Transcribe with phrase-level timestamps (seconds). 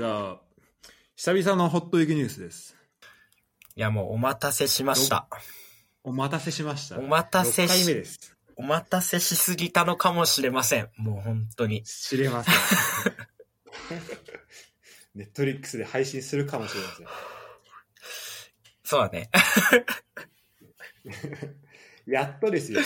[0.00, 0.40] じゃあ、
[1.14, 2.74] 久々のホットウィークニュースです。
[3.76, 5.28] いや、もうお待たせしました。
[6.02, 6.98] お待たせしました。
[6.98, 8.34] お待たせし6回目です。
[8.56, 10.88] お待たせしすぎたのかもしれません。
[10.96, 11.82] もう本当に。
[11.82, 12.54] 知れません。
[15.16, 17.06] ネットリックスで配信するかもしれません。
[18.82, 19.30] そうだね。
[22.08, 22.80] やっとですよ。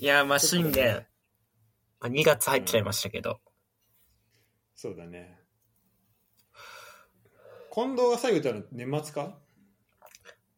[0.00, 1.06] いや、まあ、新年、
[2.00, 3.40] まあ、2月入っちゃいましたけど。
[4.74, 5.39] そうだね。
[7.72, 9.38] 近藤が最後言ったの年末か？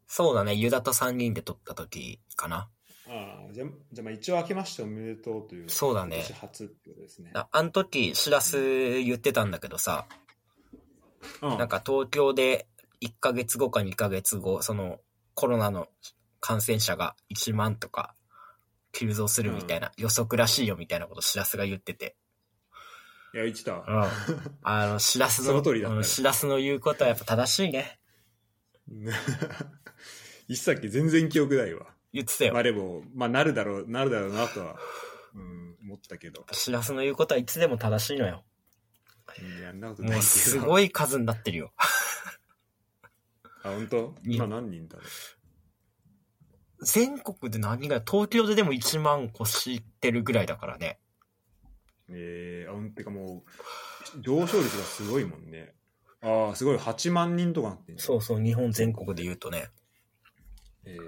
[0.06, 2.68] そうだね、ユダと3人で撮った時かな。
[3.08, 5.70] ああ、じゃあ、じゃあまあ一応明けましておめでとうという。
[5.70, 7.30] そうだね初ってことですね。
[7.34, 10.06] ああの時、しらす言ってたんだけどさ、
[11.40, 12.66] うんなんか東京で
[13.00, 15.00] 1ヶ月後か2ヶ月後、その
[15.34, 15.88] コロナの
[16.40, 18.14] 感染者が1万とか
[18.92, 22.16] 急増するみたいな予測らしいよみたいなことしらすが言ってて。
[23.34, 23.72] いや、言ってた。
[23.72, 23.82] うん。
[24.62, 27.98] あの、しらすその、の通りだったねうんしらすの言うことはやっぱ正しいね。
[30.48, 31.86] いっさっき全然記憶ないわ。
[32.12, 32.62] 言ってたよまあ。
[32.62, 34.76] でも、まあなるだろう、なるだろうなとは、
[35.34, 36.44] うん、思ったけど。
[36.52, 38.44] しらすの言うことはいつでも正しいのよ。
[38.46, 38.52] うん
[39.62, 40.22] やんなことないけど。
[40.22, 41.72] すごい数になってるよ。
[43.64, 44.14] あ、本当？
[44.24, 45.02] い今何人だろ
[46.82, 50.98] 全国で何が、東京ででも1万越してるぐらいだからね。
[52.12, 52.16] う。
[52.16, 53.44] えー、あ、てかも
[54.16, 55.74] う、上昇率がすごいもんね。
[56.20, 59.68] ああ、すごい、8万人とかなってそうそう、日本全国で言うとね。
[60.84, 60.98] えー、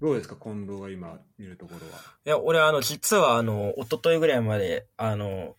[0.00, 1.98] どうですか、近藤が今見るところは？
[2.24, 5.56] いや、俺あの、実はあの、一昨日ぐらいまで、あの、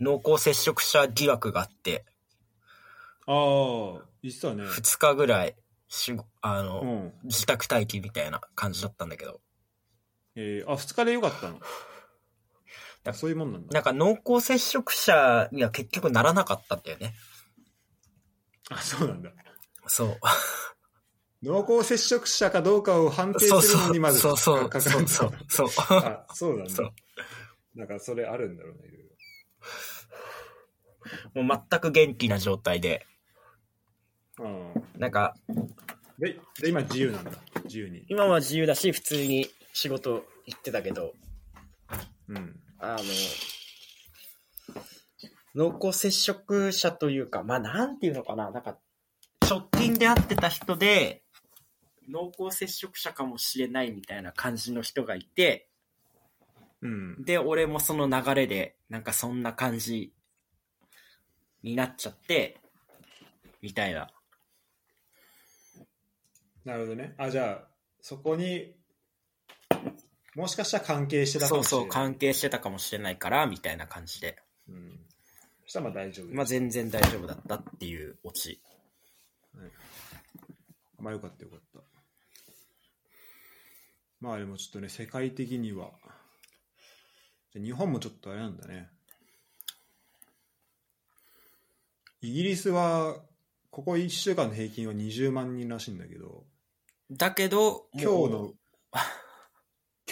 [0.00, 2.04] 濃厚接触者疑惑があって、
[3.26, 3.32] あ
[4.00, 5.56] あ、実はね、2日ぐらい、
[5.88, 7.12] しあの、うん。
[7.24, 9.40] 自宅待機みたいな感じだったんだけど、
[10.36, 11.60] えー、あ、2日でよかったの
[13.04, 13.72] だそういうもんなんだ。
[13.72, 17.14] なんか濃厚接触者には結局ならなかったんだよね。
[18.70, 19.30] あ、そうなんだ。
[19.86, 20.18] そう。
[21.44, 25.68] 濃厚接触者かどうかを判定するのにまずそうそう、かかるそうそう、そう。
[25.90, 26.74] あ、そうなんだ。
[26.74, 26.92] そう
[27.74, 28.92] なんかそれあるんだろうね、い
[31.36, 33.06] ろいもう全く元気な状態で、
[34.38, 34.46] ろ。
[34.46, 35.00] うん。
[35.00, 35.36] なんか、
[36.18, 37.32] で、で今自由なんだ。
[37.64, 38.06] 自由に。
[38.08, 41.12] 今は自由だし、普通に仕事行ってたけど、
[42.28, 42.60] うん。
[42.78, 42.96] あ
[45.54, 48.78] の、濃厚接触者というか、まあ、なんていうのかな、なんか、
[49.42, 51.24] 直近で会ってた人で、
[52.08, 55.68] 濃厚接触者かもしれないみたいな感じの人がいて、
[56.80, 57.24] うん。
[57.24, 60.14] で、俺もその流れで、なんかそんな感じ
[61.64, 62.60] になっちゃって、
[63.60, 64.08] みたいな。
[66.64, 67.14] なるほどね。
[67.18, 67.68] あ、じゃあ、
[68.00, 68.76] そこに、
[70.34, 72.08] もしかしたら関係してたかそうそう、もしれない。
[72.10, 74.36] 関係してたかもしれないから、みたいな感じで。
[74.68, 75.00] うん。
[75.64, 76.34] そしたらまあ大丈夫。
[76.34, 78.60] まあ、全然大丈夫だったっていうオチ。
[80.98, 81.80] まあよかったよかった。
[84.20, 85.90] まあでもちょっとね、世界的には、
[87.54, 88.88] 日本もちょっとあれなんだね。
[92.22, 93.22] イギリスは、
[93.70, 96.44] ここ1週間の平均は20万人らしいんだけど、
[97.10, 98.52] だけど、今日の、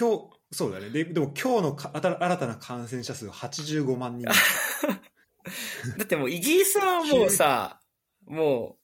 [0.02, 0.90] 今日、そうだね。
[0.90, 4.26] ででも今日のか新新たな感染者数は85万人。
[5.96, 7.80] だってもうイギリスはもうさ、
[8.26, 8.78] も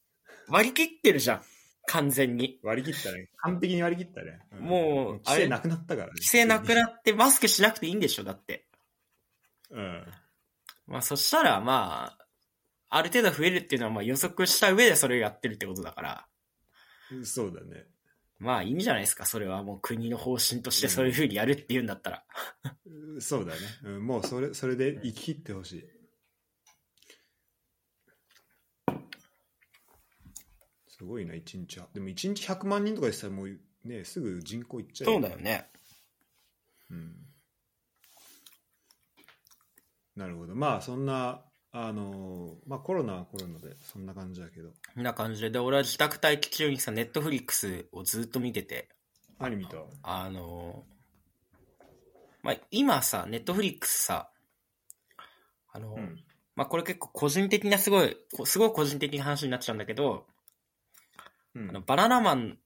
[0.48, 1.42] う割り切ってるじゃん。
[1.86, 2.60] 完全に。
[2.62, 3.30] 割り切ったね。
[3.38, 4.38] 完璧に割り切ったね。
[4.60, 6.12] んもう規制なくなったからね。
[6.14, 8.68] 規制なくなってマスクしなくていいんでしょ、だって。
[9.70, 10.06] うん。
[10.86, 12.26] まあそしたらまあ、
[12.90, 16.28] ある程度増えるっていうのはまあ予測した上でそれをやってるってことだから、
[17.24, 17.86] そうだね。
[18.38, 19.62] まあいいんじゃないですか、それは。
[19.62, 22.24] もう国の方針としてそういう風にやるっていうんだったら。
[23.20, 25.84] そうだね、うん、もうそれそれで生き切ってほしい。
[30.86, 35.70] すごいな1日でも1日100万人とかでしたらもうねすぐ人口いっちゃうそうだよね。
[36.90, 37.14] うん、
[40.16, 40.54] なるほど。
[40.54, 44.70] まあそんなあのまあコロナはコロナでそんな感じだけど。
[44.94, 45.50] こんな感じで。
[45.50, 48.88] で、俺は自宅待機中にさ、ネットフリックスをずっと見てて、
[49.38, 49.76] 何見た？
[50.02, 50.84] あの
[52.42, 54.30] まあ今さ、ネットフリックスさ、
[55.72, 56.24] あの、うん。
[56.56, 60.26] まあこれ結構個人的なすごい、こすごい個人的な話になっちゃうんだけど、
[61.54, 61.68] うん。
[61.68, 62.58] あのバナナマン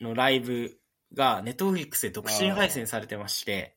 [0.00, 0.78] のライブ
[1.14, 3.76] がネットフリックスで独身配信されてまして、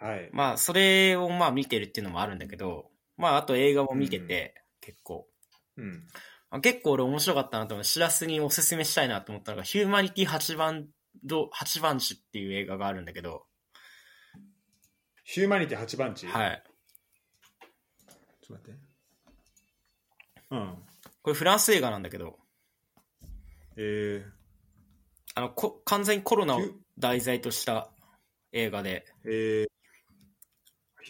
[0.00, 0.30] はい。
[0.32, 2.90] まあそれをまあ見てるっていうのもあるんだけど、
[3.20, 5.26] まああと映画も見てて、結構。
[5.76, 6.06] うん。
[6.50, 10.88] あ結構俺面白かったなと思って、しらすにおすすめしたいなと思ったのが、ヒューマニティ8番
[11.24, 13.44] ど、8番地っていう映画があるんだけど、
[15.24, 16.26] ヒューマニティ8番地？
[16.26, 16.62] はい。
[18.42, 18.80] ちょっと待って。
[20.50, 20.74] うん。
[21.22, 22.38] これフランス映画なんだけど、
[23.76, 24.24] え
[25.34, 26.60] あの、こ完全にコロナを
[26.98, 27.90] 題材とした
[28.52, 29.68] 映画で、ー、えー、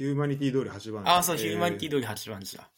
[0.00, 2.70] ヒューマニティ通り8番ああ、そう、ヒューマニティ通通り8番地だ。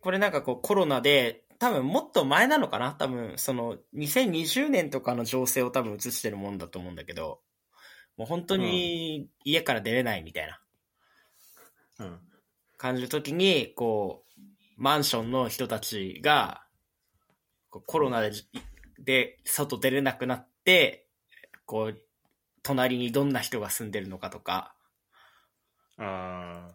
[0.00, 2.96] これなんかこうコロナで、多分もっと前なのかな？
[2.98, 7.38] 多分その2020年とかの情勢を多分映してるもんだと思うんだけど、
[8.16, 10.48] もう本当に家から出れないみたい
[11.98, 12.18] な。
[12.78, 14.40] 感じの時に、こう、
[14.76, 16.64] マンションの人たちが、
[17.70, 18.32] コロナで
[18.98, 21.06] で外出れなくなって、
[21.70, 21.96] こう、
[22.64, 24.74] 隣にどんな人が住んでるのかとか、
[25.98, 26.74] ああ、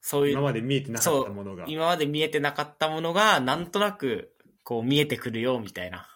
[0.00, 1.64] そういう、今まで見えてなかったものが。
[1.68, 4.34] 今まで見えてなかったものが、なんとなく、
[4.64, 6.08] こう見えてくるよ、みたいな。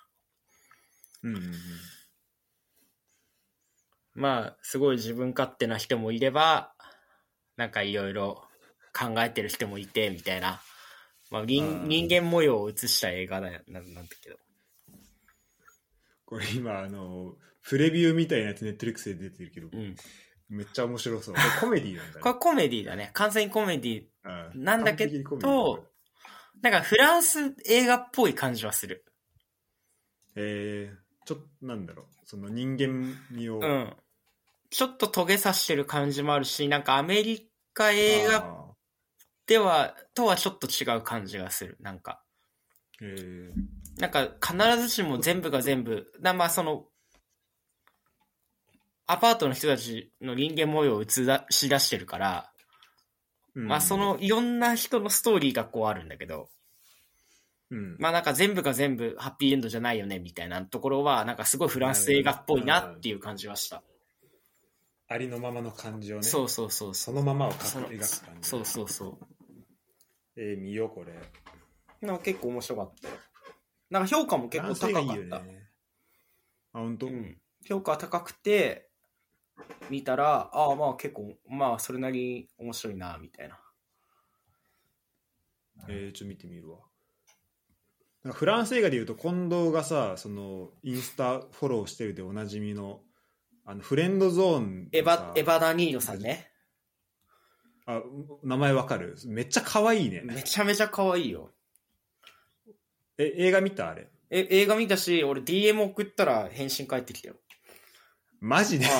[1.22, 1.52] うん。
[4.14, 6.72] まあ、すごい自分勝手な人もいれば、
[7.58, 8.42] なんかいろいろ
[8.98, 10.62] 考えてる人もいて、みたいな。
[11.30, 14.36] まあ、人人間模様を映した映画だよなんなんだけど。
[16.24, 17.34] これ今、あの、
[17.70, 19.94] プレビューみたいなやつネットリックスで出てるけど、うん。
[20.48, 21.36] めっちゃ面白そう。
[21.36, 22.18] これコメディなんだね。
[22.20, 23.10] これコメディだね。
[23.12, 24.04] 完全にコメディ。
[24.24, 25.86] うんなんだけど
[26.60, 29.04] なんかフランス映画っぽい感じはする。
[30.34, 33.60] えー、ちょっと、なんだろう、その人間味を。
[33.60, 33.96] うん。
[34.70, 38.74] ちょっとトゲさしてる感じもあるし、なんかアメリカ映画あ
[39.46, 41.76] では、とはちょっと違う感じがする。
[41.78, 42.24] なんか。
[43.00, 46.89] ーえー、なんか必ずしも全部が全部、なまあその、
[49.10, 51.06] アパートの人たちの人間模様を映
[51.50, 52.52] し出してるから、
[53.56, 56.48] うんまあそ、のいろんな人のストーリーがこうあるんだけど、
[57.72, 63.82] うん、まあなんか全部が全部ハッピーエンドじゃないよねみたいなところは、なんかすごいフランス映画っぽいなっていう感じはした。
[65.08, 66.22] ありのままの感じをね。
[66.22, 67.10] そうそうそうそ。
[67.10, 68.48] のままを描く感じ。
[68.48, 69.18] そうそうそ
[70.36, 71.14] えー、見よう、これ。
[72.00, 72.06] う。
[72.06, 73.14] なんか結構面白かったよ。
[73.90, 75.00] なんか評価も結構高かった。
[75.00, 75.68] いいよね。
[76.74, 77.36] あ、本当、うん、
[77.66, 78.89] 評価高くて
[79.88, 83.58] 見たらああまあ結構まあそれなりに面白いなみたいな。
[85.88, 86.78] えー、ちょっと見てみるわ。
[88.32, 93.00] フランス映画でいうと近藤がさそのインスタフォローしてるでおなじみの
[93.64, 96.50] あのフレンドゾーンエヴのさァエヴァダニーノさんね。
[97.86, 98.02] あ
[98.42, 99.16] 名前わかる？
[99.26, 100.22] めっちゃ可愛いね。
[100.24, 101.50] めちゃめちゃ可愛いよ。
[103.18, 103.88] え映画見た？
[103.90, 104.08] あれ。
[104.30, 107.34] え映画見たし俺 DM 送ったら返信返ってきたよ
[108.40, 108.86] マジで？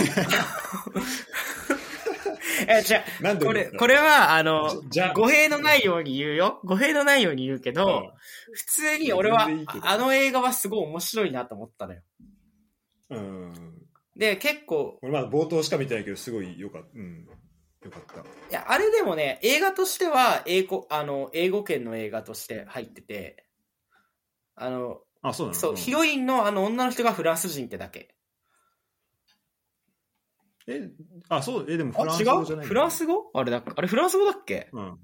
[2.69, 5.15] えじゃなんでこれこれはあのじゃあ。
[5.15, 6.61] 語弊のないように言うよ。
[6.65, 8.13] 語弊のないように言うけど、
[8.53, 9.49] 普通に俺は
[9.83, 12.03] あの映画はすごい面白いなと思ったのよ。
[13.11, 13.53] うん。
[14.17, 16.89] で結構俺まだ冒頭しか見てないけどすごいよかった。
[16.95, 17.27] うん。
[17.83, 18.21] よかった。
[18.21, 23.47] いや、あれでもね、映画としては、英語、あの、英語圏の映画として入ってて、
[24.55, 25.59] あの、あそうなの？
[25.59, 25.77] そう、ん。
[25.77, 28.15] ヒロインのあの女の人がフランス人ってだけ。
[30.71, 30.91] え
[31.29, 32.69] あそうえでもあ、フラン違ス語じゃないう？
[32.69, 33.31] フランス語？
[33.35, 34.69] あれだ、あれフランス語だっけ？
[34.73, 34.99] うん。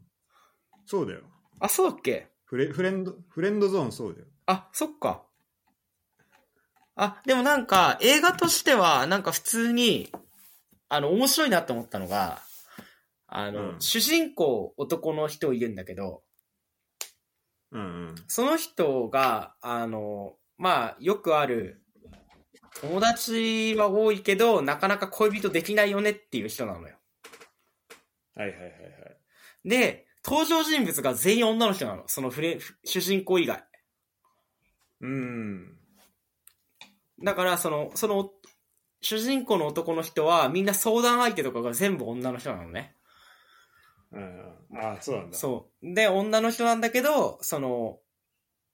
[0.86, 1.20] そうだよ。
[1.60, 2.28] あ、そうだっけ？
[2.44, 4.26] フレフレンドフレンドゾーンそうだよ。
[4.46, 5.24] あ、そっか。
[6.94, 10.10] あ、でもなんか、映画としては、なんか普通に、
[10.88, 12.40] あの、面白いなって思ったのが、
[13.26, 13.80] あの、うん。
[13.80, 16.22] 主人公男の人いるんだけど、
[17.72, 18.14] うんうん。
[18.28, 21.82] その人が、あの、まあ、よくある、
[22.82, 26.96] 友達は多いけど、なかなか恋人できないよねっていう人なのよ。
[28.34, 29.16] はいはいはいはい
[29.64, 32.04] で、登場人物が全員女の人なの。
[32.06, 33.64] そのフレ、主人公以外。
[35.00, 35.76] うん
[37.22, 38.30] だから、その、その、
[39.00, 42.94] 主人公の男の人は、みんな相談相手とかが全部女の人なのね。
[44.12, 45.94] うんあそうなんだそう。
[45.94, 47.98] で、女の人なんだけど、その、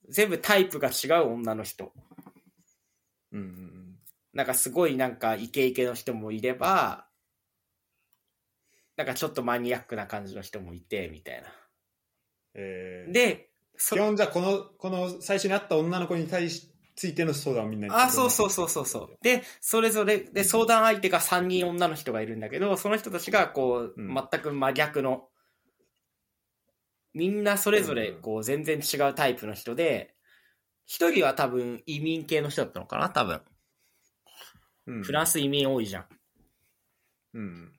[0.08, 1.92] 全部タイプが違う女の人。
[3.32, 3.71] うんうんうん
[4.32, 7.06] なんかすごいなんかイケイケの人もいれば、
[8.96, 11.48] なんかちょっとマニアックな感じの人もいて、みたいな。
[12.54, 19.18] えー、で、そ基本じゃあこのこの最初に会った女の子に対しついての相談をみんなにあ、そうそうそうそうそう。
[19.22, 25.28] で、それぞれ、で、相談相手が3人女の人がいるんだけど、その人たちが、こう、うん全く真逆の、
[27.14, 30.14] みんなそれぞれ、うんこう、全然違うタイプの人で、
[30.86, 33.40] 一人は多分移民系の人だったのかな多分。
[34.86, 36.06] うん、フランス移民多いじゃん。
[37.34, 37.72] うん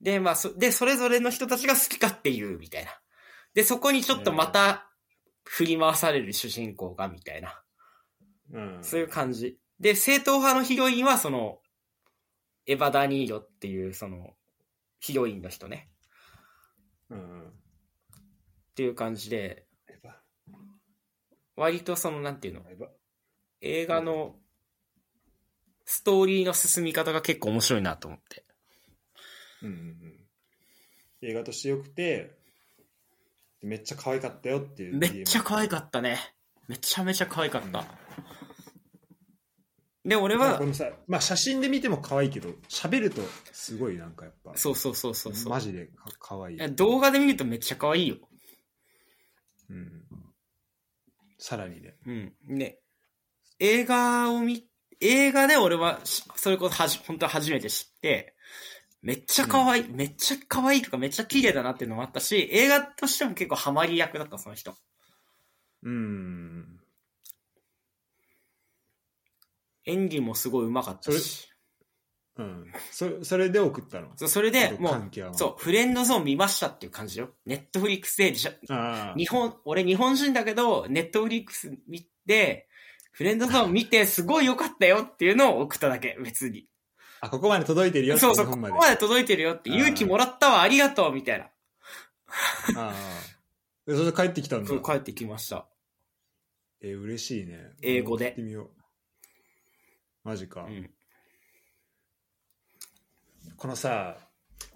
[0.00, 2.90] で、まあ、そ、で、それぞれの人たちが好き勝手言う、みたいな。
[3.54, 4.90] で、そこにちょっとまた、
[5.44, 7.62] 振り回される主人公が、みたいな。
[8.52, 9.58] うんそういう感じ。
[9.78, 11.58] で、正統派のヒロインは、その、
[12.66, 14.34] エヴァ・ダニーロっていう、その、
[15.00, 15.90] ヒロインの人ね。
[17.10, 17.48] うん。
[17.48, 17.52] っ
[18.74, 19.66] ていう感じで、
[21.56, 22.62] 割とその、なんていうの、
[23.60, 24.39] 映画の
[25.90, 28.44] ストーリーの進み方が結構面白いなと思って。
[29.60, 31.28] うんうんうん。
[31.28, 32.38] 映画としてよくて、
[33.60, 34.96] めっちゃ可愛かったよっていう。
[34.96, 36.20] めっちゃ可愛かったね。
[36.68, 37.84] めちゃめちゃ可愛かった。
[40.04, 45.50] で、俺はまあこ、のさ、まあ写真で見ても可愛いけど、喋るとすごいなんかやっぱ、そうそうそうそうそう。
[45.50, 46.56] マジでか可愛い。
[46.60, 48.16] え動画で見るとめっちゃ可愛いよ。
[49.68, 50.04] うん。
[51.36, 51.96] さらにね。
[52.06, 52.32] うん。
[52.46, 52.78] ね。
[53.58, 54.69] 映画を見、
[55.00, 58.34] 映画で俺はし、それこそはじ、本当は初めて知って、
[59.02, 64.74] めっちゃ可愛い、めっちゃ可愛いとかめっちゃ綺麗だなっていうのもあったし、映画としても結構ハマり役だった、その人。
[65.82, 66.80] うん。
[69.86, 71.48] 演技もすごい上手かったし。
[72.36, 72.72] うん。
[72.90, 74.08] そそれで送ったの？
[74.16, 77.30] そうそれで、もう、そう、フレンドゾーン見ましたっていう感じよ。
[77.46, 79.14] ネットフリックスでじゃ、ああ。
[79.16, 82.68] 日本、俺日本人だけど、ネットフリックス見て、
[83.20, 86.64] フレンドゾーン見てすごい良かったよっていうのを送っただけ、別に。
[87.20, 88.46] あ、ここまで届いてるよってそうそう。
[88.46, 91.44] ここまで届いてるよって、勇気もらったわ、ありがとう、みたいな。
[92.80, 92.94] ああ。
[93.86, 94.68] でそれで帰ってきたんだ？
[94.68, 94.74] そ。
[94.76, 95.66] う帰ってきました。
[96.80, 97.72] えー嬉しいね。
[97.82, 98.70] 英語で送ってみよう。
[100.24, 100.62] マジか。
[100.62, 100.90] うん。
[103.58, 104.16] このさ、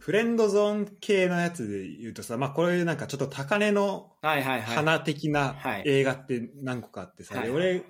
[0.01, 4.77] フレンドゾーン系のやつで言うとさ、まあこれなんかちょっと高値のはいはいはい。
[4.77, 7.83] 花的なはい映画って何個かあってさ、はいで俺、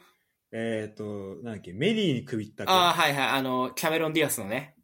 [0.57, 3.29] えっ、と、なんだっけ、メリーに首ったああ、はいはい。
[3.31, 4.77] あの、キャメロン・ディアスのね。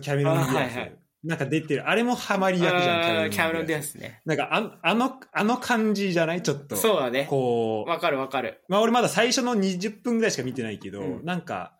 [0.00, 1.88] キャメロン・ディアス、あはいはいなんか出てる。
[1.88, 3.92] あれもハマり役じゃん、キャメロン・ディアス。
[3.92, 4.22] スね。
[4.24, 6.42] なんかああの、あの感じじゃない？
[6.42, 6.76] ちょっと。
[6.76, 7.26] そうだね。
[7.28, 8.62] こう、わかるわかる。
[8.68, 11.76] まあ俺まだ最初の20分ぐらいしか見てないけど、うんなんか、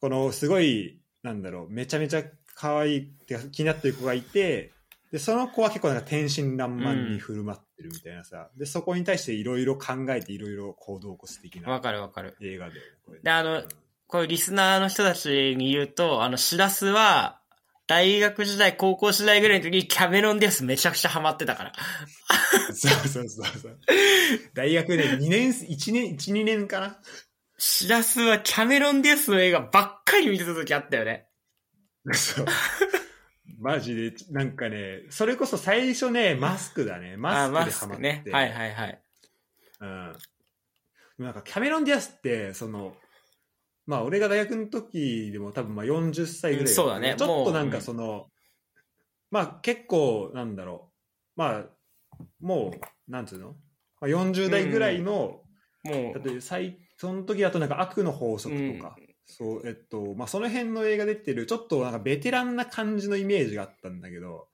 [0.00, 2.22] このすごい、なんだろう、めちゃめちゃ
[2.54, 4.72] 可愛いってか気になってる子がいて、
[5.10, 12.36] で、その子は結構なんか天真爛漫に振る舞ってるみたいなさ、で、そこに対していろいろ考えていろいろ行動を起こす的わなかるわかる。
[12.42, 12.74] 映画で。
[13.06, 13.62] これで、あの、
[14.06, 17.40] こういうリスナーの人たちに言うと、あの、シラスは、
[17.86, 21.72] 大学時代、高校時代ぐらいの時にキャメロン・ディアスめちゃくちゃハマってたから。
[22.72, 23.78] そうそうそうそう。
[24.54, 26.98] 大学で2年、1年、1、2年かな？
[27.58, 31.26] シラスはキャメロン・ディアスの映画ばっかり見てた時あったよね。
[32.12, 32.46] そう。
[33.60, 37.16] マジで、なんかね、それこそ最初ね、マスクだね。
[37.16, 38.02] マスクでハマって。
[38.02, 38.24] ね。
[38.32, 39.02] はいはいはい。
[39.80, 40.16] うん。
[41.18, 42.96] なんかキャメロン・ディアスって、その、
[43.86, 48.28] まあ俺が大学の時でも多分まあ40歳ぐらい、うんそうだねちょっとなんかその、
[49.30, 50.90] まあ結構なんだろ
[51.36, 51.40] う。
[51.40, 51.64] まあ、
[52.40, 53.56] もう、なんつうの、
[54.00, 55.42] まあ、40代ぐらいの、
[55.84, 58.96] もう、だって最その時だとなんか悪の法則とか、
[59.30, 64.48] そう、えっと、まあその辺の映画出てる、ちょっとなんかベテランな感じのイメージがあったんだけど、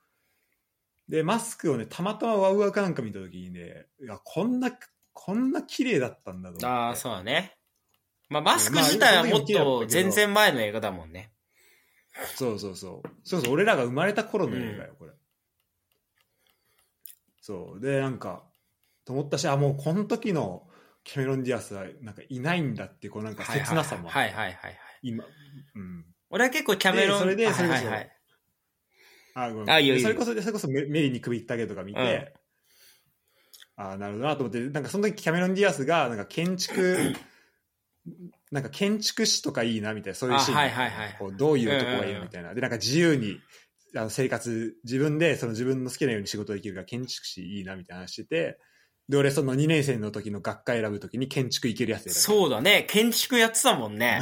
[1.08, 4.70] で、マスクをね、たまたまワウワウかなんか見た時にね、いや、こんな、
[5.12, 6.66] こんな綺麗だったんだと思って。
[6.66, 7.56] ああ、そうだね。
[8.28, 11.32] まあ、マスク自体はもっと全然前の映画だもんね。
[12.34, 13.08] そうそうそう。
[13.24, 15.12] そうそう、俺らが生まれた頃の映画よ、これ。
[17.40, 17.80] そう。
[17.80, 18.42] で、なんか、
[19.04, 20.65] と思ったし、あ、もうこの時の
[21.06, 24.78] キャメロン・ディアスはなんかいないんだっていう、こうなんか切なさも、はいはいはいはい。
[25.02, 26.04] 今、うん。
[26.30, 28.16] 俺は結構キャメロン、でそれであそれこそはいはいはい。
[29.34, 29.70] あ、ごめん。
[29.70, 32.34] あいそれこそ、それこそメメリーに首ったけとか見て、
[33.76, 37.14] あなるほどなと思って、なんかその時キャメロン・ディアスが、なんか建築、
[38.50, 42.52] なんか建築士とかいいなみたいな、そういうシーン、あはいはいはいこうどういう男がいいうんうんうんのみたいな。
[42.52, 43.38] で、なんか自由に、
[43.94, 48.58] あの生活、自分でその自分の好きなように仕事できるから建築士いいなみたいな話してて、
[49.08, 52.86] で、俺その2年生の時の学科選ぶ時に建築行けるやつ選ぶそうだね。
[52.88, 54.20] 建築やってたもんね。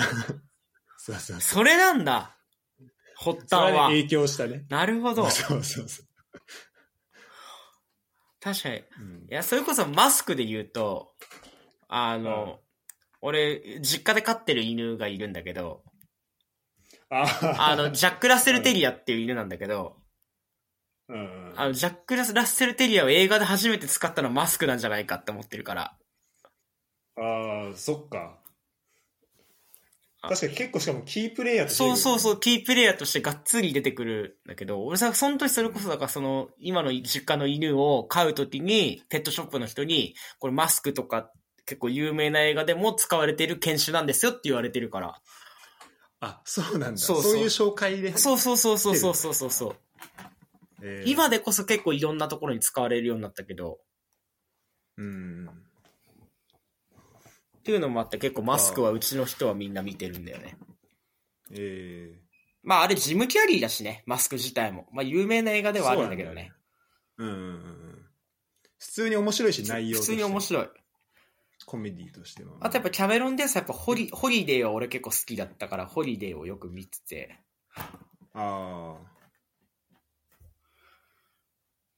[0.98, 1.40] そうそうそう。
[1.40, 2.36] それなんだ。
[3.16, 3.88] 発端は。
[3.88, 4.64] 影響したね。
[4.68, 5.28] なるほど。
[5.30, 6.06] そうそうそう。
[8.40, 8.76] 確かに。
[8.76, 11.14] いうんや、それこそマスクで言うと、
[11.88, 12.60] あの、
[13.22, 15.82] 俺、実家で飼ってる犬がいるんだけど、
[17.08, 17.26] あ
[17.58, 19.96] あの、 ジャック・ラッセル・テリアっていう犬なんだけど、
[21.08, 25.96] あの、ジャック・ラッセル・テリアを映画で初めて使ったのはマスクなんじゃないかって思ってるから。
[27.16, 28.38] ああ、そっか。
[30.28, 41.30] 確かに結構しかもキープレイヤーとして、そうそうそう、キープレイヤーとしてがっつり出てくるんだけど、俺さ、その時それこそだからその、今の実家の犬を飼う時に、ペットショップの人に、これマスクとか
[41.66, 45.20] 結構有名な映画でも使われてる犬種なんですよって言われてるから。
[46.20, 46.96] あ、そうなんだ。
[46.96, 48.16] そうそういう紹介で。
[48.16, 49.76] そうそうそうそうそうそうそう。
[50.86, 53.78] えー今でこそ結構いろんなところに使われるようになったけど、
[54.98, 55.48] うん。
[55.48, 55.52] っ
[57.64, 60.58] ていうのもあって結構マスクはうちの人はみんな見てるんだよね。
[61.52, 62.12] え
[62.62, 64.86] まああれジム・キャリーだしね、マスク自体も。
[64.92, 66.52] まあ有名な映画ではあるんだけどね。
[67.16, 68.06] うんうんうんうん。
[68.78, 70.68] 普通に面白いし、内容普通に面白い。
[71.64, 72.56] コメディとしても。
[72.60, 77.40] あとやっぱキャメロン・ディアスはやっぱホリホリデーは俺結構好きだったから、ホリデーをよく見てて。
[78.34, 78.96] ああ。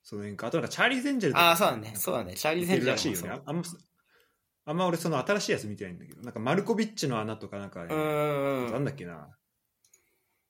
[0.09, 0.47] その辺か。
[0.47, 1.93] あとなんかチャーリーズ・エンジェルとかああ、そうだね。
[1.97, 2.35] そうだね。
[2.35, 3.31] チャーリーズ・ヘンジャーらしいよね。
[3.31, 3.63] ああんま、
[4.67, 8.71] あんま俺その新しいやつ見てないんだけど、なんかマルコビッチの穴とかなんかね、ん。
[8.71, 9.37] なんだっけな。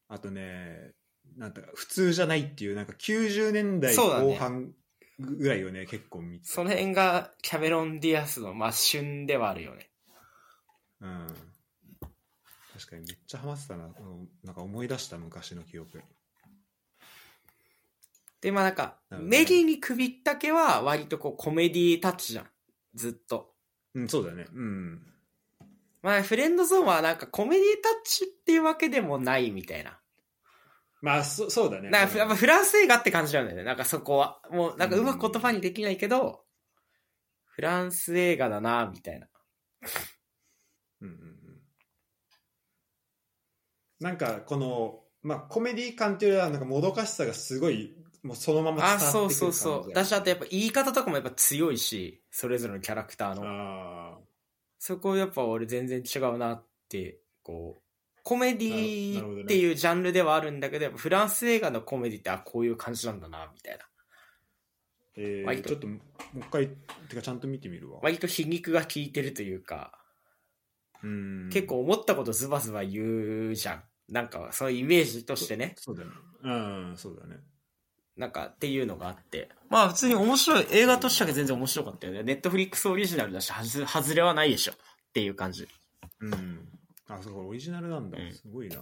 [0.08, 0.92] あとね、
[1.38, 4.72] なんだか普通じゃないっていう、なんか90年代後半
[5.18, 9.90] ぐらいをね、結構見てその辺がキャメロン・ディアスの、まあ、旬ではあるよね。
[11.00, 11.26] うん。
[12.74, 13.86] 確かにめっちゃハマってたな。
[13.86, 16.02] うんなんか思い出した昔の記憶。
[18.40, 22.46] で、まあなんか、メリーに首ったけは割とこうコメディタッチじゃん。
[22.94, 23.54] ずっと。
[23.94, 24.46] うん、そうだね。
[24.52, 25.02] うん。
[26.02, 29.98] まあ、フレンドゾーンはなんかコメディタッチっていうわけでもないみたいな。
[31.02, 31.90] まあ、そそうだね。
[31.90, 33.64] なんかふやっぱフランス映画って感じなんだよね。
[33.64, 34.40] なんかそこは。
[34.50, 36.44] もうなんかうまく言葉にできないけど、
[37.56, 39.28] フランス映画だな、みたいな。
[41.00, 41.36] うんうんうん。
[43.98, 49.92] なんか、この、まあ、コメディ感っていうよりは、なんかもどかしさがすごい、もうそのまま伝わあ、ってくるそうそうそう。
[49.94, 53.42] だし、あとやっぱ言い方とかもやっぱ強いし、それぞれのキャラクターの。
[53.44, 54.18] あ
[54.78, 57.82] そこやっぱ俺全然違うなって、こう、
[58.22, 63.84] コメディっていうジャンルではあるんだけど、やっぱフランス映画のコメディってあ、こういう感じなんだな、みたいな。
[65.18, 66.68] えー、ちょっともう一回
[67.08, 69.98] てかちゃんと見てみるわ、割と皮肉が効いてるというか、
[71.02, 73.84] うん結構思ったことズバズバ言うじゃん。
[74.08, 75.74] なんかそういうイメージとしてね。
[75.78, 76.10] そうだね
[76.42, 77.40] うんそうだね
[78.16, 79.48] なんかっていうのがあって。
[79.68, 82.22] まあ普通に面白い、映画としては全然面白かったよね。
[82.22, 84.72] ネットフリックスオリジナルだし、はず、外れはないでしょ。
[84.72, 84.76] っ
[85.12, 85.68] ていう感じ。
[86.20, 86.68] うん
[87.08, 88.78] あそうかオリジナルなんだ、うんすごいな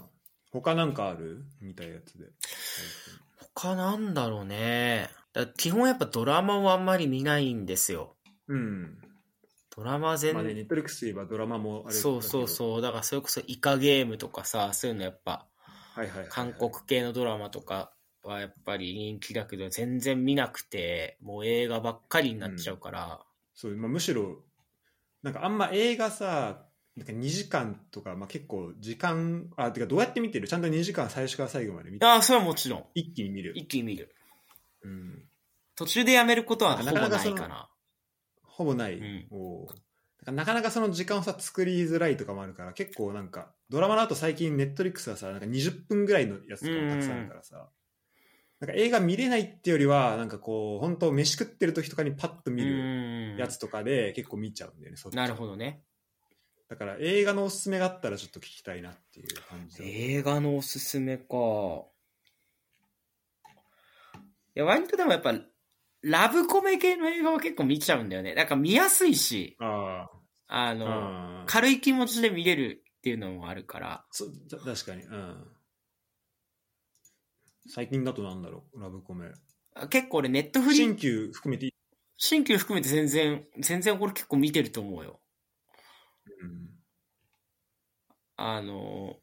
[0.51, 2.27] 他なんかある見たいやつで
[3.55, 5.11] 他なんだろうね。
[5.33, 8.15] だ基本やっぱドラマをあんまり見ないんですよ。
[8.49, 8.99] うん
[9.77, 12.83] ドラマ全然、まあねネットリックスといえばドラマもあれそうそううそう。
[12.83, 15.47] だからそれこそイカゲームとかさ、そういうのやっぱ、
[15.95, 17.93] はいはい韓国系のドラマとか
[18.29, 23.21] はやっぱり人気だけど、全然見なくて、もう映画ばっかりになっちゃうから、
[23.55, 24.43] そう、まあ、むしろ
[25.23, 26.65] なんかあんま映画さ
[26.97, 30.49] なんか2時間とか、まあ、結構時間あてかどうやって見てる？
[30.49, 32.07] ちゃんと2時間最初から最後まで見て。
[32.07, 32.85] ああ、それはもちろん。
[32.95, 34.15] 一気に見る、一気に見る。
[34.85, 35.23] うん、
[35.77, 37.69] 途中でやめることはほぼないなかな。
[38.43, 39.27] ほぼない、うん。
[39.31, 39.67] お
[40.31, 47.69] なかなかその時間をさ作りづらいとかもあるから結構なんかドラマの後最近ネットリックスはさなんか20分ぐらいのやつとかもたくさんあるからさ、
[48.61, 55.83] なんか映画見れないってよりはなんかこう本当飯食ってる時とかにパッと見るるやつとかで結構見ちゃうんだよね、そっちなるほどね。
[56.69, 61.85] だから映画のおすすめがあったらちょっと聞きたいなっていう感じで映画のおすすめか。
[64.57, 65.35] いや、割とでもやっぱ、
[66.03, 68.35] ラブコメ系の映画は結構見ちゃうんだよね。
[68.35, 70.09] なんか見やすいし、あ
[70.47, 74.05] ああの、軽い気持ちで見れるっていうのもあるから。
[74.11, 75.54] そた確かにうん
[77.67, 78.81] 最近だとなんだろう？
[78.81, 79.33] ラブコメ。
[79.91, 81.73] 結構俺ネットフリ新旧含めていい、
[82.17, 85.21] 新旧含めて全然、全然これ結構見てると思うよ。
[86.43, 86.71] うん。
[88.37, 89.17] あの、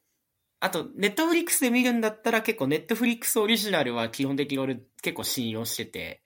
[0.59, 6.21] あと、ネットフリックスで見るんだったら結構ネットフリックスオリジナルは基本的に俺結構信用してて、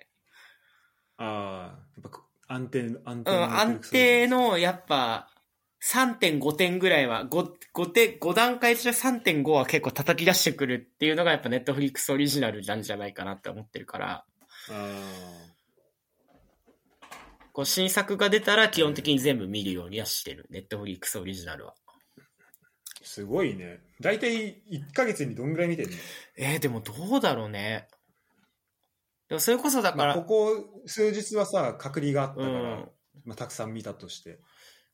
[1.18, 5.30] ああ、やっぱこ安定、安定うん、の安定のやっぱ
[5.84, 14.26] 3.5点ぐらいは、5, 5, 点5段階中3.5は結構叩き出してくるっていうのがやっぱネットフリックスオリジナルなんじゃないかなって思ってるから、
[14.72, 15.04] あ
[17.54, 20.46] こう新作が出たら基本的に全部見るようにはしてる。
[20.50, 21.74] ネットフリックスオリジナルは。
[21.74, 22.24] あ、
[23.02, 23.80] すごいね。
[24.02, 25.96] 大体1ヶ月にどんぐらい見てるの？
[26.38, 27.88] えー、でもどうだろうね。
[29.30, 32.90] でもそれこそだから、まあここ数日はさ、隔離があったから、うん
[33.24, 34.40] まあ、たくさん見たとして。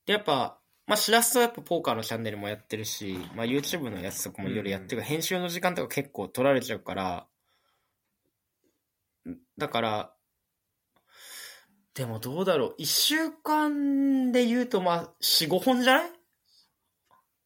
[0.06, 0.61] で、やっぱ、
[0.92, 7.28] まあ、しらすとやっぱポーカーのチャンネルもやってるし、まあ、YouTube のやつとかもいろいろやってるから、編集の時間とか結構取られちゃうから、
[9.26, 10.14] んだから、
[11.94, 12.76] でもどうだろう。
[12.78, 16.12] 一週間で言うと、まあ、4、5本じゃない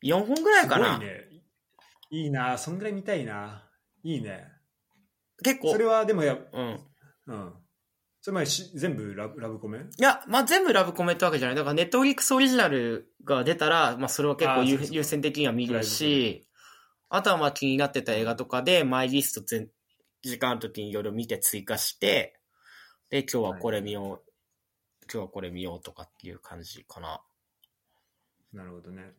[0.05, 0.95] ?4 本ぐらいかな。
[0.95, 1.08] いね。
[2.10, 3.69] いいな、そんぐらい見たいな。
[4.01, 4.47] いいね。
[5.43, 5.86] 結構それ。
[5.86, 6.79] はでもや、うん。
[7.27, 7.53] うん。
[8.25, 9.77] それ前し全部ラブラブコメ？
[9.77, 11.55] いや、まあ、全部ラブコメってわけじゃない。
[11.55, 16.47] だから、ネットフリックスオリジナルが出たら、まあ、それは結構優あーそうそう優先的には見るし、
[17.09, 19.69] あとはまあ気になってた映画とかで、マイリスト全、
[20.23, 22.39] 時間ある時にいろいろ見て追加して、
[23.11, 24.31] で、今日はこれ見よう、
[25.03, 27.21] 今日はこれ見ようとかっていう感じかな。
[28.53, 29.13] なるほどね。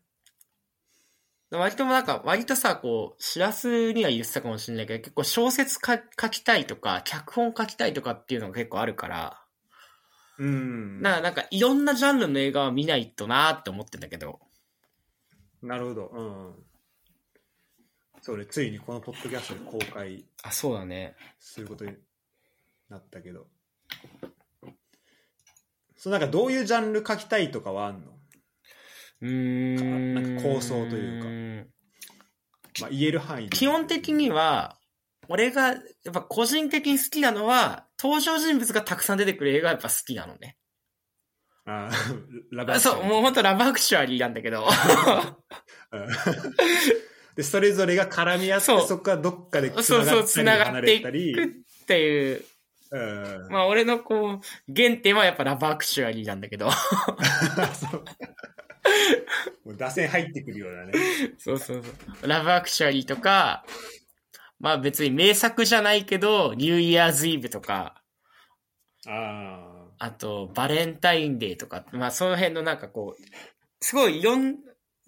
[1.50, 9.42] 割ともなんか、割とさ、こう、しらすには言ってたかもしれないけど、結構小説か書きたいとか、脚本書きたいとかっていうのが結構あるから、
[10.38, 11.02] うん。
[11.02, 14.40] だからなんかいろんなジャンルの映画は見ないとなーって思ってんだけど、
[15.62, 16.06] なるほど。
[16.09, 16.54] うん。
[18.20, 21.16] そうね、ついにこのポッドキャストで公開あ、そうだね。
[21.38, 21.92] することに
[22.88, 23.46] なったけど。
[25.96, 28.15] そうなんかどういうジャンル書きたいとかはあんの？
[29.22, 30.14] うーん。
[30.14, 31.70] なんか構想というか。
[32.83, 33.57] まあ言える範囲で。
[33.57, 34.76] 基本的には、
[35.29, 40.57] 俺が、やっぱ個人的に好きなのは、登場人物がたくさん出てくる映画がやっぱ好きなのね。
[41.64, 43.09] あーラブアあそう、クション。
[43.11, 44.68] もうほんとラブアクチュアリーなんだけど。
[45.92, 46.09] うん。
[47.35, 51.33] でそれぞれが絡み合ってそこからどっかでつながったり繋が離っていくれたり
[51.83, 52.44] っていう、
[52.92, 53.48] うん。
[53.50, 54.40] まあ俺のこう、
[54.74, 56.70] 原点はやっぱラブアクチュアリーなんだけど。
[59.64, 60.92] もう打線入ってくるようなね
[61.38, 61.90] そうそうそ
[62.25, 62.29] う。
[62.29, 63.64] ラブアクチュアリーとか、
[64.59, 68.03] まあ別に名作じゃないけど、ニューイヤーズイブとか、
[69.07, 73.22] ああと、バレンタインデーとか、まあその辺のなんかこう、
[73.81, 74.57] すごいいろん、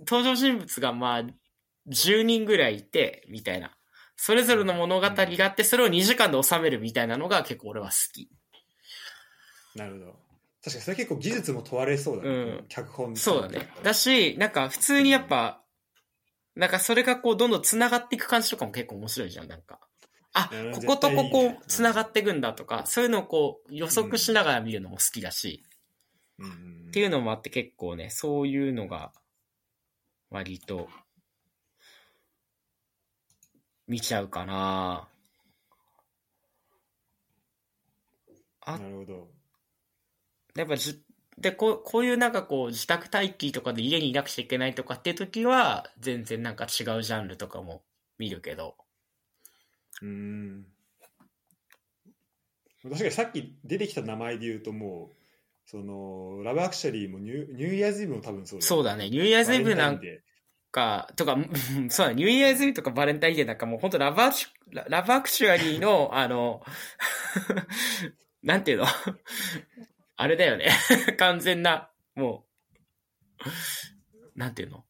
[0.01, 1.23] 登場人物がまあ、
[1.89, 3.75] 10人ぐらいいて、みたいな。
[4.17, 8.29] それぞれの物語があって、それを2時間で収めるみたいなのが結構俺は好き。
[9.77, 10.28] あなるほど
[10.63, 12.65] 確かにそれ結構技術も問われそうだね、うん。
[12.69, 13.69] 脚本そうだね。
[13.83, 15.63] だし、なんか普通にやっぱ、
[16.57, 19.79] なんかそれがこうどんどん繋がっていく感じとかも結構面白いじゃん、なんか。
[20.35, 25.65] あうん、こことここ繋がっていくんだとか、そういうのをこう予測しながら見るのも好きだし、
[26.39, 26.89] うんうん。
[26.89, 29.13] っていうのもあって結構ね、そういうのが
[30.31, 30.89] 割と
[33.87, 35.09] 見ちゃうかな。
[38.61, 39.38] あなるほど
[40.63, 41.03] やっぱじ
[41.39, 47.83] でこうこういうなんかこう自宅待機とかで家にいなくちゃいけないとかっていう時は全然なんか違うジャンルとかも
[48.19, 48.75] 見るけど。
[50.03, 50.67] うん。
[52.83, 55.17] 確かにさっき出てきた名前で言うともう
[55.67, 59.11] そのラブアクチュアリーもニューニューイヤーズイブも多分そうそうだね。
[59.11, 60.01] ニューイヤーズイブなん
[60.71, 64.37] かとかうんそうだニューイヤーズイブとかバレンタインデーなんかもう本当ラブアク
[64.73, 66.63] ララブアクチュアリーのあの
[68.43, 68.87] なんていうの？
[70.19, 70.69] あれだよね。
[71.17, 72.45] 完全なも
[74.37, 74.39] う。
[74.39, 74.85] なんていうの？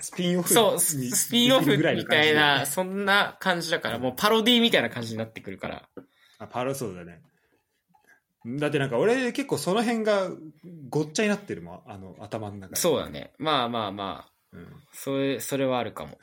[0.00, 5.88] スピンオフそう、にススピンオフみたいな、そんな感じだから、もうパロディみたいな感じになってくるから。
[6.38, 7.20] あパロそうだね。
[8.46, 10.30] だってなんか俺結構その辺が
[10.88, 12.80] ごっちゃになってるもんあの頭の中で。
[12.80, 13.32] そうだね。
[13.38, 16.16] まあまあまあ、うん、それ、それはあるかも。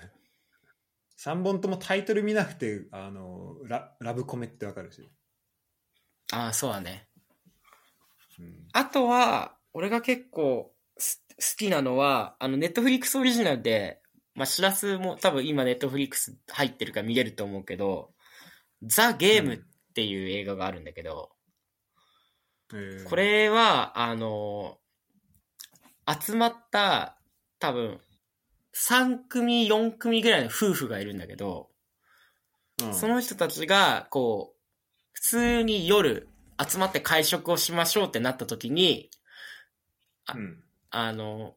[1.20, 5.10] 3本ともタイトル見なくてあのララブコメってわかるし、
[6.32, 7.09] ああ、そうだね。
[8.40, 14.02] うん、あとは、俺が結構す好きなのは、あの、ネットフリックスオリジナルで、
[14.36, 18.12] まあ、しらすも多分今ネットフリックス入ってるから見れると思うけど、
[18.84, 19.60] ザ・ゲームっ
[19.94, 21.32] ていう映画があるんだけど、
[22.74, 24.78] えーこれは、あの、
[26.08, 27.18] 集まった、
[27.60, 28.00] 多分、
[28.76, 31.70] 3組、4組ぐらいの夫婦がいるんだけど、
[32.84, 32.94] うん。
[32.94, 34.60] その人たちが、こう、
[35.14, 36.28] 普通に夜
[36.60, 39.10] 集まって会食をしましょうってなった時に、
[40.34, 40.64] うん。
[40.92, 41.56] あの、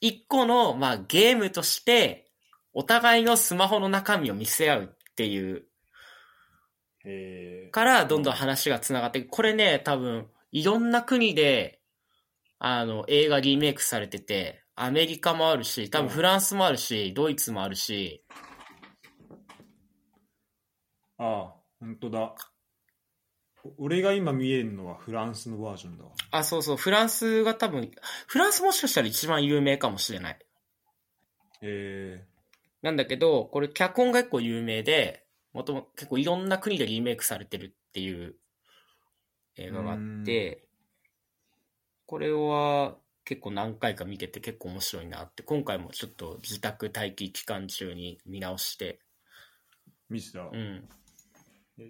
[0.00, 2.30] 一個の、まあ、ゲームとして、
[2.72, 5.64] お互いのスマホの中身を見せ合うっていう、
[7.04, 7.70] えー。
[7.70, 9.22] から、どんどん話が繋がって。
[9.22, 11.80] これね、多分、いろんな国で、
[12.58, 18.24] あの、映画リメイクされてて、アメリカもあるし、多分フランスもあるし、ドイツもあるし、
[21.18, 22.18] ああ本当だ。
[22.20, 22.34] お
[23.78, 26.10] 俺が今見えるのはフランスのバージョンだわ。
[26.30, 27.90] あ、そうそう、フランスが多分、
[28.26, 30.38] フランスもしかしたら一番有名かもしれない。
[31.62, 32.24] え
[32.82, 38.36] なんだけど、これ脚本が結構有名で、もとも結構いろんな国でリメイクされてるっていう
[39.56, 40.64] 映画があって、
[42.06, 50.88] これは結構何回か見てて結構面白いなって、今回もちょっと自宅待機期間中に見直して、ー、見てた、うん、え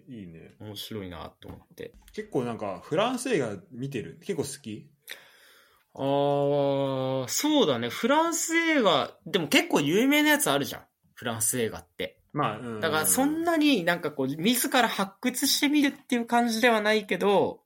[0.09, 1.95] いいね面白いなと思って。
[2.13, 4.19] 結構なんかフランス映画見てる？
[4.21, 4.91] 結構好き？
[5.95, 7.89] あー、そうだね。
[7.89, 10.83] フランス映画、でも結構有名なやつあるじゃん。
[11.15, 12.21] フランス映画って。
[12.33, 17.63] まあ、うんだからそんなになんかこう、自ら発掘してみるっていう感じではないけど、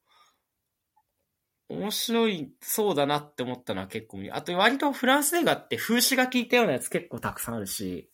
[1.68, 8.10] 面白いそうだなって思ったのは結構見あと割とフランス映画って風刺が効いたようなやつ結構たくさんあるし、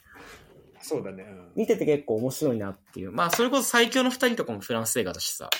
[0.80, 3.12] そうだね、うん、見てて結構面白いなっていう。
[3.12, 5.50] まあそれこそ最強の二人とかもフランス映画だしさ、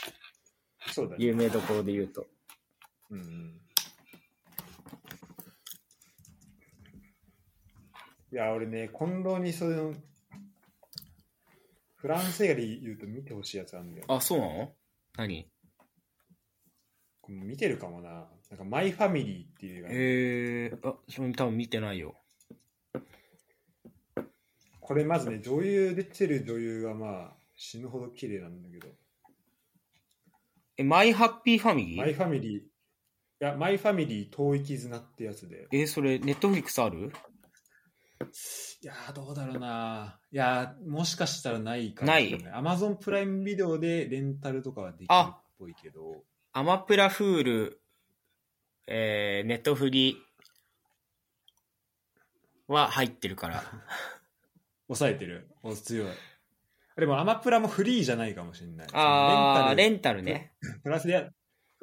[0.93, 2.27] そうだね有名どころで言うと。
[3.11, 3.57] うんうん
[8.33, 9.93] いや、俺ね、近藤にその、
[11.97, 14.07] フランス映画で言うと見てほしいやつあるんだよ。
[14.07, 14.73] あ、そうなの？
[15.17, 15.51] 何？
[17.27, 18.29] 見てるかもな。
[18.49, 19.89] なんか、マイファミリーっていう映画。
[19.91, 22.20] えー、あ、それ多分見てないよ。
[24.91, 28.89] これまずね、女優、出てる女優がまあ、死ぬほど綺麗なんだけど、
[30.77, 32.65] え、マイハッピーファミリマイーファミリー、い
[33.39, 35.69] や、マイファミリー遠い絆ってやつで。
[35.71, 37.13] え、それ、ネットフリックスある？
[38.83, 40.19] いやー、どうだろうな。
[40.33, 42.53] いやー、もしかしたらないかもないしれない。
[42.55, 47.81] アマゾンプライムビデオでレンタルとかはできるっあぽいけど、アマプラフール、
[48.89, 50.17] えー、ネットフリ
[52.67, 53.63] は入ってるから。
[54.91, 55.49] 抑えてる。
[55.63, 56.09] お強い。
[56.97, 58.89] でも、アマプラもフリーじゃないかもしれない。
[58.93, 60.53] あー、レレンンタルね。
[60.83, 61.31] プラスで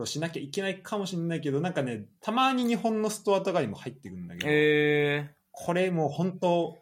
[0.05, 6.77] しなきゃいけないかもしれないけど、なんかね、たまに日本のストアとかにも入ってくるんだけど、えこれもう本当、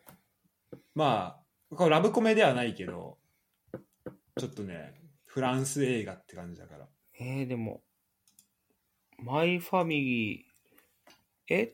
[0.95, 1.37] ま
[1.71, 3.17] あ、これラブコメではないけど、
[4.37, 6.85] ちょっとね、フランス映画って感じだから。
[6.85, 6.87] ー、
[7.19, 7.83] えー、でも、
[9.19, 11.73] マイファミリー、え？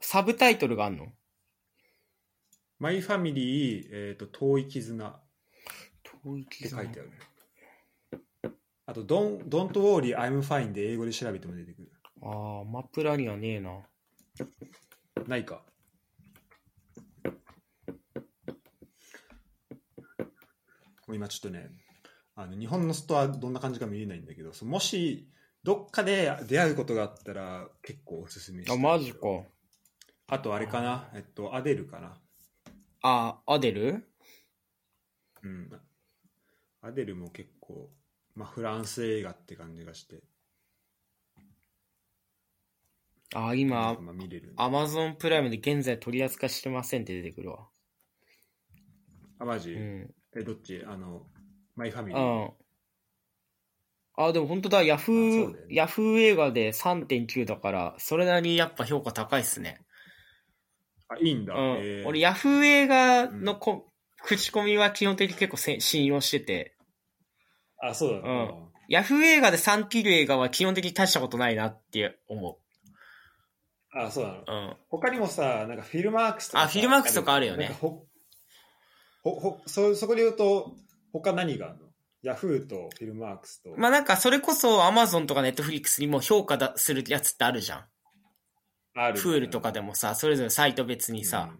[0.00, 1.06] サブタイトルがあんの？
[2.82, 5.22] マイファミリー、えっ、と、遠い絆っ
[6.24, 7.12] 遠いて書いてある。
[8.86, 11.92] あと、Don't, Don't worry, I'm fine で英語で調べても出てくる。
[12.22, 13.70] あー、アマプラにはねえな。
[15.28, 15.62] ないか。
[21.06, 21.70] 今ちょっとね、
[22.34, 25.28] あの日本のストアどんな感じか見えないんだけど、もし
[25.62, 29.18] どっかで出会うことがあったら結構おすすめあ、いマジか。
[30.26, 32.16] あとあれかな、えっと、アデルかな。
[33.02, 34.04] あ、アデル？
[35.42, 35.70] うん。
[36.82, 37.90] アデルも結構、
[38.36, 40.22] まあ、フランス映画って感じがして、
[43.34, 44.52] あ、今、まあ、見れる。
[44.56, 47.66] アマゾンプライムで現在取り扱いしてませんって出てくるわ。
[49.38, 50.14] あ、マジ、うん。
[50.36, 50.84] え、どっち？
[50.86, 51.26] あの、
[51.74, 52.22] マイファミリー？
[52.22, 52.50] うん。
[54.14, 59.80] あ、でも本当だ、ヤフーねヤフー映画で3.9だから、それなりにやっぱ評価高いっすね。
[61.12, 61.54] あ、いいんだ。
[61.54, 61.60] うん。
[61.78, 63.86] えー俺、ヤフー映画のこ、
[64.24, 66.76] 口コミは基本的に結構せ信用してて、
[67.80, 68.22] あ、そうだね。
[68.56, 72.58] うんヤフー映画で3切る映画は基本的に大したことないなって思
[73.94, 74.38] あ、そうなの。
[74.40, 74.44] う。
[74.46, 74.76] うん。
[74.90, 76.64] 他にもさ、なんかフィルマークスとかさ。
[76.64, 78.04] あフィルマークスとかあるよねほ、
[79.22, 80.74] ほ、ほ、そ、そこで言うと、
[81.12, 81.86] 他何があるの？
[82.22, 83.70] ヤフーとフィルマークスと。
[83.76, 87.84] まあなんかそれこそ Amazon とか Netflix にも評価だするやつってあるじゃん。
[88.94, 91.58] あるフールとかでもさ、それぞれサイト別にさ、うん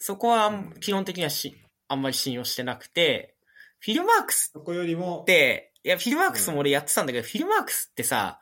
[0.00, 1.56] そこはうん基本的にはし、
[1.88, 3.34] あんまり信用してなくて、
[3.80, 8.40] フィルマークスそこよりもっ、て、いや、フィルマークスも俺やってたんだけど、フィルマークスってさ、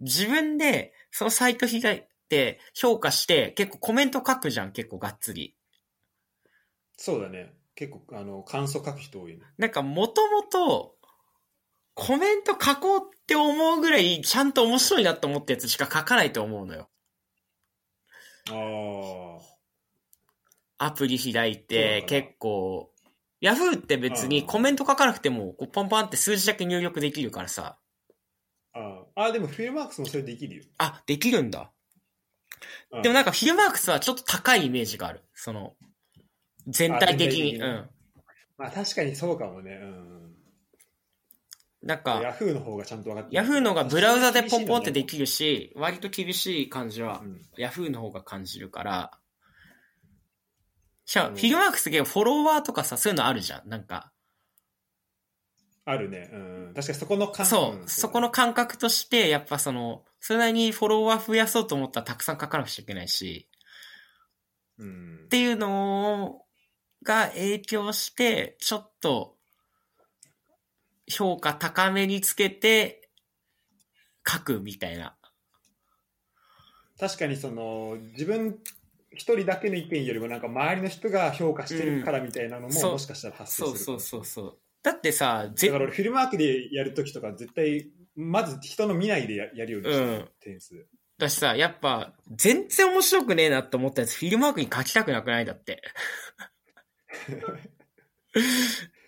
[0.00, 5.56] 自分でそのサイト開いて評価して結構コメント書くじゃん、結構がっつり。
[6.96, 7.54] そうだね。
[7.74, 9.40] 結構、あの、感想書く人多いね。
[9.56, 10.96] なんかもともと、
[11.94, 16.88] コメント書こうって思うぐらいちゃんと面白いなと思ったやつしか書かないと思うのよ。
[18.48, 19.38] あ
[20.78, 22.90] アプリ開いて結構、
[23.40, 27.78] ヤフーって別にコメント書かなくても、こうポンポンって数字だけ入力できるからさ。
[28.72, 29.04] あ。
[29.14, 30.64] あでもフィルマークスもそれできるよ。
[30.78, 31.70] あ、できるんだ。
[32.90, 35.22] うんでもなんかフィルマークスはちょっと高いイメージがある。
[35.34, 35.74] その、
[36.66, 37.26] 全体的に。
[37.26, 37.90] あ全体的にうん。
[38.58, 39.78] まあ確かにそうかもね。
[39.80, 40.29] うん。
[41.82, 45.06] なんか、ヤフーの方がちゃんと分かってるヤフーのがブラウザでポンポンってでる。
[45.06, 49.10] きるし、割と厳しい感じはう、んヤフーの方が感じるから、
[51.06, 53.68] しかフィルマークス結構フォロワーとかさ、そういうのあるじゃん。
[53.68, 54.12] なんか、
[55.84, 56.30] あるね。
[56.32, 56.36] う
[56.70, 56.72] ん。
[56.74, 63.48] 確かにそこの感そう、そこの感覚として、やっぱその、それなりにフォロワー増やそうと思ったらたくさん書かなくちゃいけないし、
[64.78, 65.28] うんっ。
[65.28, 66.42] ていうの
[67.02, 69.36] が影響して、ちょっと、
[71.10, 73.10] 評価高めにつけて、
[74.26, 75.16] 書くみたいな。
[76.98, 78.58] 確かにその、自分
[79.12, 84.58] 一人だけの意見よりもなんか周りの人が評価してるからみたいなのも、もしかしたら発生するそうそうそうそう。
[84.82, 90.86] だってさ、ぜだから俺フィルマークでやるときとか絶対まず人の見ないでややるようにしてる、うん点数
[91.18, 95.44] だしさ、やっぱ、全然面白くねえなって思ったやつ、フィルマークに書きたくなくない？
[95.44, 95.82] だって。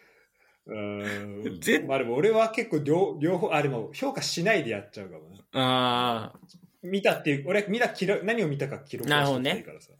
[0.66, 1.61] うーん。
[1.61, 6.38] ぜまあでも俺は結構両両方あでも評価しないでやっちゃうかもなああ、
[6.83, 9.51] 見たっていう俺見た記録何を見たか記録なるほどね。
[9.51, 9.92] はしてないからさ。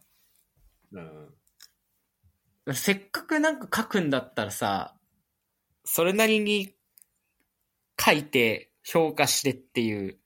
[2.67, 2.75] うん。
[2.75, 4.95] せっかくなんか書くんだったらさ、
[5.85, 6.75] それなりに
[8.01, 10.19] 書いて評価してっていう、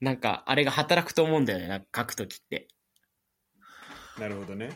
[0.00, 2.66] なんかあれが働くと思うんだよね、なんか書くときって。
[4.18, 4.70] なるほどね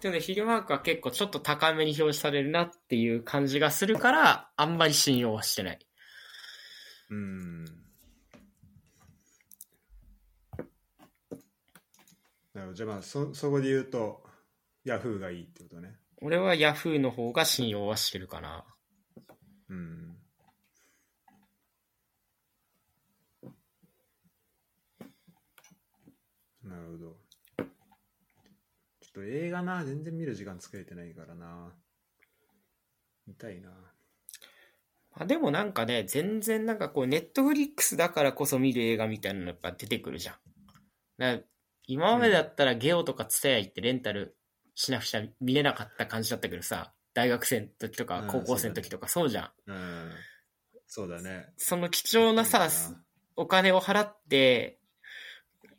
[0.00, 5.78] でもね、フィルマークは結構ちょっと高めに表示されるなっていう感じがするから、あんまり信用はしてない。
[7.10, 7.64] うん。
[12.54, 12.72] なるほど。
[12.74, 14.22] じゃあまあ、そ、そこで言うと、
[14.84, 15.96] ヤフーがいいってことね。
[16.22, 18.64] 俺は Yahoo の方が信用はしてるかな。
[19.68, 20.16] うん。
[26.62, 27.16] なるほど。
[28.99, 31.74] ちょっと映画な、全然見る時間作れてないからな。
[33.26, 33.70] 見たいな。
[35.12, 41.44] あでもなんかね、全然なんかこう、ネットフリックスだからこそ見る映画みたいなのやっぱ出てくるじゃん。
[41.86, 44.36] 今までだったらゲオとかツタヤ行ってレンタル
[44.74, 49.70] しなくちゃ見れなかった感じだったけどさ、大学生の時とかうん高校生の時とかそうじゃん。
[49.70, 50.10] うん。
[50.86, 51.48] そうだね。
[51.56, 52.68] その貴重なさ
[53.36, 54.78] お金を払って、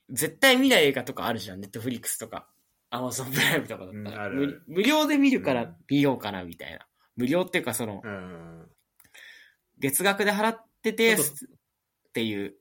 [0.10, 2.48] 絶対見ない映画とかあるじゃん、ネットフリックスとか。
[2.92, 6.80] アマゾンプライムとかだったうんら、あるある無無料で見るからうん見ようかな、みたいな。
[7.16, 8.70] 無料っていうかその、うん。
[9.80, 11.18] 月額で払ってて、っ
[12.14, 12.54] ていう。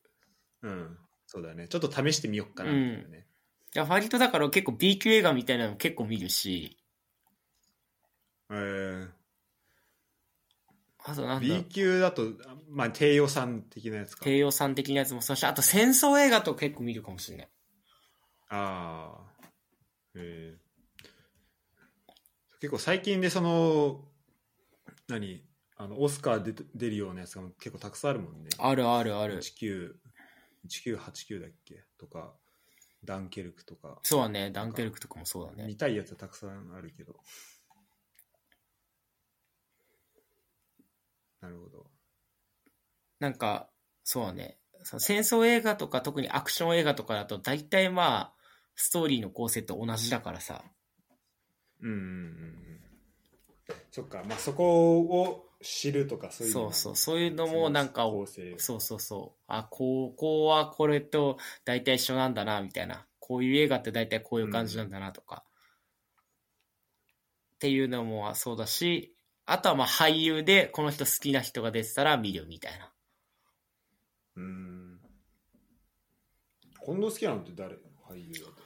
[0.63, 0.99] うん。
[1.27, 1.69] そうだね。
[1.69, 3.27] ちょっと試してみようかな、みたいなね。
[3.75, 6.77] いや割とだから結構 B 級映画みたいなの結構見るし、
[8.51, 9.09] えー
[11.03, 12.25] あとなんだろ B う、級だと、
[12.69, 14.25] まあ、低予算的なやつか。
[14.25, 17.49] 低予算的なやつもそうだし、あと戦争映画と結構見るかもしれない。
[18.51, 19.30] ああ。
[20.15, 20.71] えー
[22.61, 24.05] 結構最近でその、
[25.09, 25.43] 何？
[25.79, 28.51] あの、オスカー出て出るようなやつが結構たくさんあるもんね。
[28.59, 29.39] あるあるある。
[29.39, 29.95] 19、
[30.69, 31.85] 1989だっけ？
[31.97, 32.35] とか、
[33.03, 33.99] ダンケルクとか。
[34.03, 35.79] そうだね、ダンケルクとかもそうだね見。
[35.79, 37.17] たいやつはたくさんあるけど。
[41.41, 41.87] なるほど。
[43.21, 43.71] なんか、
[44.05, 44.59] そうだね。
[44.83, 48.40] その戦争映画とか特にアクション映画とかだと大体まあ、
[48.83, 50.65] ストーリーの構成と同じだからさ。
[51.83, 52.81] うんうんうんうん。
[53.91, 58.07] そっか、まあそこを知るとかそういうのそうそう、そういうのもなんか。
[58.57, 59.43] そうそうそう。
[59.49, 63.07] あ、ここはこれと大体一緒なんだな、みたいな。
[63.19, 65.45] こういう映画って大体こういう感じなんだな、とか。
[67.57, 69.15] っていうのもそうだし、
[69.45, 72.91] あとはまあ俳優でこの人好きな人が出てたら見るみたいな。
[74.37, 75.01] うん。
[76.83, 77.75] 近藤好きなのって誰？
[78.09, 78.60] 俳優だと。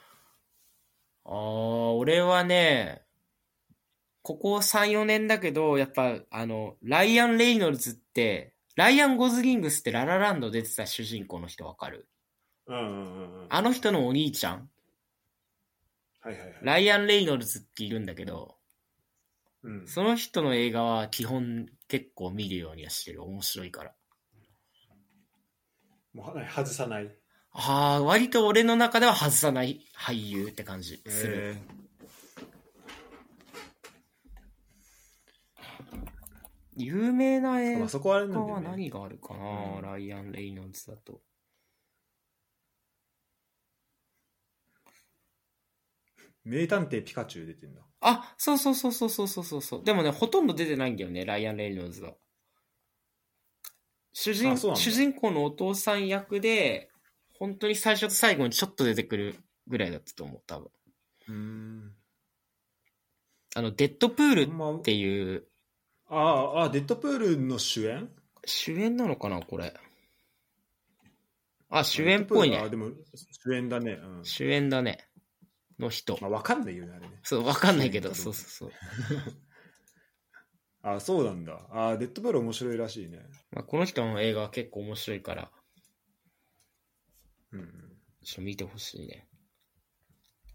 [1.25, 3.03] ああ、俺はね、
[4.23, 12.09] ここ3、4年だけど、やっぱ、あの、ライアン・レイノルズって、ライアン・ゴズリングスってララランド出てた主人公の人わかる？
[12.67, 13.47] うんうんうんうん。
[13.51, 14.71] あの人のお兄ちゃん、
[16.21, 16.59] はいはいはい。
[16.63, 18.57] ライアン・レイノルズっているんだけど、
[19.63, 23.23] うん、その人の映画は基本結構見るようにはしてる。
[23.23, 23.95] 面白いから。
[26.13, 27.15] もう外さない。
[27.57, 31.57] ああ、割と俺の中では外さない俳優って感じする。
[36.77, 41.21] 有名な映画は何があるかな、ライアン・レイノンズだと。
[46.43, 47.81] 名探偵ピカチュウ出てんだ。
[48.01, 49.85] あ、そうそうそうそうそうそうそう。
[49.85, 52.15] でもね、ほとんど出てないんだよね、ライアン・レイノンズは。
[54.13, 56.91] 主人主人公のお父さん役で、
[57.39, 60.71] 本当に最初と最後にちょっと出てくるぐらいだったと思う、多分。
[61.29, 61.93] うん。
[63.57, 65.45] あの、デッドプールっていう、
[66.09, 68.11] ああ、あデッドプールの主演？
[68.45, 69.75] 主演なのかな、これ。
[71.71, 72.59] あ、主演っぽいね。
[72.59, 73.93] あでも主演だね。
[73.93, 74.25] うん。
[74.25, 75.09] 主演だね。
[75.79, 76.19] の人。
[76.21, 77.19] まあ、わかんないよね、あれね。
[77.23, 78.71] そう、わかんないけど、そううそうそう。
[80.83, 81.67] あそうなんだ。
[81.71, 83.25] あデッドプール面白いらしいね。
[83.51, 85.51] まあ、この人の映画は結構面白いから、
[87.55, 87.71] うん。
[88.25, 89.27] ちょっと見てほしいね。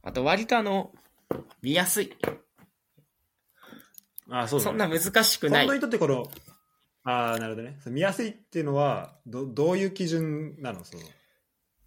[0.04, 0.92] あと、割とあの、
[1.62, 2.14] 見やすい。
[4.30, 5.00] あそうそんなね。
[5.00, 5.78] 難しくない近藤。
[5.78, 6.30] にとってこの、
[7.04, 7.80] ああ、なるほどね。
[7.88, 10.84] 見やすいっていうのは、どどういう基準なの？
[10.84, 11.04] その、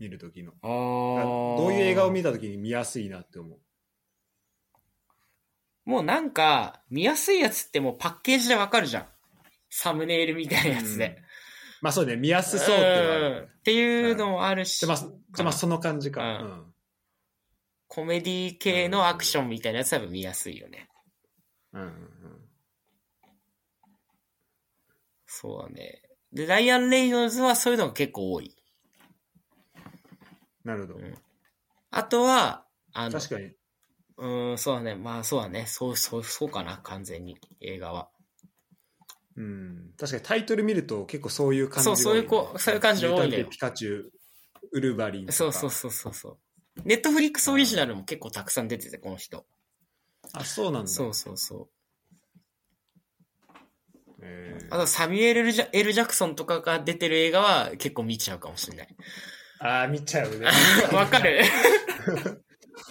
[0.00, 0.52] 見るときの。
[0.62, 3.58] あーどういう映画を見たときに見やすいなって思う？
[5.84, 9.06] もうなんか、見やすいやつってもうパッケージでわかるじゃん。
[9.70, 11.22] サムネイルみたいなやつで。
[11.82, 15.10] まあそうね、見やすそうっていうのはあるうんっていうのもあるし、じゃあまあ、じゃ
[15.40, 16.22] あまあその感じか。
[16.22, 16.74] ううんん。
[17.88, 20.88] コメディ系のアクションみたいなやつは見やすいよね。
[21.74, 21.88] うんうん
[25.26, 26.02] そうだね。
[26.32, 28.54] で、ライアン・レイノルズはそういうのが結構多い。
[30.62, 30.98] なるほど。
[30.98, 31.14] うん
[31.94, 32.64] あとは、
[32.94, 33.46] あの、確かに。
[34.16, 34.94] うーん、そうだね。
[34.94, 35.66] まあそうだね。
[35.66, 38.08] そう、そう、そうかな、完全に、映画は。
[39.36, 39.94] うん。
[39.98, 44.12] 確かにタイトル見ると結構そういう感じが多そうそういうこそういう感じが多いのよ名探偵ピカチュウ、
[44.72, 45.32] ウルヴァリンとか。
[45.32, 46.38] そうそうそうそうそう。
[46.84, 49.44] ネットフリックスオリジナルも結構たくさん出てて、この人。
[50.32, 50.88] あ、そうなんだ。
[50.88, 51.68] そうそうそう。
[54.22, 58.88] えーあと、サミュエル・エルジャエルジャクソンとかが出てる映画は結構見ちゃうかもしれない。
[59.58, 60.46] あー、見ちゃうね。
[60.92, 61.42] わかる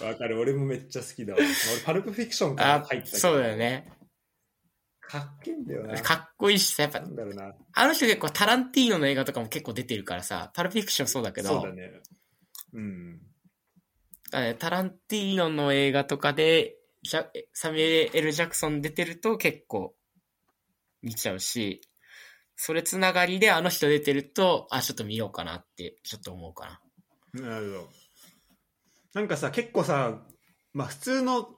[0.00, 0.38] わかる。
[0.38, 1.40] 俺もめっちゃ好きだわ。
[1.40, 1.48] 俺、
[1.84, 3.56] パルプフィクションからあ入ったそうだよ。
[3.56, 3.90] ね。
[5.12, 6.00] かっけえんだよな。
[6.00, 7.54] かっこいいしさ、やっぱな、んだろうな。
[7.74, 12.00] あの人結構タランティーノの映画とかも結構出てるからさ、パルプフィクションそうだけど、そうだね。
[12.72, 13.20] うん。
[14.58, 19.94] タランティーノの映画とかで、ジャサミュエル・ジャクソン出てると結構
[21.02, 21.82] 見ちゃうし、
[22.56, 26.80] それつながりであの人出てると、あ、ちょっと見ようかなって、ちょっと思うか
[27.34, 27.48] な。
[27.48, 27.88] なるほど。
[29.14, 30.22] なんかさ、結構さ、
[30.72, 31.48] まあ普通の、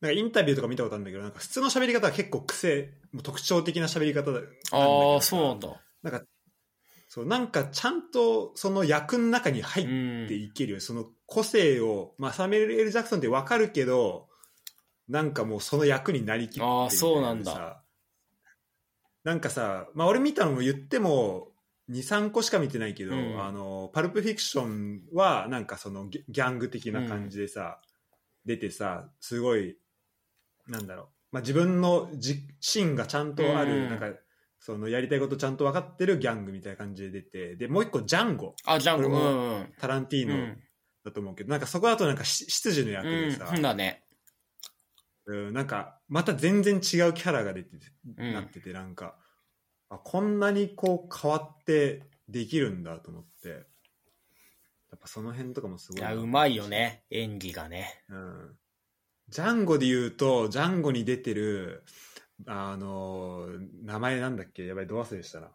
[0.00, 4.40] なんかインタビューとか見たことあるんだけど、なんか普通の喋り方は結構癖、もう特徴的な喋り方だ
[4.72, 5.68] ああ、そうなんだ。
[6.02, 6.22] なんか、
[7.08, 10.24] そう、なんかちゃんとその役の中に入うん。
[10.26, 10.80] っていけるよ。
[10.80, 14.28] その個性を、まあサミュエル・エル・ジャクソンってわかるけど、
[15.08, 17.52] なんかもうその役になりきってあーそうなんだ。
[17.52, 17.82] さ
[19.24, 21.48] なんかさ、まあ俺見たのも言っても、
[21.88, 23.42] 2、3個しか見てないけど、うん。
[23.42, 27.80] あの、パルプフィクションはなんかそのギャギャング的な感じでさ、
[28.44, 29.76] 出てさ、すごい、
[30.68, 34.06] なんだろう、まあ自分のじ芯がちゃんとある、うんなんか、
[34.60, 39.72] そのやりたいことちゃんと分かってるギャングみたいな感じで出て、で、もう一個ジャンゴ、あ、ジャンゴ、うこれもんうん。
[39.78, 40.62] タランティーノうん。
[41.04, 44.04] だと思うけど、なんかそこだとなんかし執事の役でさ、うん、だね。
[45.26, 49.14] うん、なんかまた全然違うキャラが出てて、うんなっててなんか
[49.90, 57.04] あこんなにこう変わってできるんだと思ってやっぱその辺とかもすごいないや、うまいよね。
[57.10, 58.02] 演技がね。
[58.08, 58.56] うん、
[59.28, 61.84] ジャンゴで言うとジャンゴに出てる
[62.46, 63.46] あの
[63.84, 64.66] 名前なんだっけ？
[64.66, 65.50] やばいど忘れしたな。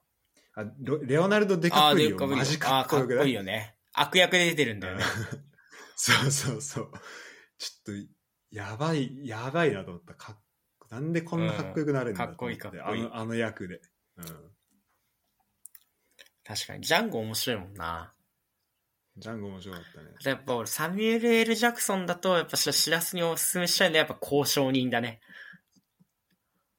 [0.55, 2.37] あロレオナルド・デカプリでかっこいいよオ。
[2.37, 3.75] マジかっこよくあーかっこいいないよね。
[3.93, 5.03] 悪役で出てるんだよね。
[5.95, 6.91] そうそうそう。
[7.57, 8.13] ちょっと
[8.51, 10.13] やばいやばいなと思った。
[10.13, 10.39] かっ
[10.91, 12.81] なんでこんなかっこよくなるんだうんかっこいいかっこいい。
[13.03, 13.81] あのあの役で、
[14.17, 14.25] うん、
[16.43, 16.85] 確かに。
[16.85, 18.13] ジャンゴ面白いもんな。
[19.17, 25.21] ジャンゴ面白かったねやっぱ俺、サミュエル・エル・ジャクソンだと、やっぱししらすにおすすめしたいのはやっぱ交渉人だね。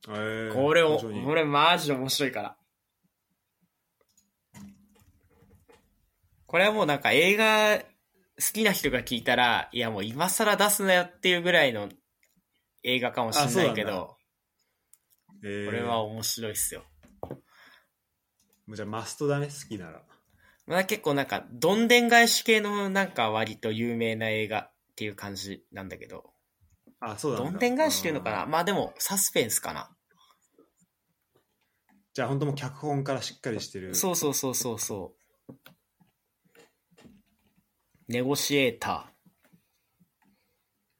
[0.09, 2.57] えーこれを、非常にこれマジで面白いから。
[6.47, 7.85] これはもうなんか映画好
[8.53, 11.89] きな人が聞いたら、いやもう今更出すなよっていうぐらいの
[12.83, 14.17] 映画かもしれないけど、
[15.45, 16.85] えーこれは面白いっすよ。
[18.69, 20.03] じゃあマストだね好きなら
[20.67, 26.33] まあ、結構なんか、どんでん返し系のなんか割と有名な映画っていう感じなんだけど、
[27.01, 29.91] あそうだどんでん返しっていうのかうなんまあでもサスペンスかな。
[32.15, 35.15] じゃあ本当もう脚本からしっかりしてるそうそうそうそうそ
[35.49, 35.53] う。
[38.09, 39.11] ネゴシエータ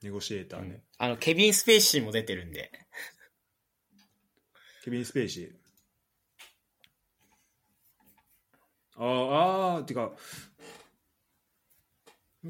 [0.03, 0.61] ネゴシエーター。
[0.61, 2.71] ーね、あの、ケビン・スペイシーも出てるんで。
[4.85, 5.64] ケビン・スペイシー
[8.97, 10.13] あーあーてか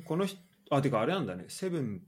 [0.05, 0.39] この人
[0.71, 1.45] あてかあれなんだね。
[1.49, 2.03] セブン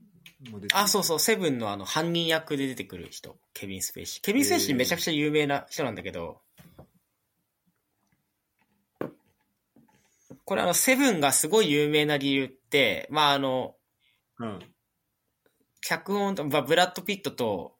[0.51, 0.81] も出てる。
[0.81, 4.23] あ、そうそう、セブンのあの、犯人役で出てくる人、ケビン・スペイシー。
[4.23, 6.41] ケビン・スペイシーめちゃくちゃ有名な人なんだけど、
[10.43, 13.75] これあの、セブンがすごい有名な理由って、まああの、
[14.39, 14.59] うん。
[15.81, 17.75] 脚本と、まあ、ブラッド・ピットと、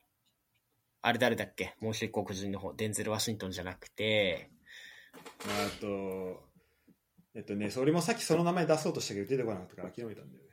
[1.01, 1.76] あれ誰だっけ？
[1.80, 4.49] もう一人黒人の方、デンゼル・ワシントンじゃなくて、
[5.43, 6.47] あと
[7.38, 10.47] えっとねそれもさっきその名前出そうとしたけど出てこなかったから諦めたんだよね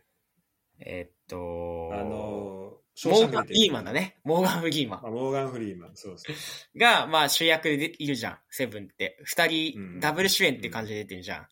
[0.81, 2.75] えーっと、あの
[3.07, 4.19] モーガン・ギーマンだだね。
[4.25, 5.07] モーガン・ギーマン。
[5.07, 9.19] あモーガン・フリーマンそうそうが、まあ主役でいるじゃん、セブンって。
[9.25, 11.47] 二人、うんダブル主演って感じで出てるじゃん。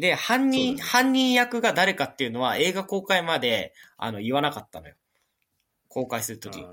[0.00, 4.94] で、犯人、そうだね犯人役が誰かっていうのは映画公開まで、あの、言わなかったのよ。
[5.88, 6.60] 公開するとき。
[6.60, 6.70] あ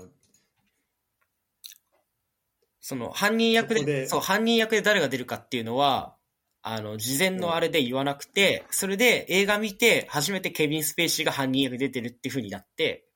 [2.80, 6.15] その、犯人役で、でそう、犯人役で誰が出るかっていうのは、
[6.68, 13.06] あの、事前のあれで言わなくて、それで映画見て、初めてケビン・スペイシーが犯人役で出てるっていう風になって、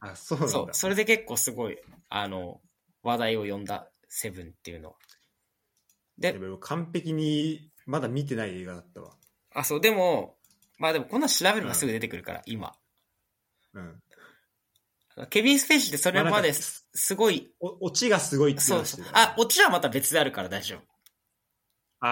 [0.00, 0.52] あそうなんだ。
[0.52, 1.78] そう、それで結構すごい、
[2.08, 2.60] あの、
[3.04, 4.88] 話題を呼んだ、セブンっていうの。
[4.90, 4.96] は。
[6.18, 9.12] で完璧にまだ見てない映画だったわ。
[9.54, 10.34] あ、そう、でも、
[10.78, 12.74] まあでもこんなん調べればすぐ出てくるから、今。
[13.74, 14.02] うん。
[15.30, 20.93] ケビン・スペイシーってそれまでまあすすごい、おオチがすごいってそうそうあ、オチはまた別であるから大丈夫。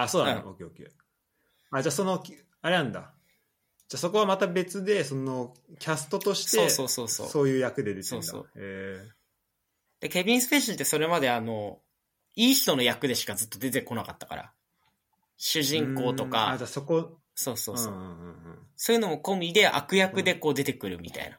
[0.01, 0.87] あそうだね、うんオッケーオッケー。
[1.71, 3.13] あじゃあそのきあれなんだ。
[3.89, 7.27] じゃあそこはまた別でそのキャストとしてそうそうそうそう。
[7.27, 8.27] そういう役で出てるんだ。
[8.27, 8.49] そうそう。
[8.55, 9.09] へ
[9.99, 11.79] で、ケビン・スペイシーってそれまであの、
[12.35, 14.53] いい人の役でしかずっと出てこなかったから。
[15.37, 16.35] 主ー人公とうーん。
[16.35, 17.19] あかじゃ、あそこ。
[17.35, 17.93] そうそうそう。
[17.93, 18.59] んうんうんうん。
[18.75, 21.29] そういうのも込みで悪役でこう出てくるみたい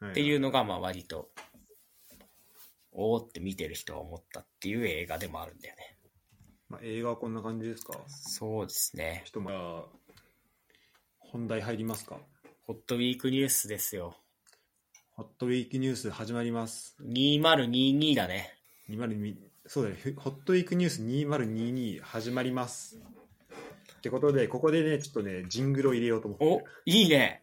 [0.00, 0.10] な。
[0.10, 1.30] っていうのが、まあ割と、
[2.92, 5.97] おーって見てる人は思ったっていう映画でもあるんだよね。
[6.68, 7.98] まあ、映画はこんな感じですか？
[8.08, 9.22] そうですね。
[9.24, 9.84] ちょっとまあ、
[11.18, 12.18] 本題入りますか？
[12.66, 14.16] ホットウィークニュースですよ。
[15.12, 16.96] ホットウィークニュース始まります。
[17.02, 18.54] 2022だね。
[18.90, 19.34] 20
[19.66, 22.98] そうだね、ふホットウィークニュース2022始まります。
[23.98, 26.50] ってことで、ここでね、ちょっとね、ジングルを入れようと思ってる。
[26.52, 27.42] お、いいね。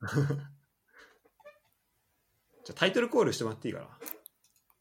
[2.64, 3.98] じゃあタイトルコールしてもらっていいかな？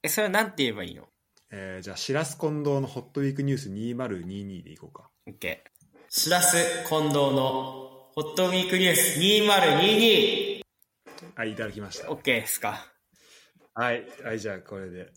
[0.03, 1.08] え、それはなんて言えばいいの？
[1.51, 5.09] えーじゃあ、しらす近藤のホットウィークニュース2022でいこうか。
[5.27, 5.57] ?OK。
[6.09, 6.55] しらす
[6.87, 10.61] 近藤のホットウィークニュース 2022!
[11.35, 12.07] はい、いただきました。
[12.09, 12.85] OK ですか？
[13.73, 15.11] はい、はい、じゃあ、これで。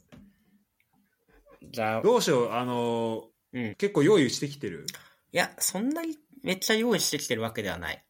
[1.71, 3.63] じゃあ、どうしよう、あのうん。
[3.63, 4.87] いー結構用意してきてる？
[5.33, 8.03] や、そんなにめっちゃ用意してきてるわけではない。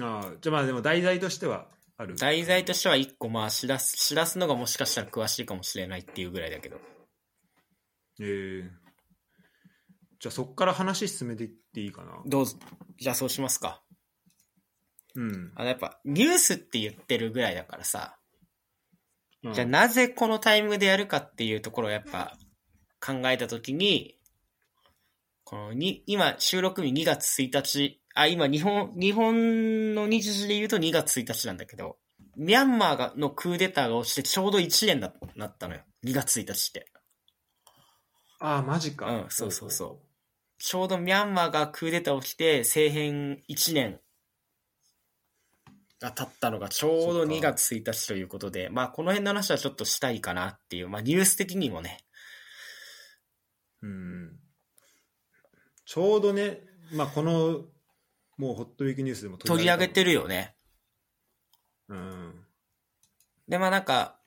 [0.00, 1.68] ああ、じゃあまあでも題材としては。
[2.06, 6.78] 題材としては一個まあ、しらす、しらすのがもしかしたら詳しいかもしれないっていうぐらいだけど。
[8.20, 8.70] えー
[10.20, 12.20] じゃあそっから話進めていっていいかな。
[12.26, 12.58] どうぞ。
[12.98, 13.82] じゃあそうしますか。
[15.14, 15.52] うん。
[15.56, 18.18] あの、やっぱ、ニュースって言ってるぐらいだからさ、
[19.42, 22.36] うんじゃあなぜこのタイミングでやるかっていうところをやっぱ
[23.00, 24.18] 考えたときに、
[25.44, 31.96] このに、今収録日2月1日、あ、今日本、日本の日時で言うと2月1日なんだけど、
[32.36, 35.82] ミャンマーがのクーデターが落ちてちょうど1年だなったのよ。
[36.04, 36.86] 2月1日って。
[38.40, 39.06] ああ、マジか。
[39.10, 40.10] うんそうそうそう
[40.58, 43.98] ちょうどミャンマーがクーデター起きて政変1年
[46.00, 51.98] が経ったのがちょうどそっか2月1日ということで、まあこの辺の話はちょっとしたいかなっていう、まあニュース的にもね、
[53.82, 54.38] うん。
[55.86, 56.60] ちょうどね、
[56.92, 57.64] まあこの、
[58.40, 60.10] もうホットウィークニュースでも取り上げてる。
[60.10, 60.54] るよね。
[61.88, 62.34] うん。
[63.48, 64.20] で、まあなんか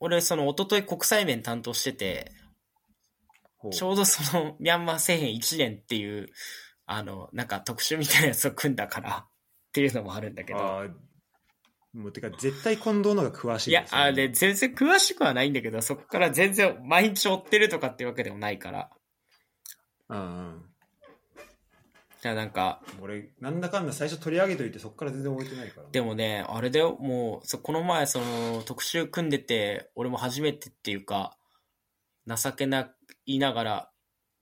[0.00, 2.32] 俺その一昨日国際面担当してて、
[3.72, 6.28] ちょうどそのミャンマー政変1年っていう、
[6.86, 9.28] あの、なんか特集みたいなやつを組んだからっ
[9.72, 10.84] ていうのもあるんだけど。
[11.94, 18.90] もうてか絶対近藤の方が詳しいいや、あれ、全然詳しくはないんだけど、そこから全然毎日追ってるとかっていうわけでもないから。
[20.10, 20.67] うんうん。
[22.20, 25.88] じゃあなんか、俺、なんだかんだ最初取り上げといて、そこから全然覚えてないから。
[25.90, 31.38] でもね、あれだよ、もう、そこの前、その、特集組んでて、俺も初めてっていうか、
[32.26, 32.92] 情けな、
[33.24, 33.90] 言いながら、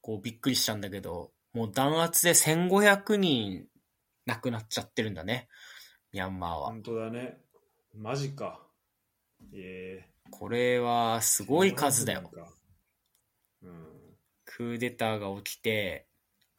[0.01, 3.67] こう、びっくりしたんだけど、もう弾圧で1500人
[4.25, 5.49] 亡くなっちゃってるんだね。
[6.13, 6.67] ミャンマーは。
[6.69, 7.39] 本当だね。
[7.95, 8.61] マジか。
[9.55, 12.31] えこれは、すえごい数だよ。。
[13.63, 13.87] うん。
[14.45, 16.07] クーデターが起きて、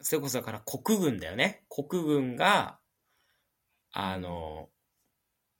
[0.00, 1.64] それこそだから国軍だよね。
[1.68, 2.78] 国軍が、
[3.92, 4.68] あの、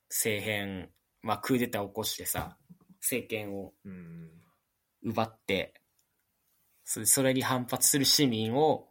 [0.09, 0.89] 政変、
[1.21, 2.57] まあクーデターを起こしてさ、
[3.01, 4.29] 政権をうん。
[5.03, 5.73] 奪って、
[6.83, 8.87] そそれに反発する市民を、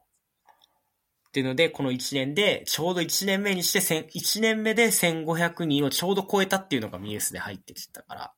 [1.28, 8.34] っていうので、この1年で、ちょうど1年目にして、千1年目で1500人をちょうど超えたっていうのがニュースで入ってきてたから、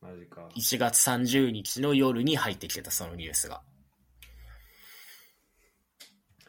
[0.00, 0.48] マジか。
[0.56, 3.62] 1月30日の夜に入ってきてた、そのニュースが。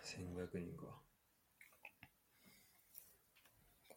[0.04, 0.86] 1500人か。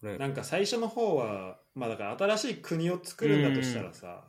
[0.00, 4.24] これ、なんか最初の方は、まあだから新しい国を作るんだとしたらさ、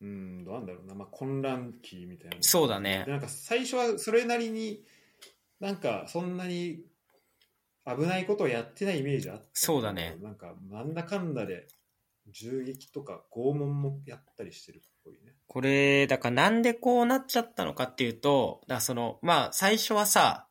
[0.00, 2.36] うん、どうなんだろうな、まあ混乱期みたいな。
[2.40, 3.04] そうだね。
[3.06, 4.84] でなんか最初はそれなりに、
[5.60, 6.80] なんかそんなに
[7.86, 10.16] 危ないことをやってないイメージあったそうだね。
[10.20, 11.68] なんかなんだかんだで
[12.30, 15.34] 銃撃とか拷問もやったりしてるっぽいね。
[15.46, 20.48] これ、だからなんでこうなっちゃったのかっていうと、だその、まあ最初はさ、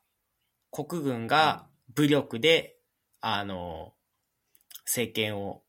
[0.70, 2.76] 国軍が武力で、
[3.22, 3.94] あの、
[4.84, 5.62] 政権を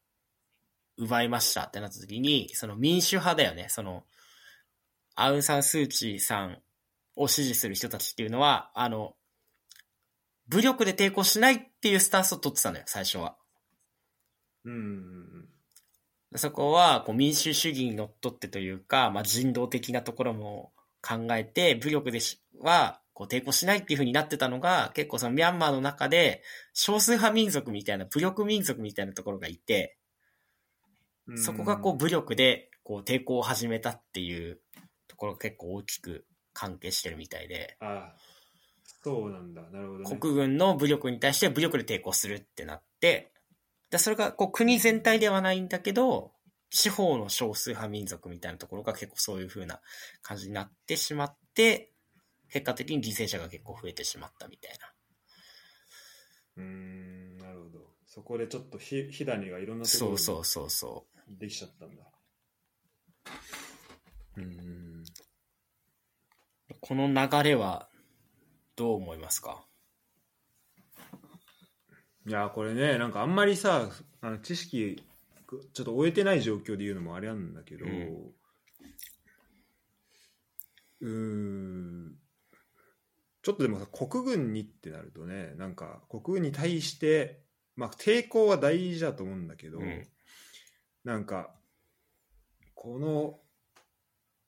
[0.97, 4.03] 奪いましたってなった時に、その民主派だよね、その、
[5.15, 6.57] アウン・サン・スー・チーさん
[7.15, 9.15] を支持する人たちっていうのは、あの、
[10.47, 13.37] 武力で抵抗しないっていうスタンスを取ってたのよ、最初は。
[14.65, 15.47] うん。
[16.35, 26.43] そこはこう民主主義にのっとってというか、まあ、人道的なところも考えて、武力でしはこう抵抗しないっていう風になってたのが、結構そのミャンマーの中で
[26.73, 29.97] 少数派民族みたいな、武力民族みたいなところがいて、
[31.27, 34.59] うんそこがこう武力でこう抵抗を始めたっていう
[35.07, 38.15] ところが結構大きく関係してるみたいで、ああ、
[39.03, 39.61] そうなんだ。
[39.71, 40.17] なるほど、ね。
[40.19, 43.31] 国軍の武力に対して武力で抵抗するってなって、
[43.89, 46.33] でそれがこう国全体ではないんだけど、
[46.69, 49.79] 地方の少数派民族みたいなところが結構そういう風な
[50.23, 51.92] 感じになってしまって、
[52.53, 54.93] 結果的に犠牲者が結構増えてしまったみたいな。
[56.57, 57.79] うーん、なるほど。
[58.05, 62.03] そこでちょっとひ火種がいろんなところにそうそうそうそできちゃったんだ。
[64.37, 65.03] うん。
[65.03, 66.75] う。
[66.79, 67.89] この流れは
[68.75, 69.65] どう思いますか？
[72.27, 73.89] いや、これね、なんかあんまりさ、
[74.21, 75.03] あの知識、
[75.73, 78.33] ちょっと終えてない状況で言うのもあれなんだけど、うん
[81.01, 82.15] うーん、
[83.43, 87.41] ちょっとでもさ、国軍にってなるとね、なんか国軍に対して、
[87.75, 90.07] まあ抵抗は大事だと思うんだけど、うん。
[91.03, 91.53] なんか、
[92.73, 93.39] この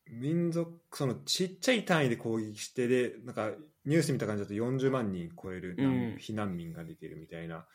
[0.08, 3.52] 民族、そのちっちゃい単位で攻撃してで、なんか
[3.86, 5.76] ニュース見た感じだと40万人超える
[6.20, 7.66] 避難民が出てるみたいな、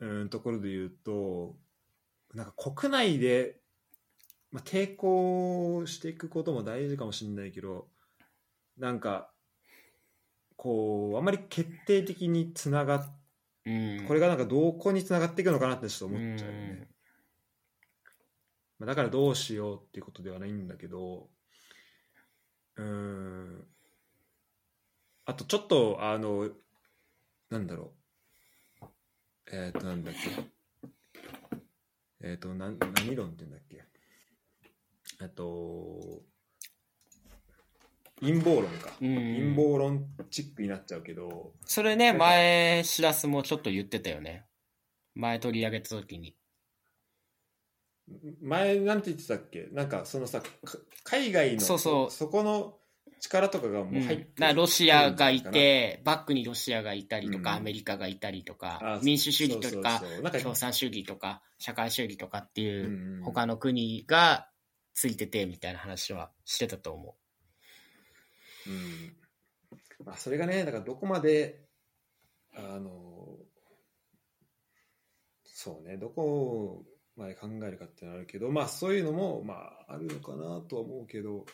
[0.00, 1.56] うん、ところで言うと、
[2.34, 3.60] なんか国内で、
[4.50, 7.88] まあ、抵抗していくことも大事かもしれないけど、
[8.76, 9.31] なんか、
[10.62, 13.18] こう、あまり決定的につながっ
[13.64, 14.04] うん。
[14.06, 16.88] これがなんかどこにつながっていくのかなってちょっと思っちゃうよね。
[18.78, 21.28] まあ、だからどうしようっていうことではないんだけど、
[22.76, 23.66] うーん。
[25.24, 26.48] あとちょっと、あの、
[27.50, 27.92] なんだろ
[28.80, 28.86] う。
[29.50, 30.78] えっ、と、なんだっけ。
[32.20, 33.84] えっ、と、なん何論って言うんだっけ。
[35.22, 36.22] えっと、
[38.22, 38.92] 陰謀論か。
[39.00, 39.14] うん。
[39.14, 44.46] 陰謀論チックになっちゃうけど、それね、前、しらすもちょっと言ってたよね。
[45.14, 46.36] 前取り上げた時に。
[48.40, 49.68] 前なんて言ってたっけ？
[49.72, 50.48] なんかそのさか
[51.04, 52.30] 海外のそうそう。
[52.30, 52.78] この
[53.20, 57.56] 力とかがもう入ってる、うん、ロシアがいて、バックにロシアがいたりとか、うん。
[57.58, 60.02] アメリカがいたりとかあ、民主主義とか
[60.40, 64.48] 共産主義とか、社会主義とかっていう、他の国が
[64.94, 67.14] ついててみたいな話はしてたと思う
[68.70, 69.16] ん
[70.04, 71.60] まあ、それがねだからどこまで
[72.56, 72.90] あの
[75.44, 76.84] そうねどこ
[77.16, 79.54] まで考えるかっていうのはあるけどまあそういうのもま
[79.88, 81.44] ああるのかなとは思うけど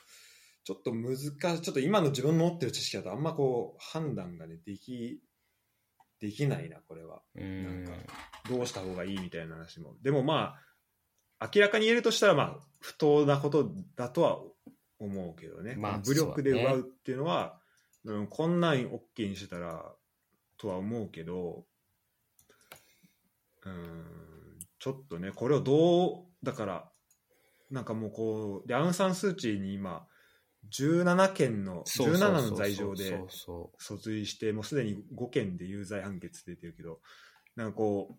[0.65, 5.21] ちょっと難しいちょっと今の自分の持ってる知識だとあんまこう判断がねでき
[6.21, 7.23] できないなこれは。
[7.37, 7.41] う。
[7.41, 8.03] うんなんか
[8.49, 10.57] どうした方がいいみたいな話もでもま
[11.39, 14.41] あ明らかに言えるとしたらまあ不当なことだとは
[14.99, 17.59] 思うけどね、まあ武力で奪うっていうのは
[18.05, 19.85] うん、こんなん OK にしてたら
[20.57, 21.65] とは思うけど
[23.65, 24.05] うん
[24.79, 26.89] ちょっとねこれをどうだから
[27.71, 30.07] なんかもうこうでアウン・サン・スー・チーに今
[30.73, 33.21] 17件のそうそうそう17の罪状で
[33.79, 37.01] 訴追してもうすでに5件で有罪判決出てるけど
[37.57, 38.17] なんかこ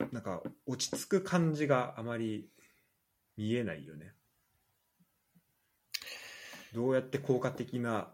[0.00, 2.48] うなんか落ち着く感じがあまり
[3.36, 4.14] 見えないよね
[6.72, 8.08] どうやって効果的な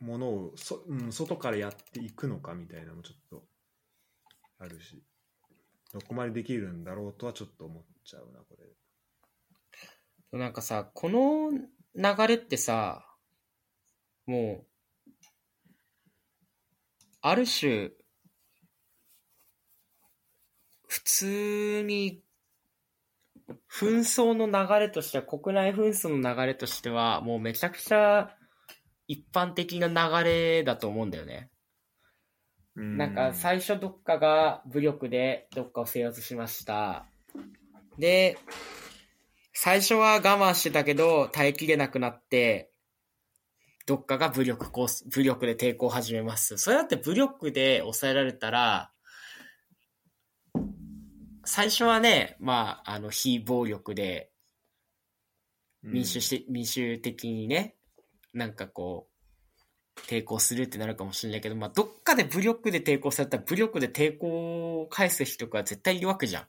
[0.00, 3.44] ものをそ、うん、外からやっていくのかみたいなのもちょっと
[4.58, 5.02] あるし
[5.92, 10.38] どこまでできるんだろうとはちょっと思っちゃうなこれ。
[10.38, 11.52] なんかさ、この
[11.94, 13.06] 流れってさ、
[14.26, 14.66] も
[15.08, 15.10] う、
[17.22, 17.92] ある種、
[20.86, 22.22] 普通に、
[23.70, 28.30] 紛争の流れとしては、国内紛争の流れとしては、もうめちゃくちゃ
[29.06, 31.50] 一般的な流れだと思うんだよね。
[32.74, 37.06] なんか最初どっかが武力でどっかを制圧しました。
[37.98, 38.36] で、
[39.54, 42.70] 最初は我慢してたけど耐えきれなくなって、
[43.86, 46.58] どっかが武力こう武力で抵抗を始めます。
[46.58, 48.90] それだって武力で抑えられたら、
[51.46, 54.30] 最初はね、まあ、あの、非暴力で
[55.82, 57.76] 民主し、民主的にね、
[58.34, 59.08] なんかこ
[59.96, 66.42] う、抵抗するってなるかもしれないけど、まあ、どっかで武力で抵抗されたら武力で抵抗を返す人が絶対いるわけじゃん。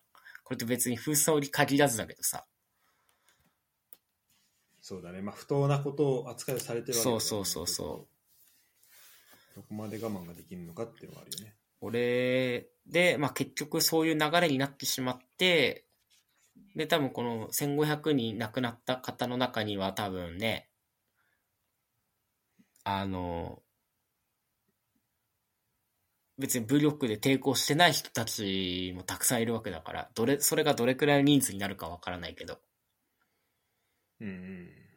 [0.44, 2.46] これって別に紛争に限らずだけどさ。
[4.88, 8.08] そうだねまあ不当なことを扱いされてるわけだそうそうそうそ
[9.54, 15.86] うどこまで我慢ができるのかっていうのはあるよね俺で、まあ、結局そういう流れになってしまって、
[16.76, 20.70] で、多分この1500人亡くなった方の中には多分ね、
[22.84, 23.62] あの、
[26.38, 32.54] 別に武力で抵抗してない人たちもたくさんいるわけだから、どれ、それがどれくらいの人数になるかわからないけど。
[32.56, 32.60] っ
[34.22, 34.88] うんうん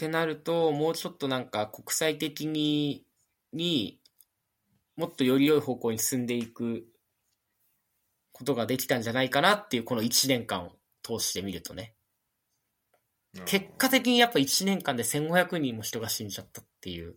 [0.00, 3.04] てなると、もうちょっとなんか国際的に、
[3.52, 3.99] に
[5.00, 6.84] もっとより良い方向に進んでいく
[8.32, 10.72] ことができたんじゃないかなっていうこの1年間を
[11.02, 11.94] 通してみるとね。
[13.46, 17.14] 結果的にやっぱ1年間で1500人も人が死んじゃったっていう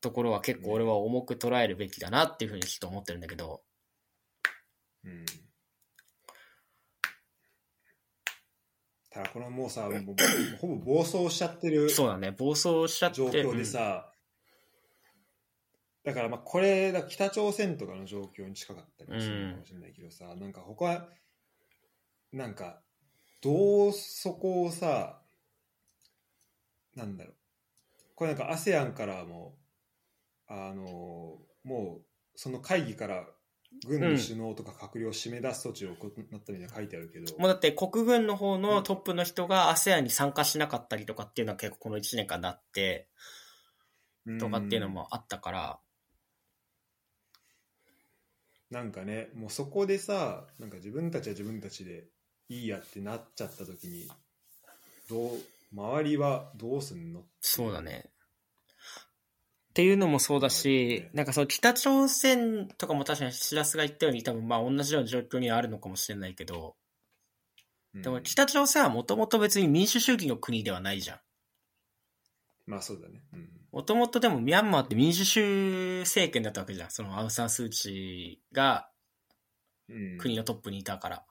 [0.00, 3.60] ところは結構俺は重く捉えるべきだなっていうふうにちょっと思ってるんだけど、
[5.04, 5.26] うん。
[9.10, 10.00] ただこのもうさ、もう
[10.60, 14.10] ほぼ暴走しちゃってるそうだね、暴走しちゃって状況でさ、
[16.06, 21.08] だからまあこれだ北朝鮮とかの状況に近かったりもするのかもしれないけどさ、なんか他
[22.32, 22.80] なんか
[23.42, 25.18] どうそこをさ
[26.94, 27.34] なんだろう。
[28.14, 29.56] これなんか ASEAN からも
[30.46, 32.02] あのもう
[32.36, 33.24] その会議から
[33.84, 43.08] 軍の首脳とか閣僚を締め出す措置を行ったみたいな書いてあるけど、もうだって国軍の方のトップの人が ASEAN に参加しなかったりとかっていうのは結構この1年間なって、
[44.38, 45.78] とかっていうのもあったから、
[48.70, 52.04] なんかねもうそこでさなんか自分たちは自分たちで
[52.48, 54.08] いいやってなっちゃった時に
[55.08, 55.30] どう
[55.72, 57.22] 周りはどうすんの？
[57.40, 58.06] そうだね。
[59.70, 66.76] っていうのもそうだし、なんかその北朝鮮とかも確かにしらすが言ったように多分まあ同じような状況にはあるのかもしれないけど、
[67.92, 71.18] でもうん北朝鮮はもともと別に民主主義の国ではないじゃん。
[72.66, 76.90] まあそうだねうんもともとでもミャンマーって民主主義政権だったわけじゃん。
[76.90, 78.88] そのアウン・サン・スー・チーが
[79.88, 81.24] うん国のトップにいたから。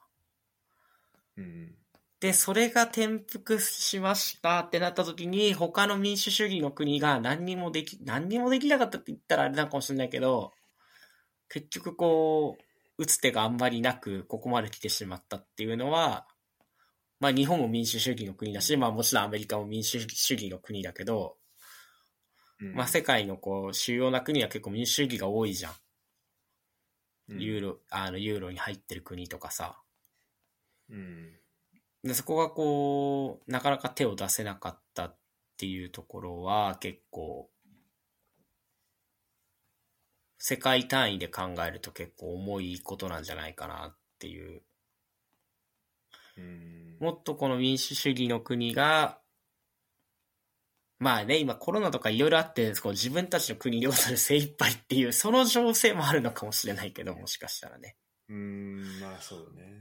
[1.36, 1.74] うん
[2.20, 10.52] で、それが転覆しましたってなった時に、他の民主主義の国が何にもでき、何にもできなかったって言ったらあれなのかもしれないけど、
[11.50, 16.26] 結局こう、打つ手があんまりなく、ここまで来てしまったっていうのは、
[17.20, 21.36] まあ日本も民主主義の国だし、まあもちろんアメリカも民主主義の国だけど、
[22.60, 25.72] うんまあ世界のこう、主要な国は結構民主主義が多いじゃん
[27.28, 29.76] ユーロ、あの、ユーロに入ってる国とかさ。
[30.88, 31.32] うん
[32.04, 35.18] で、そこがこう、なかなか手を出せなかったっ
[35.56, 37.50] ていうところは結構、
[40.38, 44.62] 世界単位で考えると結構重いことなんじゃないかなっていう。
[46.36, 49.18] うんもっとこの民主主義の国が、
[50.98, 57.96] まあね、今コロナとかいろいろあって、こう自分たちの国領土で精一杯っていう、その情勢もあるのかもしれないけど、もしかしたらね。
[58.28, 59.72] うんまあそうだね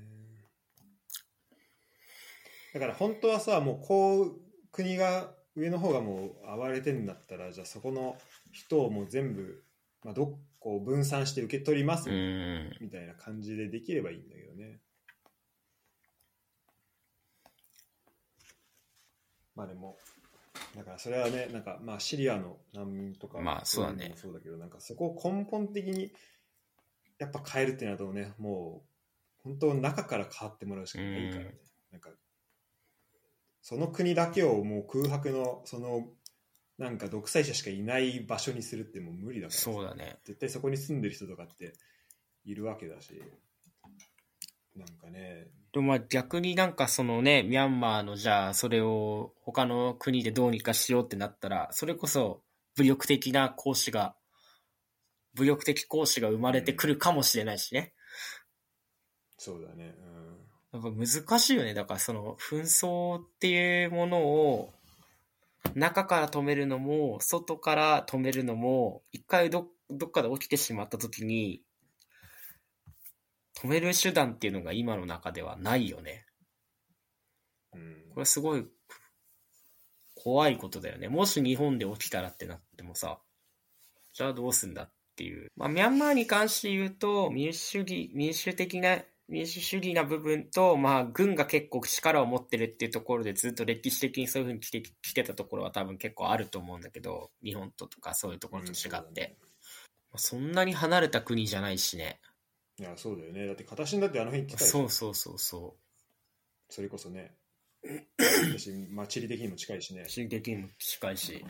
[2.73, 4.35] だから本当はさもうこう
[4.71, 8.17] 国が上の方がもう暴れてんだったらじゃあそこの
[8.51, 9.63] 人をもう全部、
[10.03, 12.75] まあ、どっこう分散して受け取りますうん。
[12.81, 14.79] みたいな感じでできればいいんだけどね
[19.55, 19.97] まあでも
[20.75, 24.05] だからそれはねなんかまあシリアの難民とかまあそうだね。
[24.05, 26.11] いのもそうだけどなんかそこを根本的に
[27.17, 31.55] やっぱ変えるってなるとねもう本当中から変わってもらうしかないからね、
[31.91, 32.09] なんか
[33.61, 36.07] その国だけをもう空白のその
[36.77, 39.63] なんか独裁者しかいない場所にするってもう無理だからさ。
[39.63, 40.17] そうだね。
[40.25, 41.73] 絶対そこに住んでる人とかって
[42.43, 43.21] いるわけだし
[44.75, 52.43] なんかねでもまあ逆になんかそのね、ミャンマーのじゃあそれを他の国でどうにかしようってなったら、それこそ
[52.77, 54.15] 武力的な行使が、
[55.33, 57.93] 武力的行使が生まれてくるかもしれないしね。
[59.37, 59.93] そうだね
[60.71, 61.73] やっぱ難しいよね。
[61.73, 64.73] だからその紛争っていうものを
[65.73, 71.64] 中から止めるのも、外から止めるのも、一回どどっかで起きてしまった時に、
[73.57, 76.25] 止める手段っていうのが今の中ではないよね。
[77.73, 78.65] うん、うんこれすごい
[80.15, 81.07] 怖いことだよね。
[81.07, 83.19] もし日本で起きたらってなってもさ、
[84.13, 85.51] じゃあどうすんだっていう。
[85.55, 99.37] まあ、ミャンマーに関して言うと、民主主義、民主的な、民主主義な部分と、まあ、軍が結構力を持ってるっていうところでずっと歴史的にそういう風に来て来てたところは多分結構あると思うんだけど、日本ととかそういうところと違って。
[100.11, 102.19] まあそんなに離れた国じゃないしね。
[102.79, 105.75] いやそうだよねだって片新だってあの辺近いそうそうそうそ
[106.69, 107.35] それこそね
[108.53, 110.07] 私、まあ、地理的にも近いしねう。
[110.07, 111.45] 地理的にも近いし。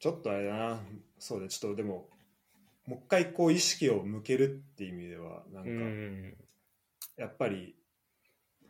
[0.00, 0.80] ちょっとあれだな
[1.18, 2.08] そうだちょっとでも
[2.86, 6.34] もう一回こう意識を向けるっていう意味ではなんうか、ん。
[7.16, 7.76] やっぱり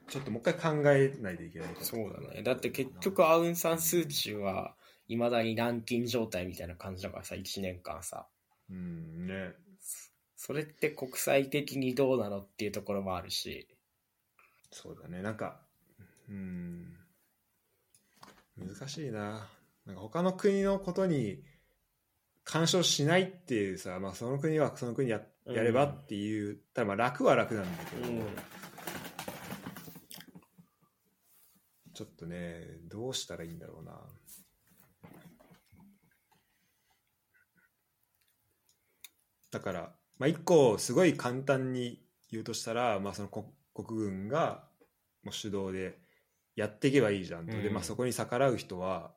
[0.08, 2.42] ちょっともう一回考えないといけないそうだね。
[2.42, 4.74] だって結局アウン・サン・スー・チーは、
[5.06, 8.26] いまだに軟禁状態みたいな感じだからさ、1年間さ。
[8.68, 9.54] うんね
[10.42, 13.68] それって国際的にどうなのっていうところもあるし。
[14.70, 15.20] そうだね。
[15.20, 15.60] なんか
[16.30, 16.96] うん。
[18.56, 19.50] 難しいな。
[19.84, 21.42] なんか他の国のことに
[22.42, 25.54] 干渉しないっていうさ、まあ、その国はその国やうん。
[25.54, 28.02] やればっていう、ただまあ楽は楽なんだけど、
[31.92, 33.92] ちょっとねどうしたらいいんだろうな。
[39.50, 41.98] だから、まあ、一個すごい簡単に
[42.30, 44.64] 言うとしたら、まあ、その国国軍が
[45.24, 45.98] もう主導で
[46.54, 47.74] やっていけばいいじゃんと、でうん。
[47.74, 49.12] まあ、そこに逆らう人は、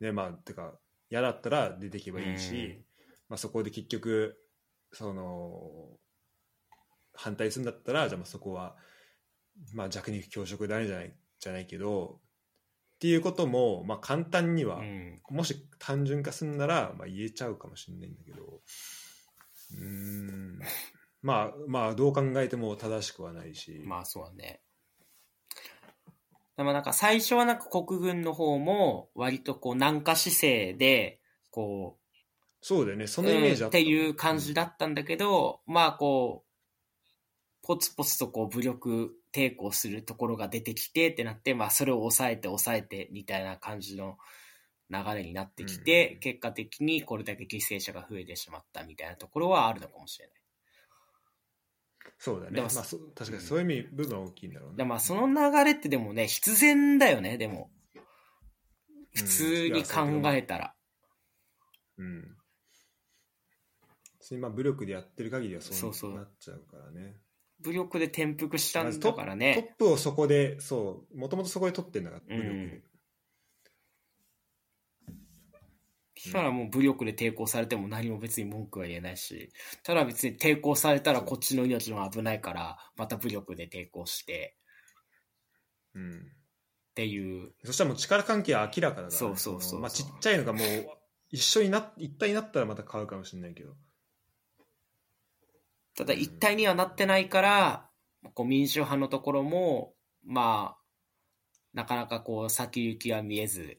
[0.00, 0.74] ねまあ、てか
[1.10, 2.84] 嫌だったら出ていけばいいし、うん。
[3.30, 4.36] まあ、そこで結局
[4.92, 5.88] その
[7.14, 8.76] 反対するんだったらじゃあまあそこは、
[9.72, 12.20] まあ、弱肉強食だねじゃないじゃないけど
[12.96, 15.20] っていうことも、まあ、簡単には、うん。
[15.30, 18.60] もし単純化するなら、まあ、言えちゃうかもしれないんだけど
[19.76, 20.60] うーん。
[21.22, 24.60] まあまあどう考えても正しくはないし、まあそうだね。
[26.56, 31.20] でもなんか最初はなんか国軍の方も割とこう南下姿勢で、
[31.50, 32.02] こう、
[32.60, 33.06] そうだよね。
[33.06, 44.18] そのイメージうんっていう感じだったんだけど、まあこう、ポツポツとこう武力抵抗するところが出てきてってなって、まあそれを抑えて抑えてみたいな感じの
[44.92, 46.20] 流れになってきて、うん。
[46.20, 50.34] 結果的にこれだけ犠牲者が増えてしまったみたいなところはあるのかもしれない。
[52.18, 52.52] そうだね。
[52.52, 54.76] でもまあ、そ確かにそういう意味部分は大きいんだろうね。
[54.76, 57.70] でまあその流れってでもね、必然だよね、でも。
[59.14, 60.74] 普通に考えたら。
[61.98, 62.36] うん。
[64.20, 67.16] 普通にまあ武力でやってる限りはそそうなっちゃうからね。
[67.60, 69.74] 武力で転覆したんだからトッね。
[69.78, 72.82] プをそこでそうもともとそこで取ってんだから武力で、うん
[76.11, 79.50] そしたらもう武力で抵抗されても何も別に文句は言えないし、
[79.82, 84.56] ただ別に抵抗されたらこっちの命も危ないから、また武力で抵抗して
[85.94, 86.32] うん。
[86.92, 89.74] っていう、そしたらもう力関係は明らかだから、そうそうそうそう。
[89.76, 90.62] のまあ、ちっちゃいのがもう
[91.30, 93.74] 一緒にな一体になったらまた変わるかもしれないけど。
[95.96, 97.88] ただ一体にはなってないから、
[98.34, 99.94] こう民主派のところも、
[100.24, 100.78] まあ、
[101.74, 103.78] なかなかこう先行きは見えず、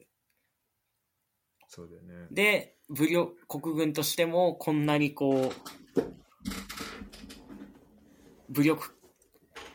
[1.76, 6.02] そうだよねで、武力、国軍としてもこんなにこう、
[8.48, 8.96] 武力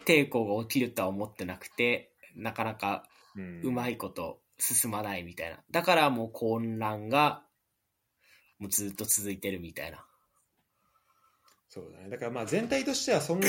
[0.06, 3.02] 抵抗が起きるとは思ってなくて、なかなか
[3.64, 5.58] うまいこと進まないみたいな。
[5.72, 7.42] だからもう混乱が
[8.60, 10.04] もうずっと続いてるみたいな。
[11.68, 13.48] そうだねだからまあ全体としてはそんな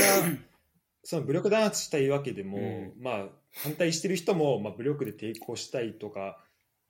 [1.04, 3.28] その武力弾圧したいわけでも、うんまあ
[3.64, 6.44] 反対してる人も、まあ、武力で抵抗したいとか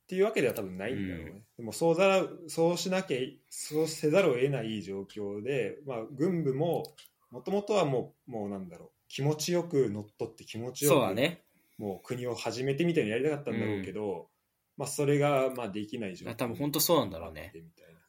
[0.10, 1.44] っていうわけでは多分ないんだろうね、うん。
[1.58, 3.18] でもそうざらそうしなきゃ
[3.52, 6.84] そうせざるを得ない状況で、まあ、軍部も
[7.30, 11.44] もともとはもうもうなんだろう気持ちよく乗っ取って気持ちよくそうだね。
[11.78, 14.30] もう国を始めてみたいにやりたかったんだろうけど、
[14.78, 17.54] まあそれがまあできない状況多分本当そうなんだろうね。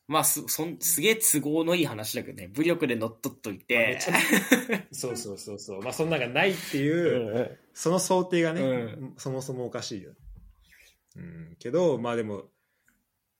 [0.09, 4.01] まあす、そん、すげえ都合のいい話だけどね、武力で乗っ取っといまあて
[4.91, 5.83] そうそうそうそう。
[5.83, 10.13] まあそんなのがないっていう、その想定がね、うそもそもおかしいよ、
[11.17, 12.45] うん、けどまあでも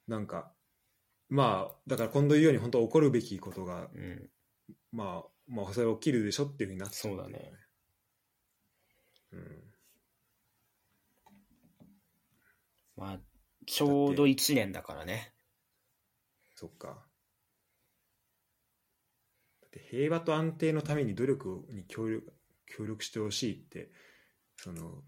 [0.09, 0.53] なんか
[1.29, 4.31] まあだから今度言うように本当起こるべきことがうん、
[4.93, 7.53] まあまあそれ起きるでしょっていうふうになってそうだね。
[9.33, 9.71] うん。
[12.97, 13.19] まあ、
[13.67, 15.33] ちょうど1年だからね。
[16.55, 16.89] そっか。
[16.89, 16.95] だ
[19.67, 22.33] って平和と安定のために努力に協力
[22.67, 23.91] 協力してほしいって
[24.57, 25.03] その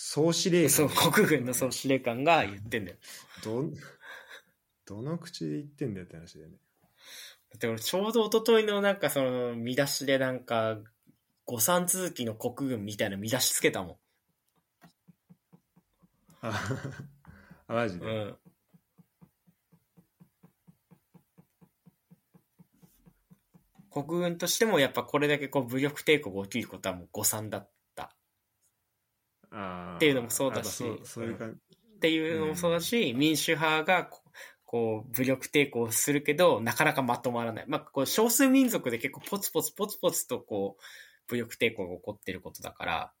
[0.00, 2.96] 総司令官そう、国軍の総司令官が言ってんだよ。
[3.42, 3.74] どん
[4.86, 6.56] どの口で言ってんだよって話だよね
[7.58, 10.78] でもちょうど一昨日のなんかその見出しでなんか、
[11.46, 13.98] 誤算続きの国軍みたいな見出しつけたも
[16.42, 16.52] あ
[17.66, 17.98] あマジん。
[17.98, 18.38] で、うん。
[23.90, 27.70] 国軍としてもやっぱこれだけこう武力抵抗が起きることはもう誤算だっ
[29.52, 30.84] っていうのもそうだし。
[30.84, 34.08] やっていうのもそうだし、民主派が
[34.64, 37.64] こう武力抵抗するけどなかなかまとまらない。
[37.66, 40.82] まあこう少数民族で結構ポツポツポツポツとこう
[41.28, 43.12] 武力抵抗が起こってることだから、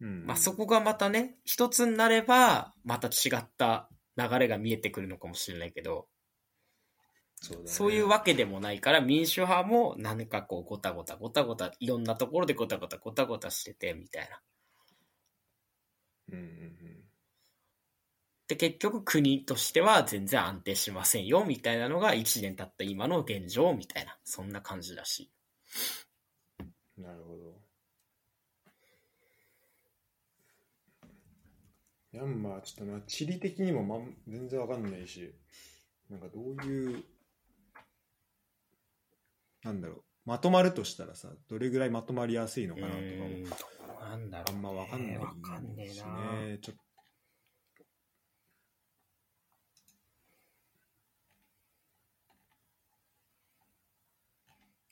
[0.00, 0.24] うん。
[0.26, 6.06] まあそこがまたね、一つになればまた違った流れが見えてくるのかもしれないけど、
[7.44, 7.68] そうだね。
[7.68, 14.40] そういうわけでもないから、民主派も何かこう、ごたごた、ごたごた、いろんなところでごたごた、ごたごたしてて、みたいな。
[16.30, 17.04] うんうんうん
[18.46, 24.18] で、結局国としては全然安定しませんよ、みたいなのが1年経った今の現状、みたいな。
[24.22, 25.30] そんな感じだし。
[26.98, 27.54] なるほど
[32.12, 33.98] ミャンマーちょっとな地理的にも、ま、
[34.28, 35.34] 全然わかんないし
[36.08, 37.04] なんかどういう
[39.64, 46.04] なんだろうまとまるとしたらさどれぐらいまとまりやすいのかなとかもなんだろう、あんまわかんないわかんねえしな。
[46.42, 46.76] ねちょっ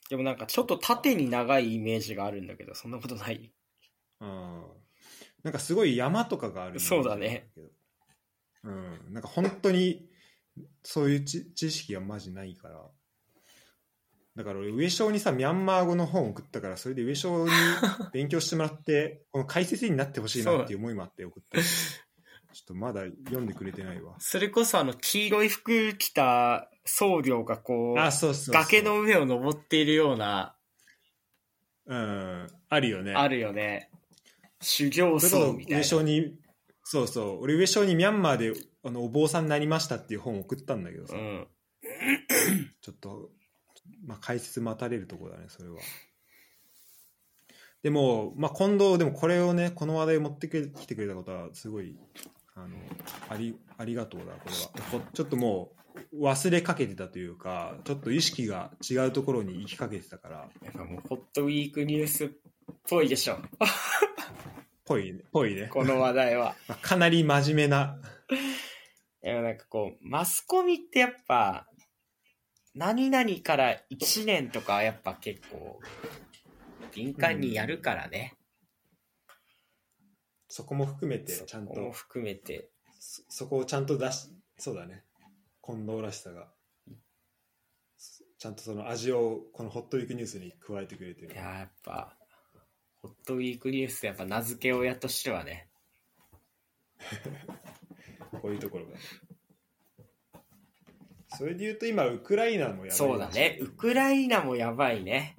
[0.09, 3.51] でもなんかちょっと縦に長いイメージがあるんだけど、そんなことない。
[4.19, 4.63] うん。
[5.43, 7.49] なんかすごい山とかがあるそうだね。
[8.63, 9.13] うん。
[9.13, 10.07] なんか本当に
[10.83, 12.81] そういう知知識がマジないから。
[14.35, 17.51] だから俺上昇にさ、ミャンマー語の本を送ったから、それで上昇に
[18.11, 21.61] 勉強してもらって、 この解説になってほしいなっていう思いもあって送った。
[21.61, 24.15] ちょっとまだ読んでくれてないわ。
[24.19, 30.55] それこそあの、黄色い服着た僧侶がこう、あ、そうそう崖の上を登っているような、
[31.85, 32.47] うん。
[32.69, 33.13] あるよね。
[33.13, 33.89] あるよね。
[34.61, 35.83] 修行僧みたいな。
[35.83, 36.35] 昇に、
[36.83, 37.43] そうそう。
[37.43, 38.53] 俺上昇にミャンマーで
[38.83, 41.47] あのお坊さんになりましたっていう本を送ったんだけどさ、うん。
[42.81, 43.29] ちょっと、
[44.05, 45.77] まあ、解説待たれるところだね、それは。
[47.81, 51.97] でも、まあ、今度、でもこれをね、この話題を持ってきてくれたことは、すごい、
[52.55, 52.77] あの、
[53.29, 55.05] あり、ありがとうだ、これは。
[55.13, 55.73] ちょっとも
[56.11, 62.29] う、忘れかけてたというか、ちょっと意識が違うところに行きかけてたから、やっぱもう、ホットウィークニュースっ
[62.89, 63.37] ぽいでしょ。
[64.85, 65.67] ぽいね、ぽいね。
[65.67, 66.55] この話題は。
[66.67, 67.99] まあかなり真面目な、
[69.23, 71.67] いや、なんかこう、マスコミってやっぱ、
[72.75, 75.79] 何々から1年とかやっぱ結構、
[76.93, 78.35] 敏感にやるからね。
[80.47, 82.69] そこも含めて、そちゃんこもと、含めて。
[82.99, 85.03] そそこをちゃんと出し、そうだね。
[85.65, 86.47] 近藤らしさが。
[88.37, 91.35] ちゃんとその味をこのホットウィークニュースに加えてくれてるい。
[91.35, 92.17] や、やっぱ、
[93.01, 95.69] ホットウィークニュースやっぱ名付け親としてはね。
[98.41, 98.97] こういうところが。
[101.37, 103.57] それで言うと今、ウクライナもやばいそうだね。
[103.61, 105.35] ウクライナもやばいね。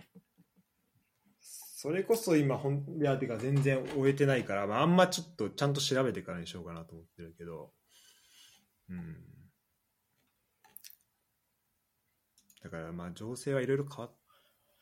[1.40, 7.72] それこそ今、ほんいや、てか全然終えてないから、まあ、あんまちょっとちゃんと調べてからにしようかなと思ってるけど、
[8.88, 9.16] うん。
[12.62, 14.14] だからまあ情勢はいろいろ変わっ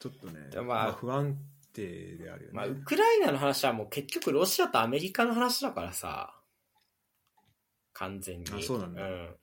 [0.02, 1.36] ちょっとね、でまあまあ、不安
[1.72, 2.56] 定であるよね。
[2.56, 6.34] まあ、ウクライナの話はもう結局ロシアとアメリカの話だからさ。
[7.92, 8.46] 完全に。
[8.52, 9.36] あそうなんだん。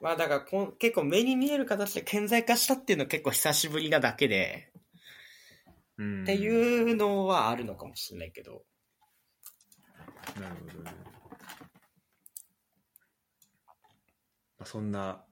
[0.00, 4.70] まあだからこん結構目に見える形で顕在化したっていうのは結構久しぶりなだけで、
[5.96, 8.62] うんっていうのはあるのかもしれないけど。
[10.40, 10.92] なるほどね。
[14.58, 15.24] まあ、そんな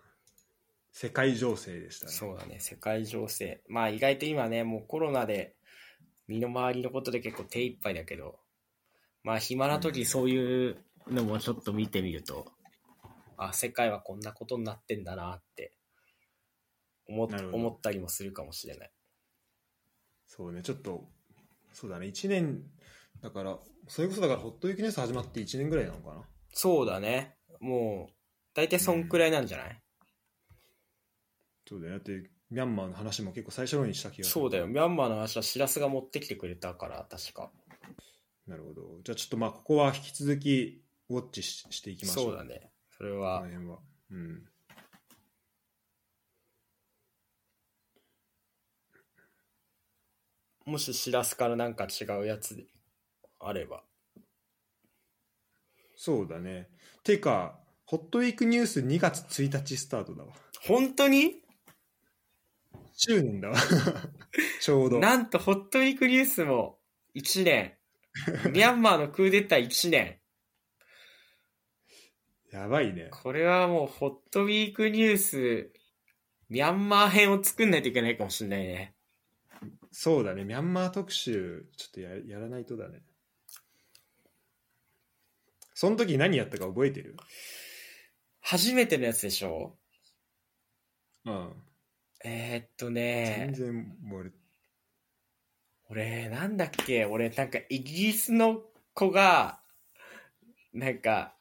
[0.93, 2.13] 世界情勢でしたね。
[2.13, 3.61] そうだね、世界情勢。
[3.69, 5.55] まあ意外と今ね、もうコロナで
[6.27, 8.41] 身の回りのことで結構手一杯だけど、
[9.23, 12.56] まあ暇な時そういうのもちょっと見てみると、
[13.37, 15.73] あ、世界はこんなことになってんだなって
[17.09, 18.93] 思思ったりもするかもしれない。
[20.27, 21.09] そうね、ちょっと、
[21.73, 22.65] そうだね、1年、
[23.21, 23.59] だから、
[23.89, 26.29] それこそだから、ホットウィークニュース始まって1年ぐらいなのかな。
[26.53, 27.37] そうだね。
[27.61, 28.15] もう、
[28.55, 29.83] 大体そんくらいなんじゃない、
[31.67, 31.99] そうだよね。
[31.99, 34.33] だって、ミャンマーの話も結構最初にした気がする。
[34.33, 34.67] そうだよ。
[34.67, 37.53] ミャンマーの話はしらすが持ってきてくれたから、確か。
[38.47, 39.01] なるほど。
[39.03, 42.25] じゃあちょっとまあ、ここは引き続き、ウォッチししていきましょう。
[42.27, 42.71] そうだね。
[42.99, 43.79] それこのは、辺は。
[44.11, 44.49] うん。
[50.67, 52.67] もししらすからなんか違うやつ
[53.41, 53.85] あれば。
[55.97, 56.69] そうだね。
[57.05, 60.33] てか、ホットウィークニュース2月1日スタートだわ。
[60.67, 61.43] 本当に？
[62.95, 63.57] 執念だわ。
[64.61, 64.99] ちょうど。
[64.99, 66.79] なんと、ホットウィークニュースも
[67.15, 67.77] 1年。
[68.53, 70.19] ミャンマーのクーデター1年。
[72.53, 73.09] やばいね。
[73.11, 75.71] これはもう、ホットウィークニュース、
[76.49, 78.95] ミャンマー編を作んないといけないかもしれないね。
[79.91, 80.45] そうだね。
[80.45, 83.03] ミャンマー特集、ちょっとややらないとだね。
[85.75, 87.17] その時何やったか覚えてる？
[88.41, 89.77] 初めてのやつでしょ？
[91.25, 91.53] うん。
[92.25, 94.31] えー、っと全ね、然もう俺、
[95.89, 97.05] 俺、なんだっけ？
[97.05, 98.63] 俺、なんか、イギリスの
[98.95, 99.61] 子が、
[100.73, 101.36] なんか、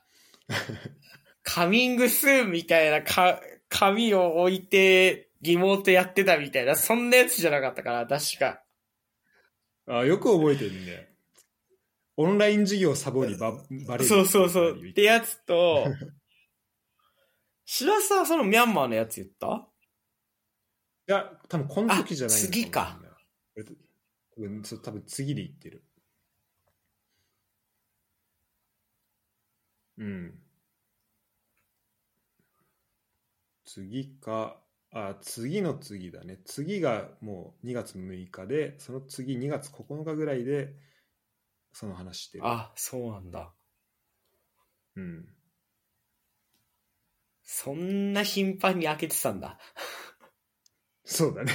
[1.43, 8.64] カミングスーンみたいなか紙を置いて、リモートやってたみたいな、そんなやつじゃなかったかな、確か。
[9.88, 11.16] あよく覚えてるね。
[12.18, 13.52] オンライン授業サボりば
[13.88, 14.06] バレる。
[14.10, 14.80] そうそうそう。
[14.82, 15.86] っいてやつと、
[17.66, 19.68] 白沢そのミャンマーのやつ言った？
[21.08, 23.00] や、多分この時じゃないのあ次か
[24.84, 25.84] 多分次で言ってる。
[29.98, 30.39] うん。
[33.66, 36.39] 次か、あ、次の次だね。
[36.46, 40.74] 次がもう2月6日で、その次2月9日ぐらいで、
[41.74, 42.48] その話してる。
[42.48, 43.52] あ、そうなんだ。
[44.96, 45.28] うん。
[47.43, 49.60] そんな頻繁に開けてたんだ。
[51.04, 51.52] そうだね。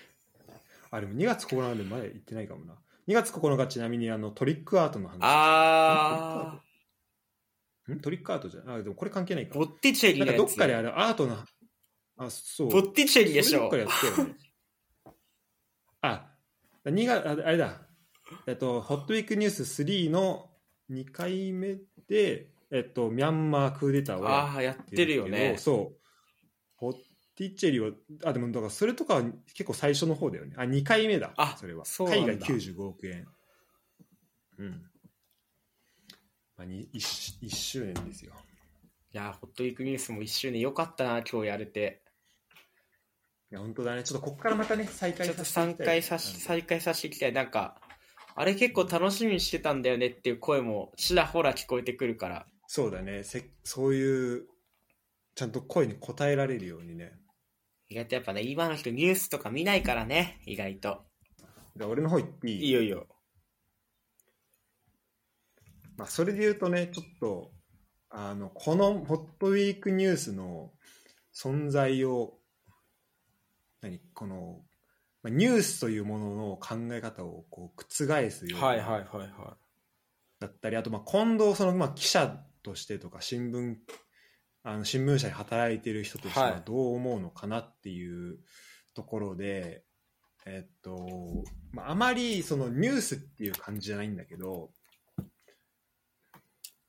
[0.90, 2.74] あ、でも2月9日でまだ行ってないかもな。
[3.06, 5.18] 2月9日ちなみにあのトリックアートの話。
[5.22, 6.63] あん
[8.02, 9.58] トリックアートじゃあ、でもこれ関係ないー、か。
[9.58, 10.36] ボッティチェリーのやつ。
[10.38, 11.36] どっかであれアートの、
[12.16, 12.68] あ、そう。
[12.68, 13.76] ボッティチェリーでしょどっか。
[13.76, 14.34] でやったよね。
[16.00, 16.30] あ、
[16.86, 17.86] 2月、ああれだ。
[18.46, 20.50] えっと、ホットウィークニュース3の
[20.90, 21.76] 2回目
[22.08, 25.56] で、えっと、ミャンマークーデターをああ、やってるよね。
[25.58, 26.00] そう。
[26.76, 26.92] ホッ
[27.36, 27.90] ティチェリは、
[28.24, 29.22] あ、でも、だからそれとかは
[29.54, 30.54] 結構最初の方だよね。
[30.56, 31.32] あ、2回目だ。
[31.36, 31.84] あそれは。
[31.84, 33.26] 海外95億円。
[34.58, 34.90] うん。
[36.56, 38.32] まあ、に 1, 1周年ですよ。
[39.12, 42.02] いやー、ホットウィークニュースも一周年よかったな、今日やれて。
[43.50, 44.02] いや、本当だね。
[44.04, 47.32] ちょっとここからまたね、再開ちょっと3させていきたい回さし、再開させていきたい。
[47.32, 47.80] なんか、
[48.36, 52.46] あれ結構楽しみにしてたんだよねっていう声もちらほら聞こえてくるから。
[52.66, 54.48] そうだねせそういう
[55.36, 57.12] ちゃんと声に応えられるようにね
[57.88, 61.04] 意外とやっぱね、今の人ニュースとか見ないからね、意外と。
[61.76, 62.64] で俺の方言っていい？
[62.64, 63.06] いいよいいよ。
[65.96, 67.52] まあ、それで言うとねちょっと
[68.10, 70.70] あのこのホットウィークニュースの
[71.34, 72.34] 存在を
[73.80, 74.60] 何この、
[75.22, 79.56] まあ、ニュースというものの考え方をこう覆すようなはいはいはいは
[80.40, 83.76] だったりあとまあ今度そのまあ記者としてとか新聞
[84.62, 86.62] あの新聞社に働いている人としてははい。
[86.64, 88.38] どう思うのかなっていう
[88.94, 89.84] ところで、
[90.46, 94.70] えっとまあ、あまりそのニュースっていう感じじゃないんだけど、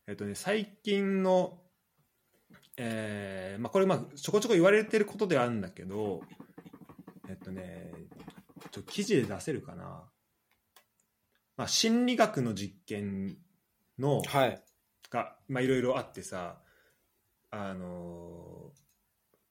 [0.07, 1.59] えっとね、最近の、
[2.77, 6.21] えーまあ、これまあちょこちょこ言われてることではあるんだけど
[7.27, 7.91] えっとね
[8.71, 10.03] ちょ記事で出せるかな。
[11.57, 13.37] まあ、心理学の実験
[13.97, 14.27] のい。
[14.27, 14.61] はい。
[15.09, 16.57] が、まあ、いろいろあってさ
[17.49, 18.85] あのー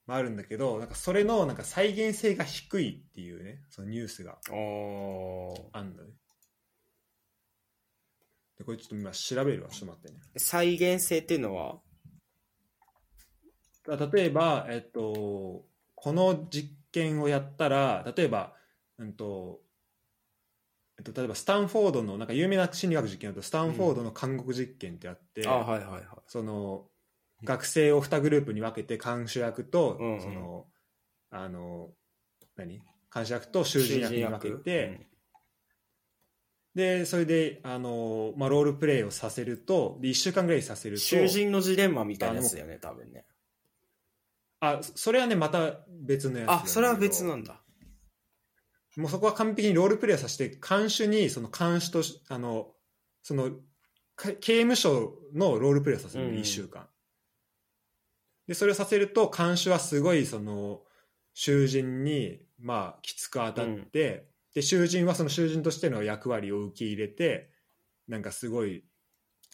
[0.05, 4.37] まあ、あるんだけどなんかそれのなんか再現性が低いっていうねそのニュースが
[5.73, 6.09] あんだね
[8.57, 10.19] でこれちょっと今調べるわちょっと待ってね。
[10.37, 11.79] 再現性っていうのは？
[13.87, 18.53] だ例えば、えっと、この実験をやったら例えば、
[18.97, 19.59] うんと
[20.97, 26.03] えっと、例えばスタンフォードのなんか有名な心理学実験だとスタンフォードの監獄実験ってあって、あはいはいはい。
[26.27, 26.85] その
[27.43, 30.21] 学生を2グループに分けて監視役と、うんうん。
[30.21, 30.65] その
[31.29, 31.89] あの
[32.55, 32.81] 何？
[33.13, 35.07] 監視役と囚人役に分けて、
[36.75, 43.25] でそれであの、まあ、ロールプレイをさせるとで1週間ぐらいさせると囚人のジレンマみたいなやつだよね、多分ね。
[44.59, 47.61] あそれはねまた別のやつあ、それは別なんだ。
[48.97, 52.67] もうそこは完璧にロールプレイをさせて監視にその監視としあの
[53.21, 53.51] その
[54.15, 56.87] か刑務所のロールプレイをさせるの、うん1週間
[58.47, 60.81] でそれをさせると監視はすごいその
[61.33, 67.51] 囚人にまあきつく当たって、で囚人はその囚人としての役割を受け入れて
[68.07, 68.83] なんかすごい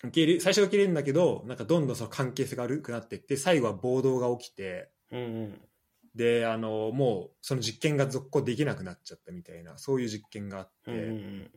[0.03, 5.61] 受け入れ最初は受け入れるんだけどなんかどんどんその関係性が悪くなっていって最後は暴動が起きてうんうん。
[6.15, 11.51] であのもうその実験が続行できなくなっちゃったみたいなそういう実験があって、うんうん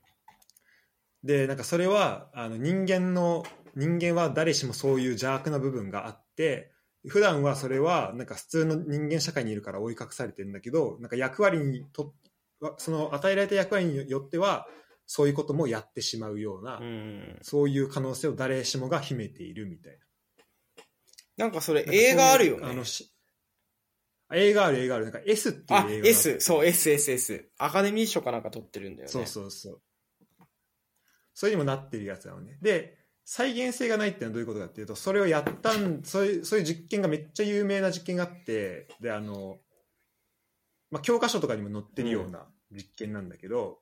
[1.25, 3.45] でなんかそれはあの人間の
[3.75, 6.71] 人間は誰しもそういう邪悪な部分があって
[7.08, 12.12] 普段はそれはなんか普通の人間社会にいるから覆い隠されてるんだけどなんか役割にと
[12.79, 14.67] その与えられた役割によっては
[15.07, 17.39] そういうこともやってしまうような、うんうん。
[17.43, 19.99] そういう可能性を誰しもが秘めているみたいな。
[21.37, 22.67] なんかそれ映画あるよね。
[22.68, 23.13] あのし
[24.29, 27.45] あ映画ある映画あるなんか S っていう映画あが、あ S、そう、SSS。
[27.59, 29.13] アカデミー賞かなんか取ってるんだよね。
[29.13, 29.81] そうそうそう。
[31.35, 32.59] それにもなってるやつなのね。
[32.63, 39.59] で、再現性がないっていうのはどういうことかっていうと、それをやったん、そういう、そういう実験がめっちゃ有名な実験があって、で、あの、
[40.95, 43.80] まあ、教科書とかにも載ってるような実験なんだけど、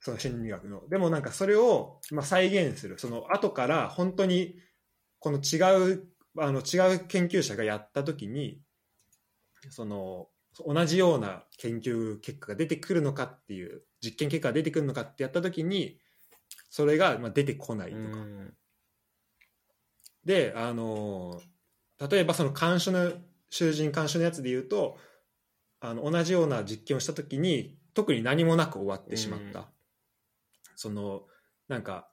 [0.00, 0.86] その心理学の。
[0.90, 2.98] でもなんかそれを、まあ、再現する。
[2.98, 4.56] その後から本当に、
[5.20, 6.06] この違う、
[6.38, 8.60] あの違う研究者がやった時に、
[9.70, 10.28] その、
[10.66, 15.98] 同じような研究結果が出てくるのかっていう実験結果が出てくるのかってやった時に
[16.68, 18.54] それがまあ出てこないとか、うん
[20.22, 21.40] であの
[22.10, 23.10] 例えばその監視の
[23.48, 24.98] 囚人監視のやつで言うと
[25.80, 29.64] あの同じような実験をした時に特に何もなく終わってしまった、うん。
[30.76, 31.22] その
[31.68, 32.08] なんか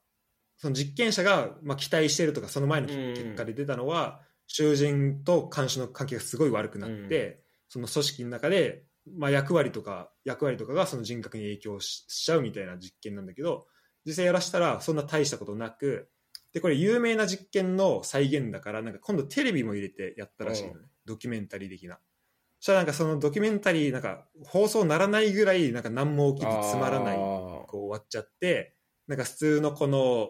[0.57, 8.83] その実験者がまあ期待してるとかその前のうん結果で出たのは、囚人と監視の関係がすごい悪くなって、その組織の中で、
[9.17, 13.67] まあ、役割とか役割とかがその人格に影響ししちゃうみたいな実験なんだけど
[14.05, 16.09] 実際やらしたらそんな大したことなく
[16.53, 21.95] でこれ有名な実験の再現だからなんか今度テレビも入れてやったらしいのね、うドキュメンタリー的な。
[21.95, 22.01] そ
[22.59, 28.75] したらなんかそのドキュメンタリーなんか放送ならないぐらいなんか何も起きずつまらないこう終わっちゃって
[29.07, 30.29] なんか普通のこの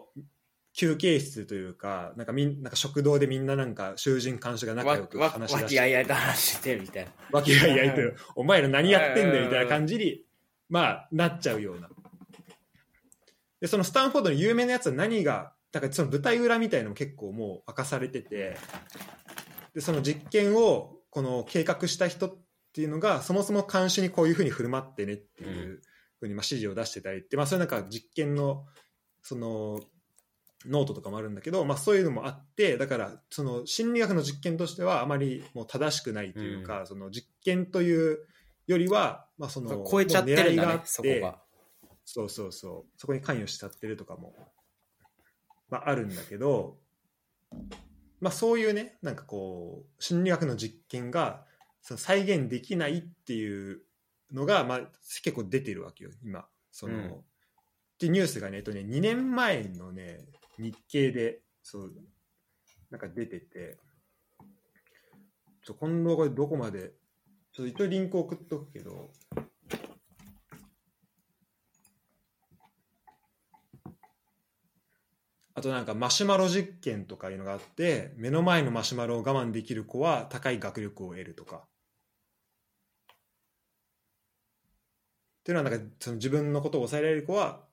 [0.74, 7.10] 休憩室というかなんかみんなんか食堂でみんななんか囚人看守が仲良く話し出してわきあいあいと話してるみたいな。
[7.32, 7.94] わけがいない。
[7.94, 8.00] と
[8.36, 10.22] お前ら何やってんだよみたいなうん感じに
[10.68, 11.88] まあなっちゃうような。
[13.60, 18.56] でそのスタンフォードの有名なやつは何がだからその舞台裏みたいなのも結構もう明かされてて
[19.74, 22.36] でその実験をこの計画した人っ
[22.74, 25.80] ていうのがそもそも監守にこういうふうに振る舞ってねっていう
[26.20, 28.64] ふうにまあ指示を出してたりって、まあ、それなんか実験の
[29.22, 29.80] その
[30.66, 38.18] ノートとかもあるんだけど、まあ、そういうのもあってだからその心理学の実験としてはあまりもう正しくないというか、その実験という
[38.66, 41.38] よりは、まあ、その超えちゃってるんだねもう狙いがあっ、そこてが。
[42.04, 44.32] そうそうそうそこに関与しちゃってるとかも、
[45.68, 46.78] まあ、あるんだけど、
[48.20, 51.44] まあ、そういうねなんかこう心理学の実験が
[51.82, 53.80] その再現できないっていう
[54.32, 54.80] のが、まあ、
[55.22, 56.46] 結構出てるわけよ今。
[56.70, 57.10] その、うん。
[57.10, 57.14] っ
[57.98, 60.20] ていうニュースがね,、えっと、ね2年前のね
[60.58, 61.92] 日経でそう
[62.90, 63.76] なんか出てて
[65.64, 66.92] ちょ今度これどこまで
[67.52, 69.10] ちょっと一応リンク送っとくけど
[75.58, 81.56] あとなんかマシュマロ実験とかいうのがあって目の前のマシュマロを我慢できる子は高い学力を得るとか。
[81.56, 81.60] っ
[85.42, 87.64] ていうのはなんかその自分のことを抑えられる子は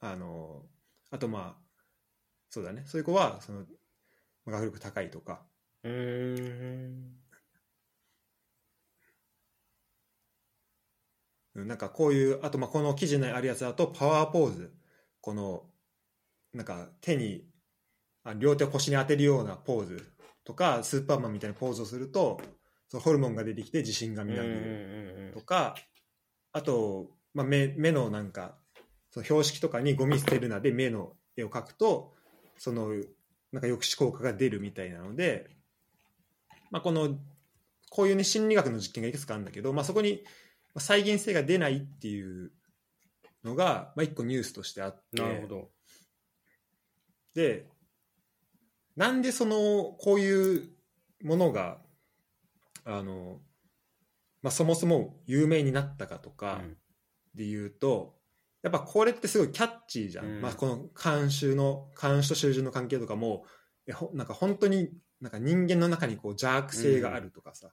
[0.00, 0.62] あの
[1.10, 1.62] あとまあ
[2.48, 2.84] そうだね。
[2.86, 3.64] そういう子はその
[4.46, 5.42] まあ学力高いとか。
[5.84, 5.92] うー。
[5.92, 7.16] ん。
[11.54, 14.72] うんなんかこういうあとまあこの記事にあるやつだとパワーポーズ。
[15.20, 15.64] この
[16.56, 17.44] なんか手に
[18.24, 20.12] あ両手を腰に当てるようなポーズ
[20.44, 22.40] とかスーパーマンみたいなポーズをすると
[22.88, 25.74] そのホルモンが出てきて自信がみなぎるとか
[26.52, 28.56] あと、まあ、目目のなんか
[29.10, 32.14] その標識とかにゴミ捨てるなで目の絵を描くと
[32.56, 35.50] そのなんか抑止効果が出るみたいなので、
[36.70, 37.18] まあ、この
[37.90, 40.22] こういうね心理学の実験がいくつかあるんだけど、まあ、そこに
[40.74, 42.52] まあ再現性が出ないっていう
[43.44, 45.75] のが、まあ、一個ニュースとしてあってなるほど。
[47.36, 47.66] で
[48.96, 50.70] なんでそのこういう
[51.22, 51.78] ものが
[52.84, 53.40] あの、
[54.42, 56.76] まあ、そもそも有名になったかとかうん。
[57.34, 58.14] で言うと、
[58.62, 60.40] やっぱこれってすごいキャッチーじゃん、うん。
[60.40, 63.44] まあ、この監修の監視と囚人の関係とかも
[63.86, 64.88] えほなんか本当に
[65.20, 67.68] なんか人間の中にこう邪悪性があるとかさ、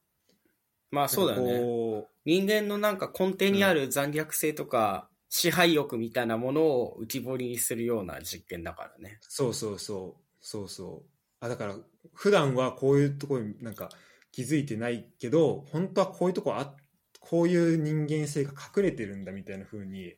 [0.92, 1.60] まあそうだよね。
[1.60, 9.18] こ人間のなんか根底にある残虐性とか、支配欲みたいなものを浮き彫りにするような実験だからね。
[9.20, 10.22] うそうそうそう。
[10.40, 11.10] そうそう。
[11.40, 11.76] あだから
[12.14, 13.90] 普段はこういうところになんか
[14.32, 16.76] 気づいてないけど本当はこういうとこあ
[17.20, 20.14] こういう人間性が隠れてるんだみたいな風に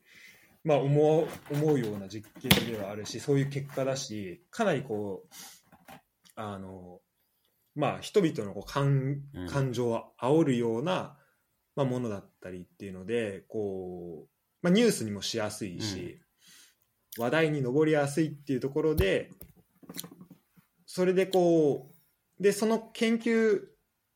[0.66, 5.94] まあ思う思うような実験ではあるしそういう結果だしかなりこう
[6.36, 7.00] あの
[7.74, 9.48] まあ人々のこう感うん。
[9.48, 11.16] 感情を煽るような、
[11.78, 14.35] まあ、ものだったりっていうのでこう、
[14.66, 16.20] まあ、ニュースにもしやすいし、
[17.20, 19.30] 話題に上りやすいっていうところで
[20.88, 21.92] それでこ
[22.40, 23.62] うでその研究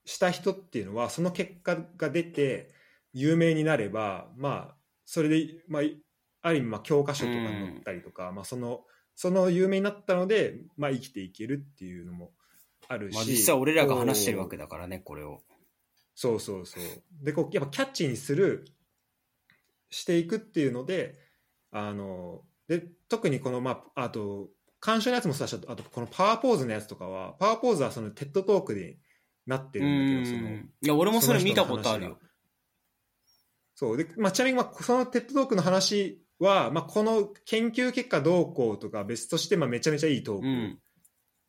[0.06, 2.74] した人っていうのはその結果が出て
[3.14, 5.82] 有名になればまあそれで、まあ、
[6.42, 8.82] ある意味まあ教科書とかに載ったりとか、まあ、その
[9.16, 12.32] その有名になったので、まあ、生きていけるっていうのも
[12.88, 15.42] あるし、まあ実際俺らが話してるわけだからね、これを。
[16.16, 16.84] そうそうそう
[17.24, 18.66] でこうやっぱキャッチーにする
[19.90, 21.16] していくっていうので
[21.72, 24.50] あので特にこのまああと
[24.86, 28.98] 監修のやつもそうだしあとこのパワーポーズのやつとかはパワーポーズはその TED Talk で
[29.46, 30.70] なってうるんだけどそのん。
[30.82, 32.20] いや、俺もそれ見たことあるよ。
[33.76, 40.80] そうで、まあ、ちなみにまあその TED Talk の話は、まあ、この研究結果どうこうとか別としてまあめちゃめちゃいいトーク、うん。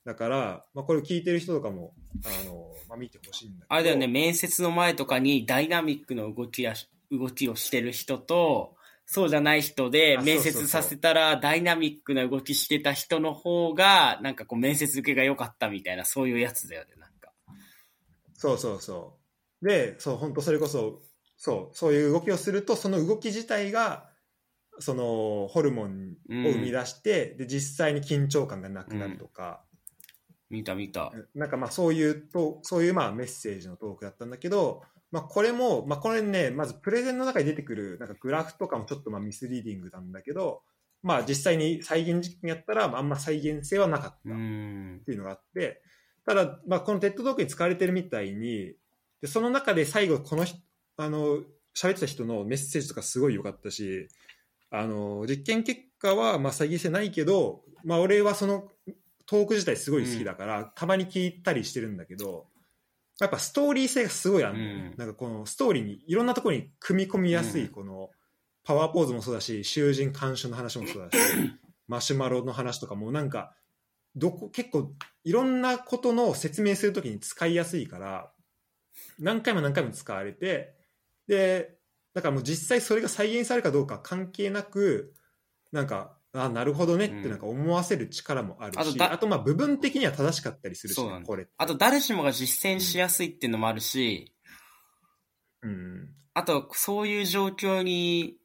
[0.05, 1.93] だから、まあ、これを聞いてる人とかも
[2.25, 8.77] あの、まあ、見てほしいんだけどあれだよね、面接の前とかにダイナミックな動きやし動きをしてる人と、
[9.07, 17.33] そうじゃない人であ面接させたらダイナミックな動きしてた人の方が、なんかこう面接受けが良かったみたいな、そういうやつだよね、なんか。
[18.35, 19.19] そうそうそ
[19.63, 19.67] う。
[19.67, 21.03] で、そう、本当それこそ、
[21.37, 24.09] そう、そういう動きをすると、その動き自体が、
[24.79, 26.17] そのホルモン
[26.47, 29.65] を生み出して、で、実際に緊張感がなくなるとか、
[30.51, 31.13] 見た見た。
[31.35, 34.83] なんかまあそういうと、そういうまあメッセージのトークだったんだけど、
[35.13, 40.63] まあこれも、まあこれね、まずプレゼンの中に出てくる、なんかグラフとかもちょっとまあミスリーディングなんだけど、
[41.03, 44.19] まあ実際に再現実験やったら、まああんま再現性はなかった。
[44.25, 45.05] うんっ。
[45.05, 45.83] ていうのがあって、
[46.27, 48.75] ただ、まあ、この TED トークに使われてるみたいに、
[49.21, 50.59] でその中で最後、この人、
[50.97, 51.39] あの、
[51.75, 54.09] 喋ってた人のメッセージとかすごい良かったし、
[54.71, 58.69] あの、実験結果は、まあ、再現性ないけど、まあ、俺はその
[59.27, 62.47] トーク自体すごい好きだから、たまに聞いたりしてるんだけど、
[63.21, 64.95] やっぱストーリー性がすごいある、うん。
[64.97, 67.69] なんかこのストーリーに、いろんなところに組み込みやすい、うん。
[67.69, 68.11] この、
[68.65, 71.19] パワーポーズもそうだし、囚人監修の話もそうだし、
[71.87, 73.55] マシュマロの話とかもなんか、
[74.17, 74.93] どこ、結構、
[75.25, 78.33] いろんなことの説明するときに使いやすいから、
[79.19, 80.75] 何回も何回も使われて、
[81.27, 81.77] で、
[82.15, 85.15] だからもう実際それが再現されるかどうか関係なく、
[85.73, 91.49] なんか、あなるほどねってなんか思わせる力もあるし、あとだあとまあ部分的には正しかったりするし、ねこれ。
[91.57, 94.33] あと、誰しもが実践しやすいっていうのもあるし、
[95.63, 96.09] うん。
[96.35, 98.37] あと、そういう状況に、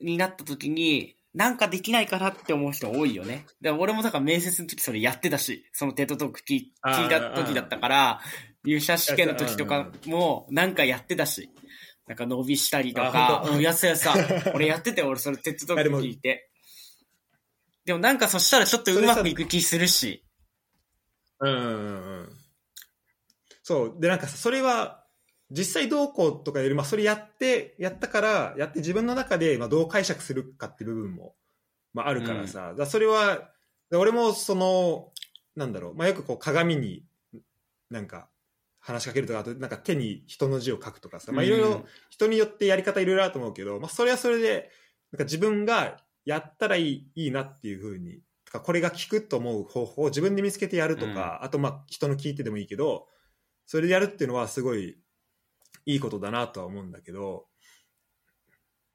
[0.00, 3.46] になった時に、なんかできないかなって思う人多いよね。
[3.60, 8.20] で俺もだから面接の時それやってたし、そのテッドトーク聞いた時だったから、
[8.64, 11.50] 入社試験の時とかもなんかやってたし、
[12.06, 14.14] なんか伸びしたりとあか、うん、やすやさ、
[14.54, 16.51] 俺やってて俺それテッドトーク聞いて。
[17.84, 20.24] でもなんかそしたらちょっとうまくいく気するし。
[21.40, 22.32] うんうんうんうん。
[23.62, 23.96] そう。
[23.98, 25.04] で、なんかさそれは、
[25.50, 31.34] 実際どうこうとかより、まあそれやって、やったから、やって自分の中で、まあどう解釈するかって部分も、
[31.92, 33.50] まああるからさ、だからそれは、
[33.90, 35.12] で俺もその、
[35.56, 37.04] なんだろう、まあよくこう鏡に、
[37.90, 38.28] なんか、
[38.80, 44.70] 話しかけるとか、あとなんか手に人の字を書くとかさ、まあいろいろ人によってやり方いろいろあると思うけど、まあそれはそれで、
[45.12, 53.08] なんか自分がやったらいいいいなっていうふうに、とかこれが効くと思う方法を自分で見つけてやるとか、あとまあ人の聞いてでもいいけど、
[53.66, 54.96] それでやるっていうのはすごい
[55.86, 57.46] いいことだなとは思うんだけど、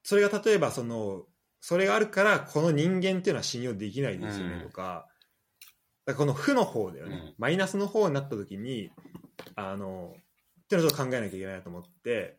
[0.03, 1.25] それが例えばその、
[1.59, 4.61] それがあるからこの人間っていうのは信用できないですよねうん。
[4.61, 5.07] とか、
[6.05, 7.35] だからこの負の方だよね、うん。
[7.37, 8.91] マイナスの方になった時に、
[9.55, 12.36] あの、っていうのをちょっと考えなきゃいけないなと思って、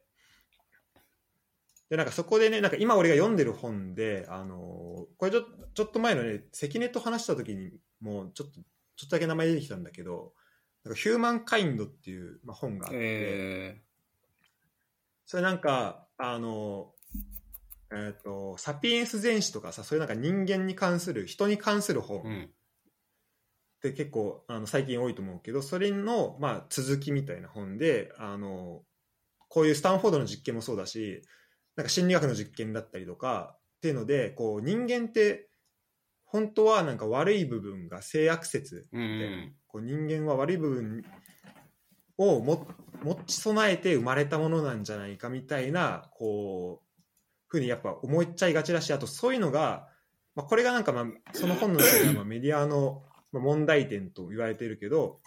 [1.91, 5.43] で、なんかそこでね、なんか今俺が読んでる本で、あのこれちょ
[5.75, 8.61] ちょっと前のね、関根と話した時にもうちょっと、
[8.97, 10.33] ちょっとだけ名前出てきたんだけど、
[10.85, 13.83] なんかヒューマンカインドっていう、まあ、本があって、え
[15.27, 16.93] それなんか、あの、
[17.93, 22.51] えっ、と、サピエンス全史とかさ、そういうなんか人間に関する、人に関する本ー、うん。
[23.79, 28.83] って結構あの最近多いと思うけどそれの、まあ、続きみたいな本であの
[29.49, 31.23] こういうスタンフォードの実験もそうだし
[31.79, 35.49] なんか心理学の実験だったりとかっていうのでこう人間って
[36.25, 39.53] 本当はなんか悪い部分が性悪説うんうん。
[39.69, 41.05] こう人間は悪い部分
[42.17, 42.67] をも
[43.05, 46.87] 持ち備えて生まれたものなんじゃないかみたいなこう
[47.47, 49.87] ふうにやっぱ思っちゃいがちだしあとそういうのが、
[50.35, 55.21] まあ、これがなんかまあその本の中ではまあメディアのまあ問題点と言われているけど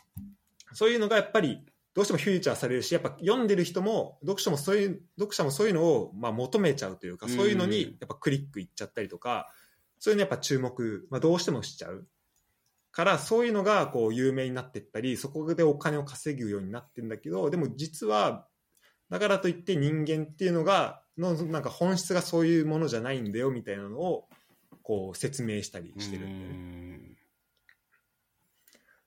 [0.73, 9.51] そういうのがやっぱりどうしてもフューチャーされるしやっぱ読んでる人も読者もそういう読者もそういうのをまあ求めちゃうというかそういうのにやっぱクリックいっちゃったりとか
[9.99, 12.07] そういうのやっぱ注目、まあ、どうしてもしちゃう
[12.91, 18.47] からそういうのがこう有名になっていったりそこでお金を稼ぐようになってるんだけどでも実は
[19.09, 24.30] だからといって人間っていうのがのなんか本質がそういうものじゃないんだよみたいなのを
[24.81, 26.72] こう説明したりしてるんだよね。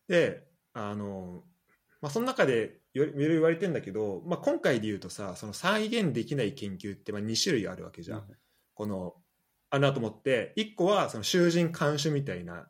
[0.06, 0.44] で
[0.74, 1.44] あの、
[2.04, 8.24] まあ、その中でいろいろ言われてんだけど、まあ、今回で言うとさその再現できない研究ってまあ2種類あるわけじゃん。
[8.74, 9.14] この
[9.70, 12.68] あるなと思って1個はその囚人監視みたいな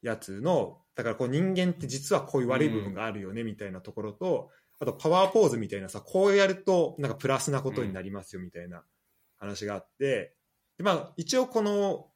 [0.00, 4.48] やつのだからこう人間って実はこういう悪い部分があるよねみたいなところと、
[4.80, 8.82] あとパワーポーズみたいなさこうやるとなんかプラスなことになりますよみたいな
[9.36, 10.32] 話があって、
[10.78, 12.06] でまあ、一応この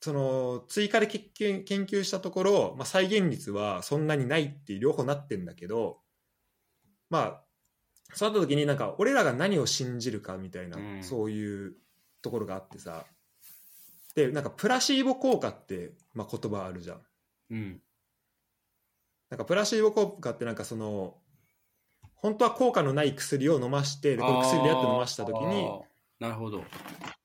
[0.00, 5.98] その追加で研究したところ、まあ、再現率はそんなにないっていう両方なってんだけど
[7.10, 7.44] まあ
[8.14, 11.02] そうなった時になんか俺らが何を信じるかみたいな、うん。
[11.02, 11.74] そういう
[12.22, 13.04] ところがあってさ。
[14.14, 17.00] でなんかプラシーボ効果って、まあ、言葉あるじゃん。
[17.50, 17.80] うん。
[19.30, 21.16] なんかプラシーボ効果ってなんかその
[22.16, 25.68] 本当は効果のない薬を飲ましてでこの薬でやって飲ました時に
[26.20, 26.64] なるほど。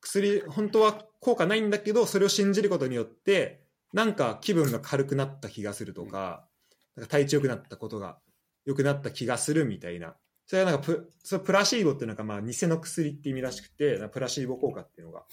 [0.02, 3.64] 薬本当は効果ないんだけどそれを信じることによって
[3.94, 6.48] なんか気分が軽くなった気がするとか,、
[6.96, 8.20] なんか体調良くなったことが
[8.66, 10.16] 良くなった気がするみたいな。
[10.46, 15.24] それはなんかプそれプラシーボっていうのがまあ偽の薬って意味らしくてプラシーボ効果っていうのが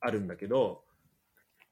[0.00, 0.84] あるんだけど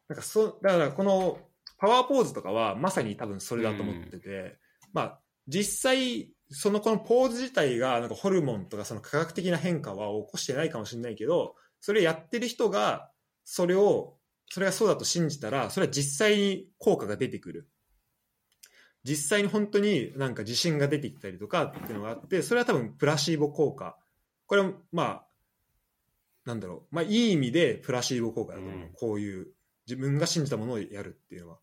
[0.09, 1.39] なんかそだからこの
[1.79, 4.59] パワーポーズとかはまさに多分それだと思ってて、
[4.93, 13.11] まあ実際そのこのポーズ自体がなんかホルモンとかその科学的な変化は起こしてないかもしれないけどそれやってる人が
[13.45, 14.17] それを
[14.51, 17.69] それがそうだと信じたらそれは実際に効果が出てくる。
[19.03, 23.97] 実際に本当になんか自信が出てきたりとかっていうのがあってそれは多分プラシーボ効果。
[24.47, 25.27] これはまあ
[26.45, 26.95] なんだろう。
[26.95, 28.93] まあいい意味でプラシーボ効果だと思う、うん。
[28.93, 29.47] こういう
[29.87, 31.59] 自分が信じたものをやるっていうのは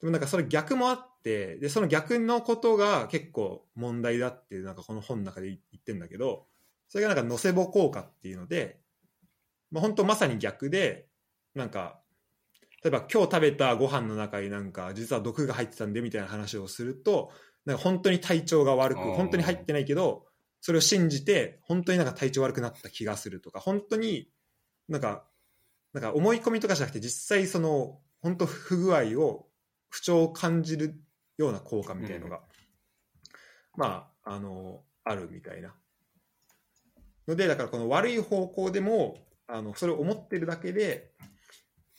[0.00, 6.46] でもなんかそれ逆もあってでその逆のことが結構問題だってなんかこの本の中で言ってるんだけど
[6.88, 8.78] それがなんかノセボ効果っていうので、
[9.70, 11.06] まあ、本当まさに逆で
[11.54, 12.00] なんか
[12.84, 17.32] 例えば今日食べたご飯の中になんか実は毒が入ってたんでみたいな話をすると
[17.64, 20.26] なんか本当に体調が悪く本当に入ってないけど
[20.60, 24.28] それを信じて本当になんか体調悪くなった気がするとか本当に
[24.88, 25.24] なんか
[25.92, 29.45] なんか思い込みとかじゃなくて実際その本当不具合を
[29.96, 31.00] 不調を感じる
[31.38, 32.40] ような効果みたいのが、
[33.78, 35.74] まああのあるみたいな
[37.26, 39.16] のでだからこの悪い方向でも
[39.46, 41.12] あのそれを思ってるだけで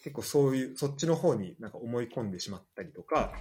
[0.03, 3.34] 結構そういうそっちの方になんか思い込んでしまったりとか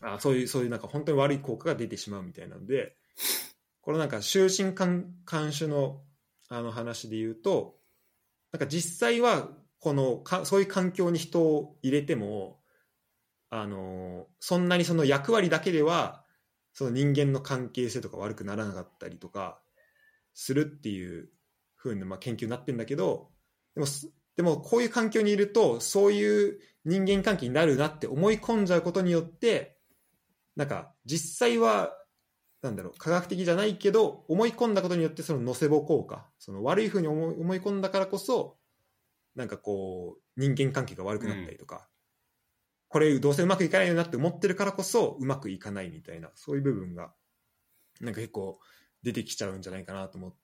[0.00, 2.96] あそういうそういうなんか本当に悪い効果が出てしまうみたいなので
[3.80, 6.00] このなんか終身監監守の
[6.48, 7.76] あの話で言うと
[8.50, 9.48] なんか実際は
[9.78, 12.57] このかそういう環境に人を入れても
[13.50, 16.24] あのそんなにその役割だけでは
[16.72, 19.60] その人間の関係性とか悪くならなかったりとか
[20.34, 21.30] するっていう
[21.74, 23.30] ふうなまあ研究になってるんだけど
[23.74, 23.86] でも
[24.36, 29.76] でもこういう環境にいるとそういう人間関係になるなって思い込んじゃうことによって
[30.54, 31.92] なんか実際は
[32.62, 38.56] なんだろう科学的じゃないけど思い込んだことによってそのノセボ効果その悪いふうに思い思い込んだからこそ
[39.34, 41.88] なんかこう人間関係が悪くなったりとか、
[42.88, 47.12] これどうせうまくいかないよなって思ってるからこそうまくいかないみたいなそういう部分が
[48.00, 48.58] なんか結構
[49.02, 50.36] 出てきちゃうんじゃないかなと思って、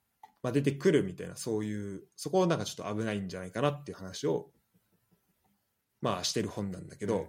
[0.42, 4.50] まあ、出てくるみたいなそういうそこをなんかちょっと危ないんじゃないかなっていう話を
[6.02, 7.26] まあしてる本なんだけど、うん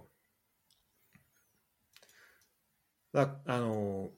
[3.16, 4.10] だあの、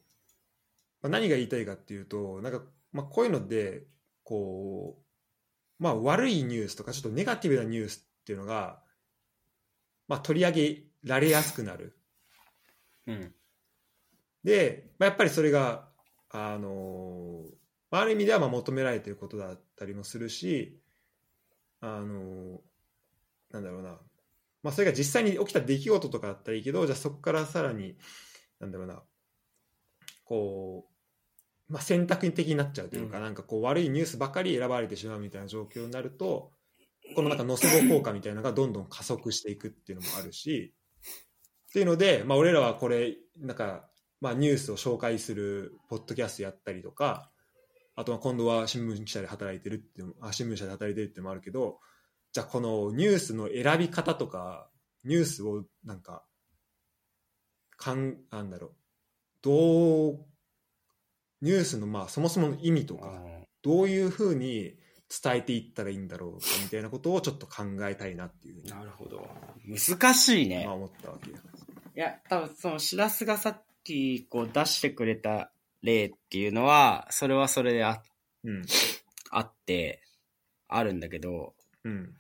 [1.03, 2.63] まあ、何が言いたいかっていうとなんか、
[2.93, 3.85] まあ、こういうので
[4.25, 8.81] こう、まあ、悪いニュースとかちょっとネガティブなニュースっていうのが、
[10.09, 11.99] まあ、取り上げられやすくなる。
[13.07, 13.35] うん。
[14.45, 15.89] で、まあ、やっぱりそれが、
[16.31, 17.45] あの
[17.91, 20.79] まあある意味ではまあ求められていることだったりもするし、
[21.81, 22.61] あの
[23.51, 23.99] なんだろうな、
[24.63, 27.97] まあ、それが実際に起きた出来事とかだったらいいけど、じゃあそこからさらに、
[28.61, 29.03] なんだろうな、
[30.25, 30.87] こ
[31.69, 36.53] う、まあ、選択的になっちゃうというか、うんなんかこう悪いニュースばかり選ばれてしまうみたいな状況になると、
[37.15, 40.75] このなんかノセボ効果みたいなのがどんどん加速していくっていうのもあるし、
[41.69, 43.89] っていうので、まあ、俺らはこれ、なんか、
[44.21, 47.31] まあ、ニュースを紹介するポッドキャストやったりとか、
[47.95, 51.79] あとは今度は新聞社で働いてるってあ新聞社で働いてるってのもあるけど、
[52.33, 54.71] じゃあこのニュースの選び方とか、
[55.05, 56.25] ニュースをなんか、
[57.77, 58.73] かん、なんだろう、
[59.43, 60.27] どう、
[61.43, 63.21] ニュースのまあそもそもの意味とか、
[63.63, 64.75] どういうふうに
[65.09, 69.27] 伝えていったらいいんだろうかみたいなことをちょっと考えたいなっていうなるほど。
[69.67, 70.65] 難しいね。
[70.67, 71.39] まあ思ったわけよ。
[71.99, 75.51] いや、多分その、しらすがさっき、こう出してくれた
[75.83, 78.01] 例っていうのは、それはそれであ
[78.45, 78.63] うん。
[79.33, 80.05] あって、
[80.69, 82.15] あるんだけど、うん。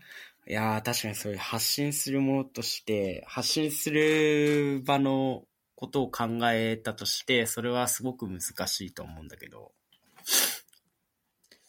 [0.48, 5.44] いやー、確かにそういう発信するものとして、発信する場の
[5.76, 9.70] ことを考えたとして、それはすごく難しいと思うんだけど。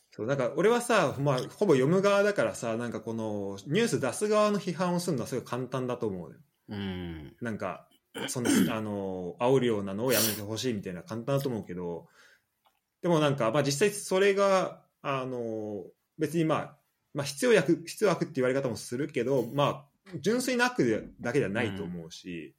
[0.10, 7.36] そうなんか俺はさ、まあ、ほぼ読む側だからさなんかこのニュース出す側の批判をするのはすごい簡単だと思ううん。
[7.40, 7.88] なんか
[8.28, 12.08] その あの煽るようなのをやめてほしいみたいな簡単だと思うけど
[13.02, 15.84] でもなんか、まあ、実際それがあの
[16.18, 16.78] 別にまあ、
[17.14, 19.86] まあ、必要悪必要悪って言われ方もするけどまあ
[20.22, 22.56] 純粋な悪だけではないと思うし、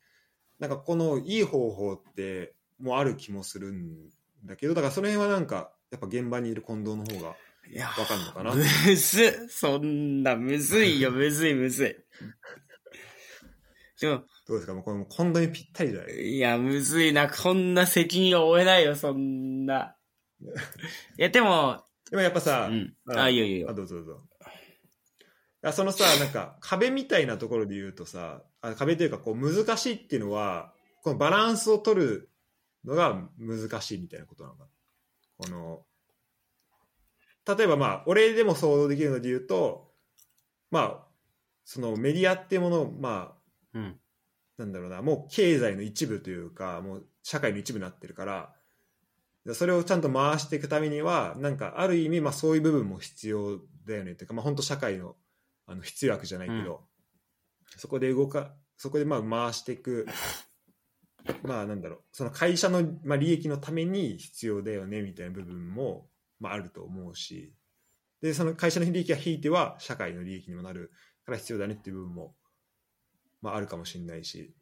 [0.60, 4.08] なんかこのいい方法ってもうある気もするん
[4.44, 7.34] だけどだからその辺はなんかやっぱ現場にいる近藤の方が
[7.68, 8.64] いやわかんのかなむ
[8.96, 11.96] ずっそんな、むずいよ、むずい、むずい。
[14.00, 14.74] でも、どうですか？
[14.74, 16.14] もうこれもう近藤にぴったりじゃない？
[16.14, 19.96] いや、むずいな、こんな責任を負えないよ、そんな。
[21.18, 22.94] いや、でも、でもやっぱさ、うん。
[23.14, 23.70] ああ、いいよいいよ。
[23.70, 24.22] あどうぞどうぞ。
[25.62, 30.72] あそのさ なんか壁みたいなところで言うとさあ壁というかこう難しいっていうのは
[31.02, 32.30] このバランスを取る
[32.82, 34.70] のが難しいみたいなことなのかな？
[35.36, 35.84] この
[37.58, 39.92] 例えばまあ俺でも想像できるので言うと
[40.70, 41.06] まあ
[41.66, 43.39] そのメディアっていうものをまあ
[43.74, 44.00] うん。
[44.58, 45.02] なんだろうな。
[45.02, 48.54] もう経済の一部というかもう社会の一部になってるから。
[49.54, 55.16] それをちゃんと回していくためにはなんかある意味まあそういう部分も必要だよねっていうかまあ本当社会の
[55.66, 56.82] あの必要悪じゃないけど、
[57.76, 60.06] そこで動かそこでまあ回していく。
[61.42, 62.00] まあなんだろう。
[62.12, 67.54] その会社の、まあ、利益のために必要だよねみたいな部分も、まあ、あると思うし。
[68.20, 70.92] でその会社の利益が引いては社会の利益にもなる
[71.24, 72.34] から必要だねっていう部分も、
[73.42, 74.54] まあ、あるかもしれないし。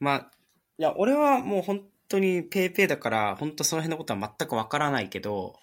[0.00, 0.30] まあ、
[0.78, 5.58] いや、俺はもう本当にペイペイだから、本当その辺のことは全くわからないけど、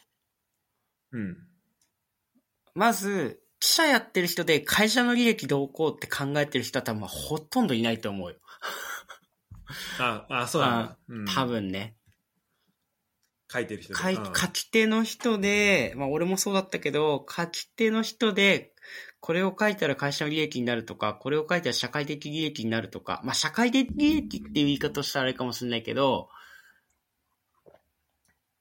[1.11, 1.38] うん。
[2.76, 8.38] まず、記者やってる人で会社の利益どうこうって考えてる人は多分ほとんどいないと思うよ。
[9.99, 11.26] ああそうなんだ、うん。
[11.26, 11.95] 多分ね。
[13.52, 18.73] 書いてる人書き手の人で、まあ俺もそうだったけど、書き手の人で、
[19.21, 26.29] これを書いたら会社の利益になるとか、これを書いたら社会的利益になるとか、まあ社会的利益っていう言い方をしたらあれかもしれないけど、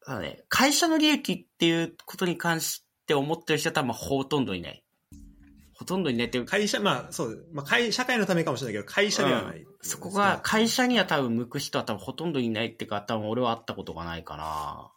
[0.04, 4.84] ただね、会社の利益っていうことに関して思ってる人は多分ほとんどいない。
[5.74, 6.44] ほとんどいないっていう。
[6.44, 14.90] か、会社まあそう、まあ、会社会のためかもしれないけど会社ではない、そこが会社には多分向く人は多分ほとんどいないっていうか、多分俺は会ったことがないかな。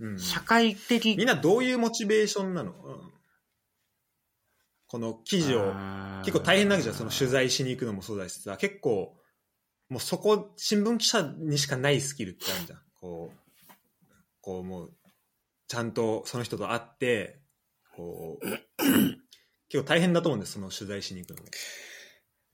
[0.00, 0.18] うん。
[0.18, 3.15] 社会的みんなどういうモチベーションなの、うん
[4.88, 5.72] この記事を
[6.24, 9.16] 結構大変なわけじゃんその取材しに行くのもそうだしさ結構
[9.88, 12.78] もうそこ新聞記者にしかないスキルってあるじゃん。
[13.00, 13.72] こう
[14.40, 14.92] こうもう
[15.68, 17.40] ちゃんとその人と会って
[17.94, 18.46] こう
[19.68, 21.48] 結構大変だと思うんですその取材しに行くのも。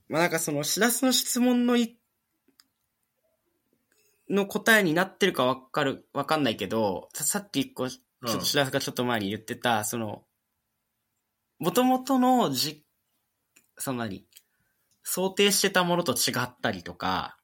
[0.08, 1.98] まあなんかその、しらすの質問のい、
[4.28, 10.24] の答えになってるかわかる、わかんないけど、ささっき一個、ちょっとしらすがちょっと前に言ってた、その、
[11.62, 12.84] 元々のじ、
[13.78, 14.26] その何？
[15.04, 17.38] 想定してたものと違ったりとか、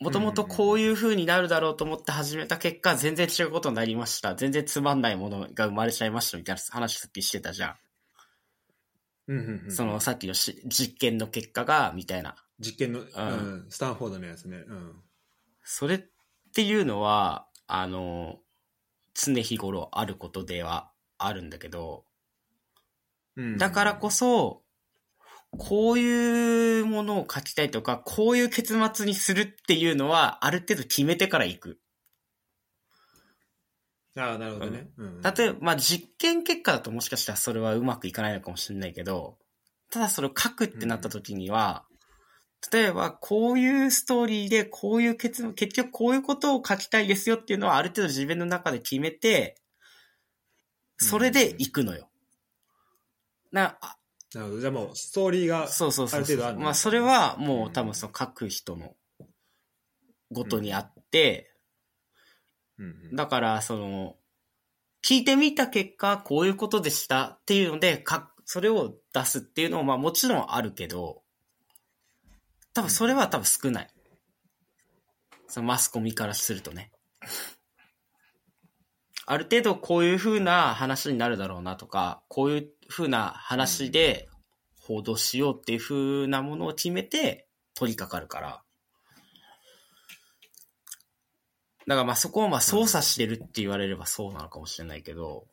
[0.00, 4.34] もともとこういう風になるだろうと思って始めた結果、全然違うことになりました。
[4.34, 7.74] 全然つまんないものが生まれちゃいましたみたいな話さっきしてたじゃん。
[9.28, 12.36] うんうんうんそのさっきのし実験の結果が、みたいな。
[12.60, 14.92] 実験の、うんスタンフォードのやつね、うん、
[15.64, 16.00] それっ
[16.54, 18.40] ていうのは、あの、
[19.14, 22.04] 常日頃あることではあるんだけど、
[23.36, 23.58] うん。
[23.58, 24.62] だからこそ、
[25.58, 31.78] こういうものを書きたいとか、こういう結末にするっていうのは、ある程度決めてから行く。
[34.16, 35.22] ああなるほどね、うん。
[35.22, 39.38] 例えば、まあ、実験結果だともしかしたらそれはうまくいかないのかもしれないけど、
[39.90, 41.86] ただそれを書くってなった時には、
[42.70, 49.56] 例えば、こういうストーリーで、こういう結論、結局こういうことを書きたいですよっていうのはある程度自分の中で決めて、
[50.98, 52.11] それで行くのよ。
[53.52, 53.96] な、あ
[54.34, 54.60] なるほど。
[54.60, 58.94] じゃあもうストーリーがそうそうそうある程度あるのねまあ、それはもう多分その書く人の
[60.32, 61.54] ごとにあって、
[62.78, 62.86] うん。
[62.86, 64.16] うんだから、その、
[65.04, 71.22] 聞いてみた結果、こういうことでしたっていうので、か、それを出すっていうのも、まあもちろんあるけど、
[72.72, 73.90] 多分それは多分少ない。
[75.48, 76.90] そのマスコミからするとね。
[79.32, 84.28] ある程度こういう風な話になるだろうなとか、こういう風な話で
[84.78, 88.62] 報道しようっていう風なものを決めて取り掛かるから。
[91.86, 95.46] だからまあそこをまあ操作してるって言われればそうなのかもしれないけど、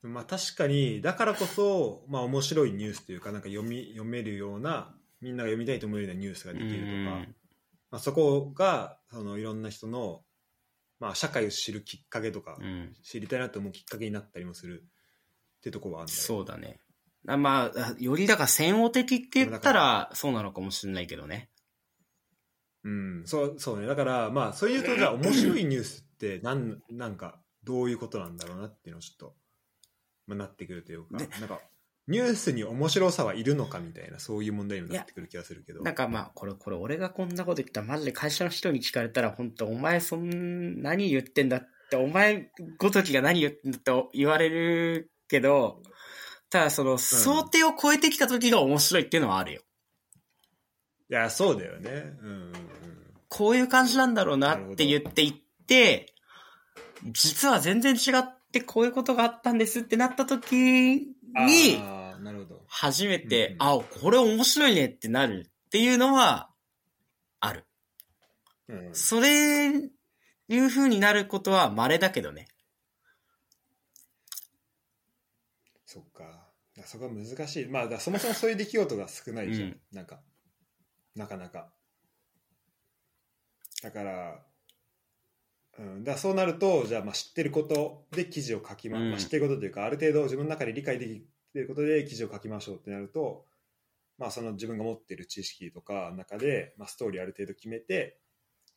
[0.00, 7.34] まあ確かにだからこそまあ面白いニュースというかなんか読み読めるようなみんなが読みたいと思えるようなニュースができるとか、うん
[7.90, 10.22] まあ、そこがそのいろんな人の、
[10.98, 12.94] まあ、社会を知るきっかけとか、うん。
[13.02, 14.84] 知りたいなと思うきっかけになったりもする
[15.58, 16.80] っていうところはあるんだよそうだね。
[17.28, 21.50] あまあ、よりだから専門的って言ったらそうなのかもしれないけどね。
[22.84, 29.34] うん、そうそうねだからまあそういうとじゃあ 面白いニュースってなんなんかどういうことなんだろうなっていうのをちょっと、
[30.28, 31.60] まあ、なってくるというかでなんか
[32.08, 35.82] ニュースに面白さはいるのかみたいなそういう問題にもなってくる気がするけど。
[35.82, 45.82] なんかまあ、これ、これ俺がこんなこと言ったらマジで会社の人に聞かれたら本当お前そん、何言ってんだって、お前ごときが何言ってんだって言われるけど、
[46.48, 49.62] ただその、想定を超えてきた時が面白いっていうのはあるよ。
[51.08, 51.90] いやそうだよね。
[52.20, 52.52] うんうんうん。
[53.28, 56.14] こういう感じなんだろうなって言っていって、
[57.12, 61.82] 実は全然違ってこういうことがあったんですってなった時に、
[62.68, 66.50] 初めて、あ、これ面白いねってなるっていうのは、
[67.40, 67.66] ある。
[68.68, 69.68] うんそれ、
[70.48, 72.48] いう風になることは稀だけどね。
[75.84, 76.46] そっか。
[76.84, 77.66] そこは難しい。
[77.66, 79.80] まあそもそもそういう出来事が少ないじゃん、うん。
[79.92, 80.20] なんか
[81.14, 81.72] なかなか。
[83.82, 84.45] だから
[85.78, 91.22] うん、だそうなるとじゃあまあ知ってることで記事を書きま,、うんまあ、知ってることというかある程度自分の中で理解でき
[91.52, 93.44] てることで記事を書きましょうってなると、
[94.18, 98.18] まあ、その自分が持っている知識とかの中で、まあ、ストーリーある程度決めて、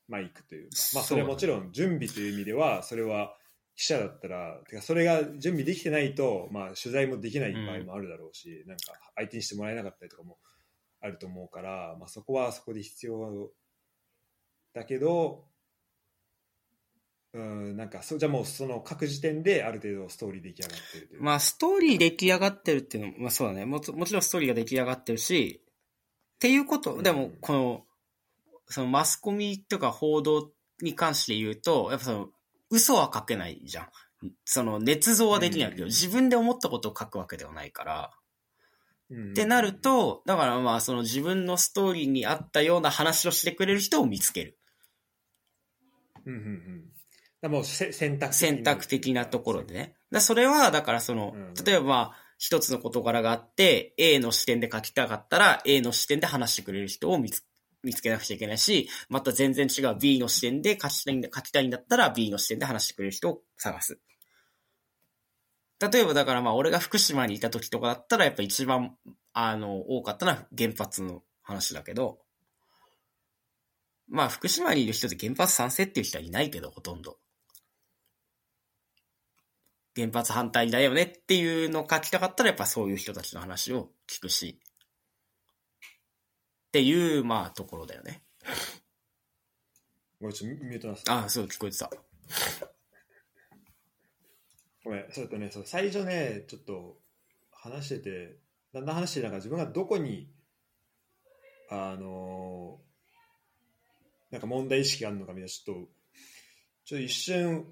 [0.07, 3.35] まあ、行くというか、まあ、それはもちろん準備という意味ではそれは
[3.75, 10.37] 記者だったらてかそれが準備できてないと、まあ、取材もできない場合もあるだろうし、なんか相手にしてもらえなかったりとかも
[10.99, 13.51] あると思うから、まあ、そこはそこで必要
[14.73, 15.45] だけど
[17.33, 23.65] うんなんかそじゃあもうその各時点である程度ストーリー出来上がってるというまあ、ストーリー出来上がってるっていうのも、まあそうだね。
[23.65, 27.85] もちもちろんストーリーが出来上がってるし、っていうこと、うんでも、この、
[28.67, 30.51] そのマスコミとか報道
[30.81, 32.29] に関して言うと、やっぱその、
[32.71, 33.87] 嘘は書けないじゃん。
[34.45, 38.11] その、捏造はできないけど、うん自分で思ったことを書くわけではないから。
[39.11, 44.57] うんってなると、だからまあ、その自分のストーリーに合ったような話をしてくれる人を見つける。
[46.25, 46.88] うんうんうん
[47.47, 49.95] もうせ選択的選択的なところでね。
[50.11, 57.43] だそれは、だからそのうん、例えばまあ、一つの事柄があって、A の視点で書きたかったら、A の視点で話してくれる人を見つ
[57.83, 63.99] 見つけなくちゃいけないし、また全然違う B の視点で書きたいんだ書きたいんだったら、B の視点で話してくれる人を探す。
[65.79, 68.97] 例えばだからまあ、俺が福島にいた時とかだったら、やっぱ一番、
[69.31, 72.19] あの、多かったのは原発の話だけど、
[74.09, 77.17] まあ、福島にいる人で原発賛成っていう人はいないけど、ほとんど。
[79.95, 84.59] 原発反対だよねっていうのを書きたかったら、やっぱそういう人たちの話を聞くし。
[86.67, 88.23] っていう、まあ、ところだよね。
[90.21, 91.89] ごめんちょっとミュートなんですああ、そう、聞こえてた。
[94.89, 96.97] ごめんそれとねそう最初ねちょっと
[97.51, 98.35] 話してて
[98.73, 100.31] だんだん話してなんか自分がどこに
[101.69, 102.79] あの
[104.31, 105.91] なんか問題意識があるのかみたいなちょっと
[106.85, 107.65] ちょっと一瞬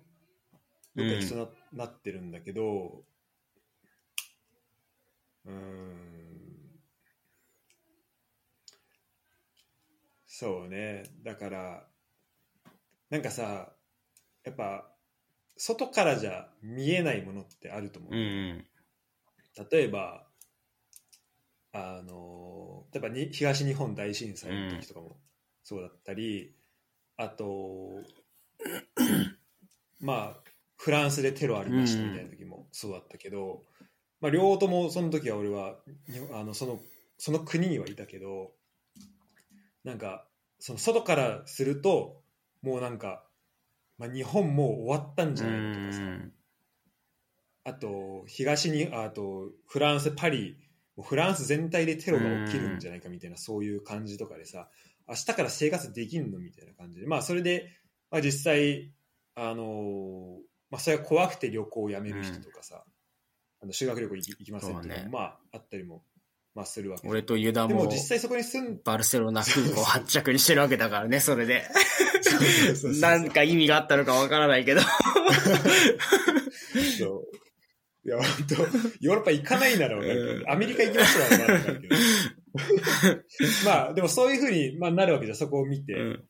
[0.97, 3.03] どっか行きそうな,、なってるんだけど
[5.45, 6.17] うーん。
[10.25, 11.03] そうね。
[11.23, 11.87] だから
[13.09, 13.71] なんかさ
[14.43, 14.91] やっぱ
[15.55, 18.65] 外からじゃ見えないものってあると思う、うんうん。
[19.71, 20.27] 例えば
[21.73, 25.17] あの例えばに東日本大震災の時とかも
[25.63, 26.55] そうだったり、
[27.17, 28.01] あと
[29.99, 30.46] まあ
[30.77, 33.63] フランスでテロありましたみたいな時もそうだったけど、
[34.21, 35.75] まあ、両方ともその時は俺は
[36.07, 36.79] にあのその
[37.17, 38.51] その国にはいたけど
[39.83, 40.25] なんか
[40.59, 42.21] その外からすると
[42.61, 43.23] もうなんか、
[43.97, 46.01] まあ、日本もう終わったんじゃないかとかさ、
[47.65, 50.57] あと東にあとフランスパリ
[51.01, 54.67] フランス全体でテロが起きるんじゃないかみたいなそういう感じとかでさ
[55.07, 57.07] 明日から生活できんのみたいな感じで。
[57.07, 57.69] まあそれで、
[58.11, 58.91] まあ、実際
[59.35, 62.83] あのーまあそれが怖くて旅行をやめる人とかさ、
[63.61, 66.03] あの修学旅行行きませんっていうのもそうねまああったりも、
[66.53, 71.63] まあ、するわけ俺とユダもでも実際そこに住んバルセロナ空港発着にしてるわけだからね、それで。
[72.99, 74.81] なんか意味があったのかわからないけど。
[76.97, 77.37] そう
[78.07, 78.55] いや、本当
[79.01, 81.29] ヨーロッパ行かないならわかるけど、アメリカ行きましょうは
[83.65, 85.93] まあ、でもそういうふうに、まあ、なるわけじゃん、そこを見て。
[85.93, 86.23] うん。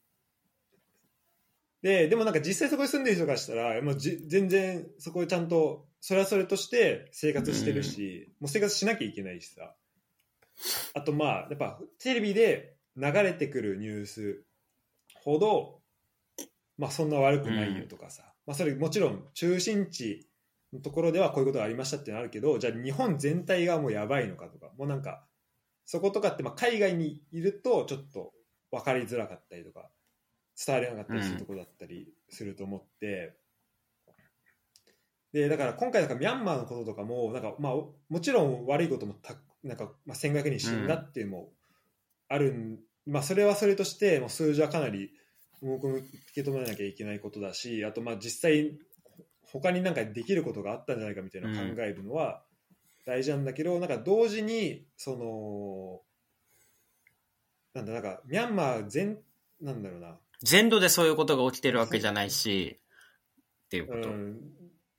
[1.87, 9.73] で、でもなんか実際そこに住んでる人からしたら、もうじ全然そこでちゃんと、それはそれとして生活してるし、もう生活しなきゃいけないしさ。
[10.95, 14.43] あとまあ、やっぱテレビで流れてくるニュース
[15.23, 15.79] ほど、
[16.77, 18.33] まあそんな悪くないよとかさ。
[18.45, 20.27] まあそれもちろん中心地
[20.73, 25.25] のところではこういうことがありましたってのあるけど、じゃあ日本全体がもうやばいのかとか、もうなんか、
[25.85, 28.33] そことかってまあ海外にいるとちょっと
[28.71, 29.89] 分かりづらかったりとか、
[30.65, 33.35] 伝われなかったりするところだったりすると思って、
[35.33, 37.73] でだから今回なんかミャンマーのこととかもなんか、まあ、
[38.09, 41.49] もちろん悪いこともたなんか、まあ、1500人死んだっていうのも
[42.29, 45.11] あるん、まあ、それはそれとしてもう数字はかなり
[45.61, 46.03] 重く受
[46.33, 48.77] け止めなきゃいけないことだしあとまあ実際
[49.51, 52.41] 他になんかできることがあったんじゃないかみたいなのを考えるのは
[53.05, 56.01] 大事なんだけど、なんか同時にその
[57.73, 59.19] なんだなんかミャンマー全
[59.61, 60.17] なんだろうな。
[60.43, 62.79] 全土でそういうことが起きてるわけじゃないし、
[63.65, 64.09] っていうこと。
[64.09, 64.33] うん。
[64.33, 64.37] っ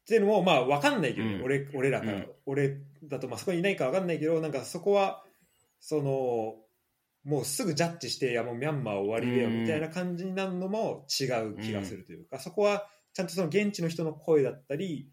[0.07, 1.43] ていうのもまあ分かんないけど、うん。
[1.43, 2.27] 俺俺らから、うん。
[2.47, 5.23] 俺だとまあそこにいないか分かんないけどなんかそこは
[5.81, 6.57] その
[7.25, 15.09] もうすぐジャッジしていやもうミャンマー終わりだようんみたいな感じになるのも違う気がするというか、そこはちゃんとその現地の人の声だったり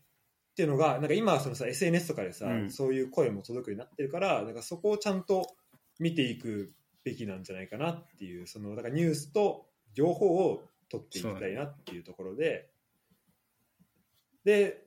[0.51, 2.71] っていうのがなんか今はそのさ SNS とかでさ、うん。
[2.71, 5.55] そういう声も届くようになってるからなんかそこをちゃんと
[5.99, 6.73] 見ていく
[7.03, 9.65] べきなんじゃないかなっていうそのだからニュースと
[9.95, 12.69] 両方を取っていきたいなっていうところで、
[14.43, 14.83] で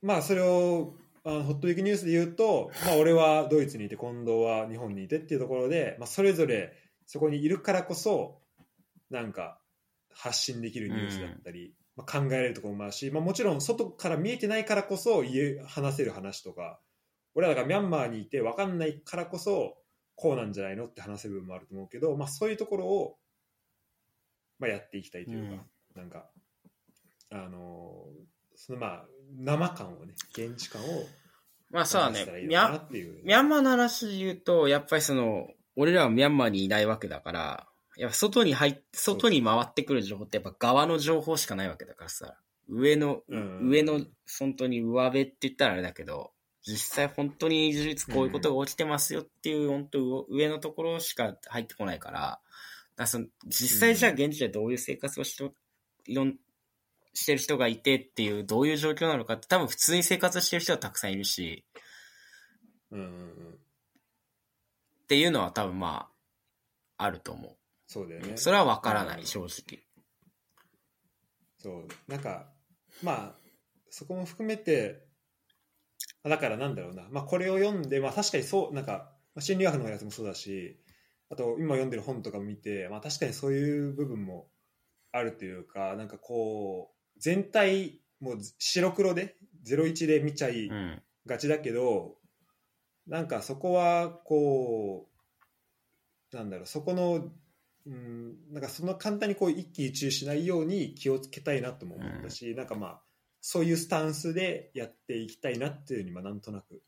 [0.00, 0.94] まあそれを
[1.24, 6.72] あのホットウィークニュースで言うと、まあ、俺はドイツにいて近藤は日本にいてっていうところで、まあ、それぞれ
[7.06, 8.40] そこにいるからこそ
[9.10, 9.58] なんか
[10.12, 16.80] 発信できるニュースだったり、まあ、考えられるところもあるし、まあ、もちろん外から見えてないからこそ言え話せる話とか
[17.34, 19.76] 俺らがミャンマーにいて分かんないからこそ
[20.16, 23.16] こうなんじゃないのって話せる部分もあると思うけど、まあ、そういうところを、
[24.62, 25.64] まあ、やっていきたいというか、
[25.96, 26.26] なんか
[27.32, 28.06] あの
[28.54, 29.04] そのまあ
[29.36, 30.86] 生感をね現地感を
[31.72, 32.24] まあそうだね。
[32.46, 32.80] ミャ
[33.24, 37.66] ミャンマーの話で言うと、やっぱりその、俺らはミャンマーにいないわけだから、
[37.96, 42.36] やっぱ外に入っ、外に回ってくる情報ってやっぱ側の情報しかないわけだからさ、
[42.68, 43.68] 上の、うん。
[43.70, 44.00] 上の、
[44.38, 46.32] 本当に上辺って言ったらあれだけど、
[46.64, 52.40] 実際本当に事実こういうことが起きてますよっていう、本当上のところしか入ってこないから、
[52.96, 55.52] だからその実際じゃあ現地でどういう生活をしと、
[56.06, 56.36] いろん、
[57.14, 61.64] してる人がいてっていう、どういう状況なのかって多分普通に生活してる人はたくさんいるし、
[62.90, 63.52] うんうんうん。
[65.04, 66.08] っていうのは多分ま
[66.98, 67.56] あ、あると思
[67.86, 68.34] そうだよね。
[68.34, 68.38] う。
[68.38, 69.82] それは分からない、うん正直。
[71.58, 72.10] そう。
[72.10, 72.46] なんか
[73.02, 73.34] まあ
[73.90, 75.04] そこも含めて
[76.22, 80.78] あだからなんだろうな、まあ、これを読んで、まあ、確かにそうなんかまあ心理学のやつもそうだし
[81.32, 84.48] あと今読んでる本とかも見て、まあ、確かにそういう部分も
[85.10, 89.36] あるというかなんかこう全体もう白黒で
[89.66, 91.02] 01で見ちゃいうん。
[91.26, 92.16] がちだけど、
[93.06, 95.08] なんかそこはこ
[96.32, 97.30] うなんだろうそこの
[97.84, 103.02] うんなんかその簡単にこう一喜一憂しないように気をつけたいなとも思ったし、なんかまあ
[103.40, 106.82] そういうスタンスでやっていきたいなっていうふうにまあなんとなく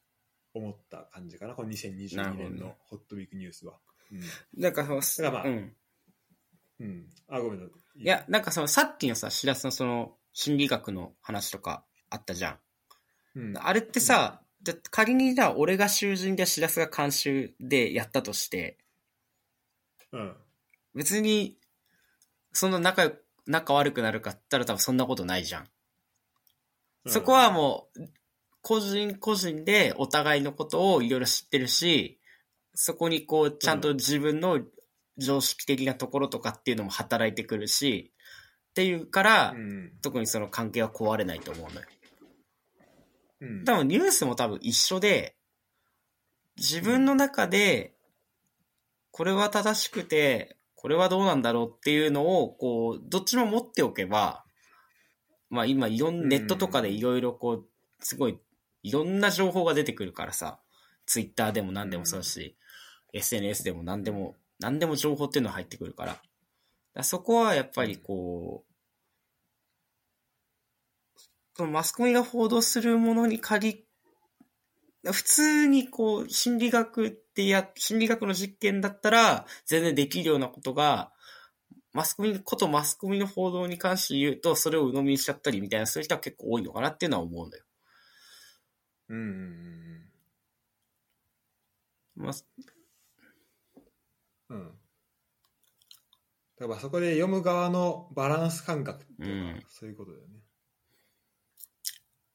[0.54, 3.74] 思った感じかなこのなる2022ほどね年のホットウィークニュースは。
[4.12, 4.20] うん。
[4.60, 5.76] なんかその、だからまあうん。
[6.80, 7.64] うん、あごめんい。
[7.96, 12.58] いや、なんかその、さっきのさ、しらすのその、心理学の話とかあったじゃん。
[13.36, 18.78] うん、あれってさ、じゃ仮にじゃあ俺が囚人でしらすが監修でやったとして、
[20.12, 20.36] うん。
[20.94, 21.56] 別に、
[22.52, 23.12] そんな仲
[23.46, 25.68] 仲悪くなるかって言ったら多分そんなことないじゃん。
[27.06, 28.08] そこはもう、
[28.62, 32.18] 個人個人でお互いのことをいろいろ知ってるし、
[32.74, 34.60] そこにこう、ちゃんと自分の
[35.16, 38.12] 常識的なところとかっていうのも働いてくるし、
[38.70, 39.92] っていうから、うん。
[40.02, 41.86] 特にその関係は壊れないと思うのよ。
[43.40, 43.64] うん。
[43.64, 45.36] 多分ニュースも多分一緒で、
[46.56, 47.94] 自分の中で、
[49.12, 54.44] これは正しくて、これはどうなんだろうっていうのを、こう、どっちも持っておけば、
[55.50, 57.66] まあ今いろんなネットとかでいろいろこう、
[58.00, 58.38] すごい、
[58.82, 60.60] いろんな情報が出てくるからさ、
[61.06, 62.56] ツイッターでも何でもそうだし、
[63.14, 66.12] SNS でも何でも、何でも情報っていうのは入ってくるから。
[66.12, 66.24] だか
[66.94, 68.72] らそこはやっぱりこう、
[71.56, 73.84] そのマスコミが報道するものに限
[75.12, 81.12] 普通にこう、心理学ってや、心理学の実験だったら、全然できるようなことが、
[81.92, 87.64] マスコミ、ことマスコミの報道に関して言うと、それを鵜呑みにしちゃったりみたいな、そういう人は結構多いのかなっていうのは思うんだよ。
[89.08, 90.10] うん
[92.16, 92.32] まあ、
[94.54, 94.70] うん
[96.56, 100.34] だからそこで読む側のバランス感覚っていうのはうんそういうことだよね、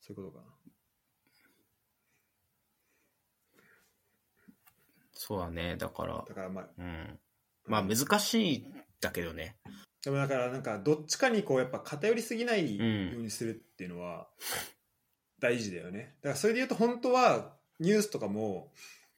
[0.01, 0.59] そういうことかな
[5.13, 5.75] そうだね。
[5.77, 7.19] だから、だからまあうん。
[7.65, 9.57] まあ難しいんだけどね。
[10.03, 14.27] でもだからなんかどっちかにこうやっぱ偏りすぎないうんようにするっていうのは
[15.39, 18.71] 大事だよねだからそれで言うと本当はニュースとかも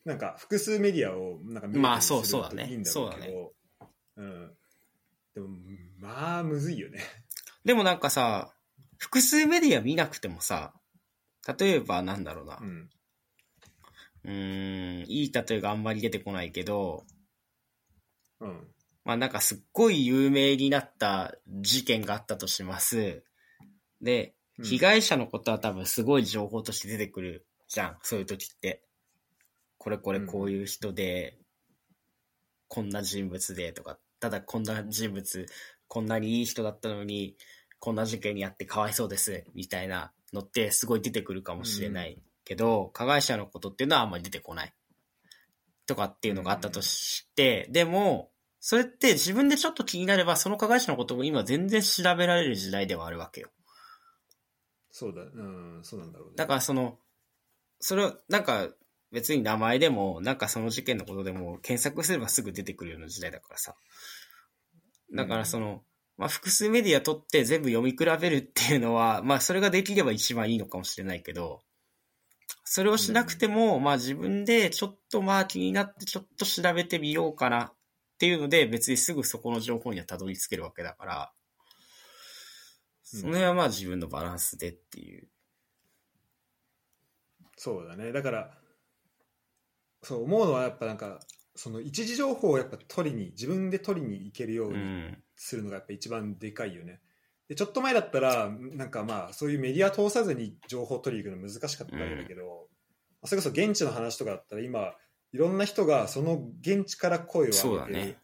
[0.03, 2.65] なんか複数メディアをなんか見れたりまあそうだね。
[2.65, 3.53] といいんだろうけど
[4.17, 4.51] うん。
[5.33, 5.47] でも
[5.99, 6.99] まあむずいよね。
[7.63, 8.53] でもなんかさ、
[8.97, 10.73] 複数メディア見なくてもさ、
[11.59, 12.59] 例えばなんだろうな。
[12.61, 12.65] う。
[12.65, 12.89] ん。
[14.23, 17.05] うーん、いい例えがあんまり出てこないけど、
[18.39, 18.67] うん。
[19.03, 23.23] まあなんかすっごい有名になった事件があったとします。
[24.01, 24.65] で、うん。
[24.65, 28.83] 被害者のことは多分すごい情報として出てくるじゃん、そういう時って。
[29.81, 31.39] これこれこういう人で、
[32.67, 35.47] こんな人物でとか、ただこんな人物、
[35.87, 37.35] こんなにいい人だったのに、
[37.79, 44.73] こんな事件にあってかわいそうです、みたいなのってすごい出てくるかもしれないけど、加害者のことっていうのはあんまり出てこない。
[45.87, 48.29] とかっていうのがあったとして、でも、
[48.59, 53.49] それって自分でちょっと気になれば、その加害者のことも今全然調べられる時代ではあるわけよ。
[54.91, 56.99] そうだうんそうなんだろうねだからその、
[57.79, 58.69] それを、なんか
[59.11, 63.75] 別に名前でも、なんかその事件のことでも検索すればすぐ出てくるような時代だからさ。
[65.13, 65.83] だからその、
[66.17, 71.61] まあ、複数メディア取って全部読み比べるっていうのは、まあ、それができれば一番いいのかもしれないけど、
[72.63, 77.73] それをしなくても、まあ自分でちょっとまあ気になってちょっと調べてみようかなっ
[78.17, 81.33] ていうので、別にすぐそこの情報にはたどり着けるわけだから、
[83.03, 85.27] その辺はまあ自分のバランスでっていう。
[87.57, 88.13] そうだね。
[88.13, 88.60] だから
[90.03, 91.19] そう思うのはやっぱなんか
[91.55, 95.23] その一時情報をやっぱ取りに自分で取りに行けるようにうん。
[95.43, 97.01] するのがやっぱ一番でかいよね。
[97.47, 102.67] でちょっと前だったらなんかまあそういうメディア通さずに情報を取りに行くの難しかったわけだけど、
[103.25, 104.93] それこそ現地の話とかだったら今
[105.33, 108.17] いろんな人がその現地から声を上げてる。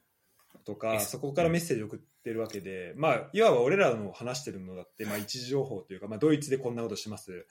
[0.63, 7.47] とか、えそこからメッセージを送ってるわけで、まあいわば俺らの話してるのだって、まあ、一時情報というか、まあ、ドイツでこんなことします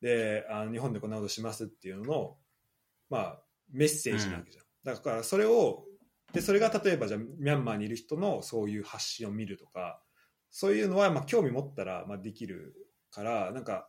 [0.00, 2.36] であの日本でこんなことしますっていうのの、
[3.10, 5.84] まあ、メッセージなわけじゃん、だからそれを
[6.32, 10.02] でそれが例えばじゃあミャンマーにいる人のそういう発信を見るとか
[10.50, 12.74] そういうのはまあ興味持ったらまあできる
[13.10, 13.88] からなんか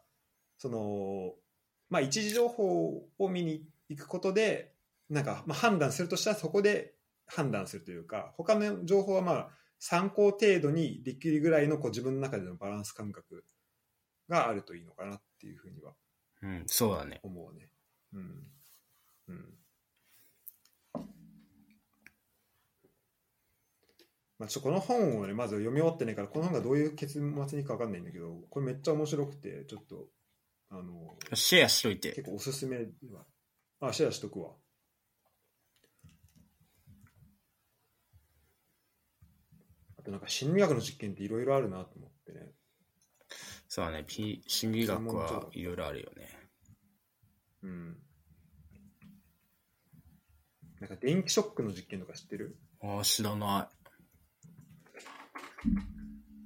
[0.57, 1.33] その、
[1.89, 4.73] まあ、一時情報を見に行くことで
[5.09, 6.93] なんかまあ判断するとしたらそこで
[7.25, 9.49] 判断するというか他の情報はまあ
[9.79, 13.43] 参考程度にできるぐらいのこう自分の中でのバランス感覚
[14.29, 15.93] があるといいのかなっていうふうには
[16.41, 17.19] うん、そうだね。
[17.23, 17.69] 思うね。
[18.13, 18.51] うん。
[19.29, 19.57] うん。
[24.39, 30.07] まあ、ちょこの本をね、まず読み終わってないから、この本がどういう結末にか分かんないんだけど、これめっちゃ面白くて、ちょっと、
[30.69, 32.11] あの、シェアしといて。
[32.11, 33.25] 結構おすすめは、
[33.79, 34.51] あ、シェアしとくわ。
[39.97, 42.51] あとなんか心理学の実験っていろいろあるなと思ってね。
[43.67, 44.05] そうだね。
[44.07, 46.29] P、心理学はいろいろあるよね。
[47.63, 47.97] うん。
[50.79, 52.55] なんか電気ショックの実験とか知ってる？
[52.81, 53.69] ああ、知らな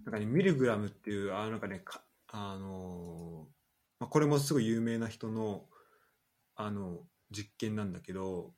[0.06, 3.62] なんかね、ミルグラムっていう、あなんかね、かあのー
[4.02, 5.66] まあ、これもすごい有名な人の、
[6.56, 8.54] あの、実験なんだけど、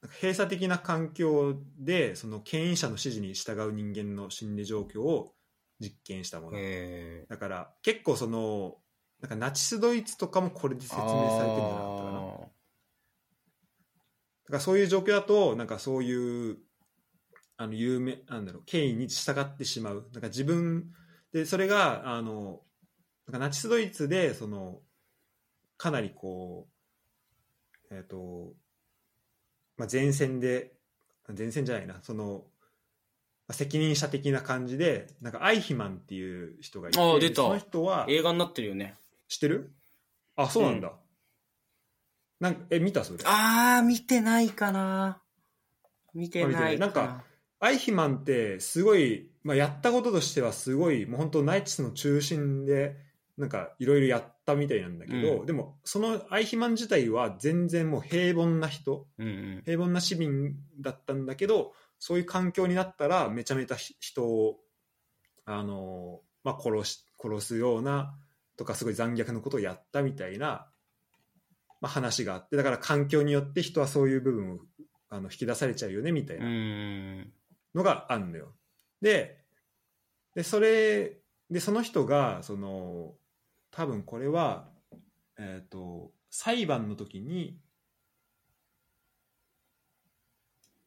[0.00, 5.34] なんか閉鎖的な環境で、その権威者の指示に従う人間の心理状況を
[5.80, 6.54] 実験したもい。
[6.54, 7.26] の。
[7.28, 8.76] だから、結構その、
[9.20, 12.18] なんかナチスドイツとかもこれで説明されてるんじゃなかったかな。
[12.18, 12.22] あ
[14.44, 16.58] だからそういう状況だと、なんかそういう、
[17.62, 20.08] あの、有名、なんだろう、権威に従ってしまう。
[20.14, 20.94] なんか自分、
[21.30, 22.62] で、それが、あの、
[23.26, 24.80] なんかナチスドイツで、その、
[25.76, 26.70] かなりこ
[27.90, 28.54] う、えっ、と、
[29.76, 30.72] まあ、前線で、
[31.36, 32.46] 前線じゃないな、その、
[33.46, 38.96] まあ責任者的な感じで、なんかアイヒマンっていう人がいて、あー出たその人は、映画になってるよね。
[39.28, 39.74] 知ってる？
[40.34, 40.94] あ、そうなんだ。
[42.40, 43.18] なんか、え、見たそれ？
[43.26, 45.20] ああ、見てないかな。
[46.14, 47.22] 見てないなんか、
[47.60, 52.96] アイヒマンってすごい、まあ、やったこととしてはすごいもう本当ナイツの中心で
[53.36, 59.62] なんかいろいろやったみたいなんだけど、うんでもそのアイヒマン自体は全然もう平凡な人うんうん。
[59.64, 64.58] 平凡な市民だったんだけどそういう環境になったらめちゃめちゃ人を
[65.44, 68.14] あの、まあ、殺し殺すような
[68.56, 70.66] とかすごい残虐なことをやったみたいな、
[71.82, 74.58] まあ、話があってだから環境によって人はそういう部分を
[75.10, 77.24] あの引き出されちゃうよねみたいうな。
[77.74, 77.78] ん。
[77.78, 78.54] のがあるのよ。
[79.00, 79.40] で、
[80.34, 81.18] で、それ、
[81.50, 83.14] で、その人が、その、
[83.70, 84.68] 多分これは、
[85.38, 87.58] えっ、と、裁判の時に、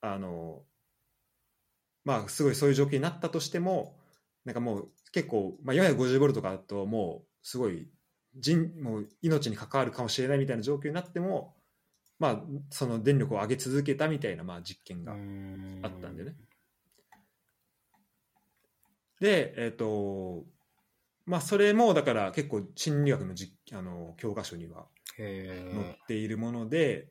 [0.00, 0.62] あの、
[2.04, 3.96] まあすごいそういう状況になったとしても、
[4.44, 7.88] なんかもう結構、まあ、450ボルトとかだともうすごい
[8.34, 11.54] 人、もう命に関わるかもしれないみたいな状況になっても、
[12.18, 16.34] まあその電力を上げ続けたみたいなまあ実験があったんでね。
[19.22, 20.44] で、えっ、と、
[21.26, 24.86] まあそれもだから結構心理学の実あの教科書には
[25.16, 27.06] へ載っているもので、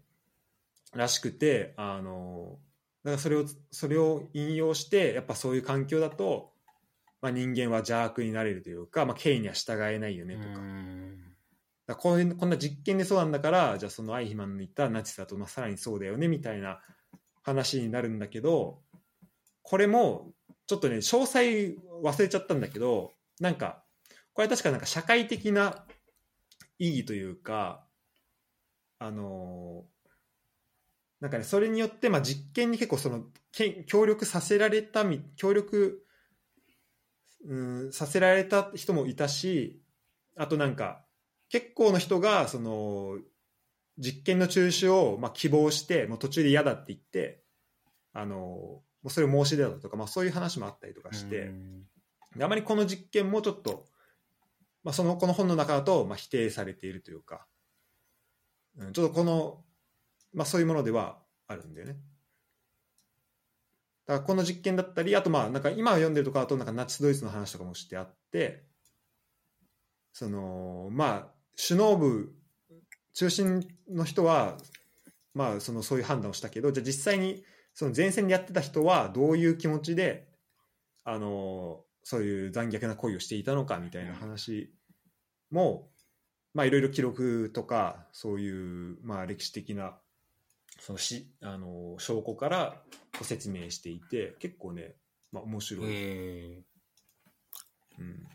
[0.93, 2.59] らしくて、あの、
[3.05, 6.51] だからそれを、それを引用して、やっぱそういう環境だと、
[7.21, 10.41] まあ人間は邪悪になれるというか、まあ権威には従えないよねと
[11.87, 11.95] か。
[11.97, 16.81] こういうこんな実験でそうなんだから、じゃあそのアイヒマンの言ったナチスだと、まあさらにそうだよねみたいな
[17.43, 18.81] 話になるんだけど、
[19.63, 20.33] これも、
[20.71, 23.11] ちょっとね、詳細忘れちゃったんだけど、
[23.41, 23.83] なんか、
[24.31, 25.85] これ確かなんか社会的な
[26.79, 27.85] 意義というか、
[28.97, 29.83] あの
[31.19, 36.05] なんかね、それによって、まあ、実験に結構その、け協力させられたみ、協力、
[37.45, 37.53] う
[37.89, 39.83] ん、させられた人もいたし、
[40.37, 41.05] あとなんか、
[41.49, 43.19] 結構の人が、その、
[43.97, 47.43] 実験の中止を、まあ、希望して、もう途中で嫌だって言って、
[48.13, 51.51] あの、もうそれを申し出たとか、まあ、そういう話もあったりとかして、
[52.35, 53.85] であまりこの実験もちょっと、
[54.83, 57.45] まあ、そのこの本の中だと、まあ、否定されているというか、
[58.77, 59.63] うん、ちょっとこの、
[60.33, 61.17] まあ、そういうものでは
[61.47, 61.97] あるんだよね。
[64.05, 68.63] だからこの実験だったりあとまあなんか今読んでるとかだとなんかナチスドイツの話とかもしてあって
[70.11, 72.33] そのまあ首脳部
[73.13, 74.57] 中心の人は
[75.33, 80.27] まあそのそういう判断をしたけどじゃあ実際にその前線でやってた人はどういう気持ちで
[81.03, 84.71] あのそういう残虐な行為をしていたのかみたいな話
[85.51, 85.89] も、
[86.53, 89.97] まあ、いろいろ記録とかそういう、まあ、歴史的な
[90.79, 92.81] そのしあの証拠から
[93.13, 94.95] こう説明していて結構ね、
[95.31, 96.63] まあ、面白い、へ
[97.99, 98.27] うん、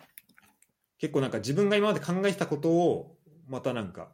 [0.98, 3.16] 結構なんか自分が今まで考えてたことを
[3.48, 4.08] またなんか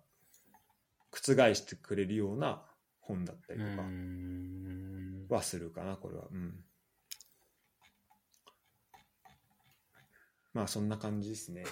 [1.10, 2.62] 覆してくれるような
[3.00, 3.82] 本だったりとか
[5.32, 6.24] はするかなこれは。
[6.30, 6.64] うん。
[10.54, 11.64] まあそんな感じですね。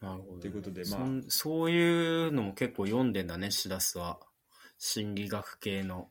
[0.00, 1.08] なるほどね、ということでそまあ。
[1.08, 4.20] んそういうのも結構読んでんだね、シダスは。
[4.78, 6.10] 心理学系の。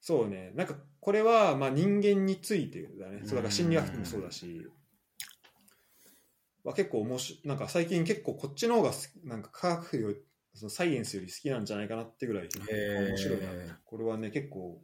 [0.00, 0.52] そうね。
[0.54, 3.20] なんかこれはまあ人間についてだね。
[3.24, 4.66] そうだから心理学うんもそうだし。
[6.62, 7.48] は結構面白い。
[7.48, 8.92] なんか最近結構こっちの方が
[9.24, 10.16] なんか科学より
[10.54, 13.46] そのサイエンスより好きなんじゃないかなってぐらい面白いな
[13.84, 14.80] これはね結構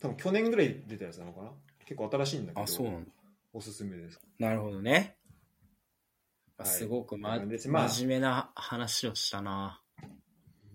[0.00, 1.50] 多分去年ぐらい出たやつなのかな？
[1.86, 3.10] 結構新しいんだけどあ、そうなんだ。
[3.52, 5.16] おすすめですなるほどね。
[6.56, 9.80] はいすごく、まあ真面目な話をしたな。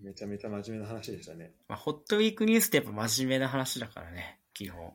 [0.02, 4.92] めちゃめちゃ真面目な話でしたねまあ、ホットウィークニュースってやっぱ真面目な話だからね、基本。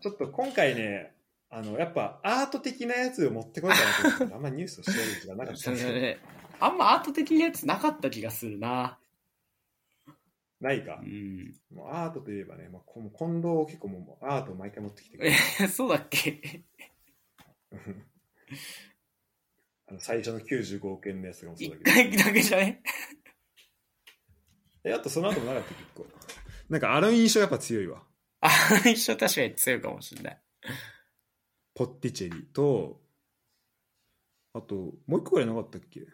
[0.00, 1.12] ちょっと今回ね
[1.50, 6.18] あのやっぱアート的なやつを持ってこようかなと思ってあんまニュースを調べる時間なかったそれね、
[6.64, 8.98] あんまアート的なやつなかった気がするな。
[10.60, 11.00] ないか。
[11.02, 11.54] う、ん。
[11.74, 16.62] もうアートといえばね、まあ、こ近藤結構もうアートを毎回持ってきてくれえるそうだっけ？
[19.88, 21.90] あの最初の95億円のやつがもそう一だけど。
[21.90, 22.82] 回だけじゃね？
[24.84, 26.06] えあとその後もなかった結構
[26.68, 28.02] なんかあの印象やっぱ強いわ。
[28.40, 30.42] あの印象確かに強いかもしれない。
[31.74, 33.00] ポッティチェリと
[34.52, 34.74] あと
[35.06, 36.06] もう一個ぐらいなかったっけ？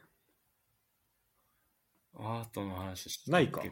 [2.18, 3.62] アートの話してないか。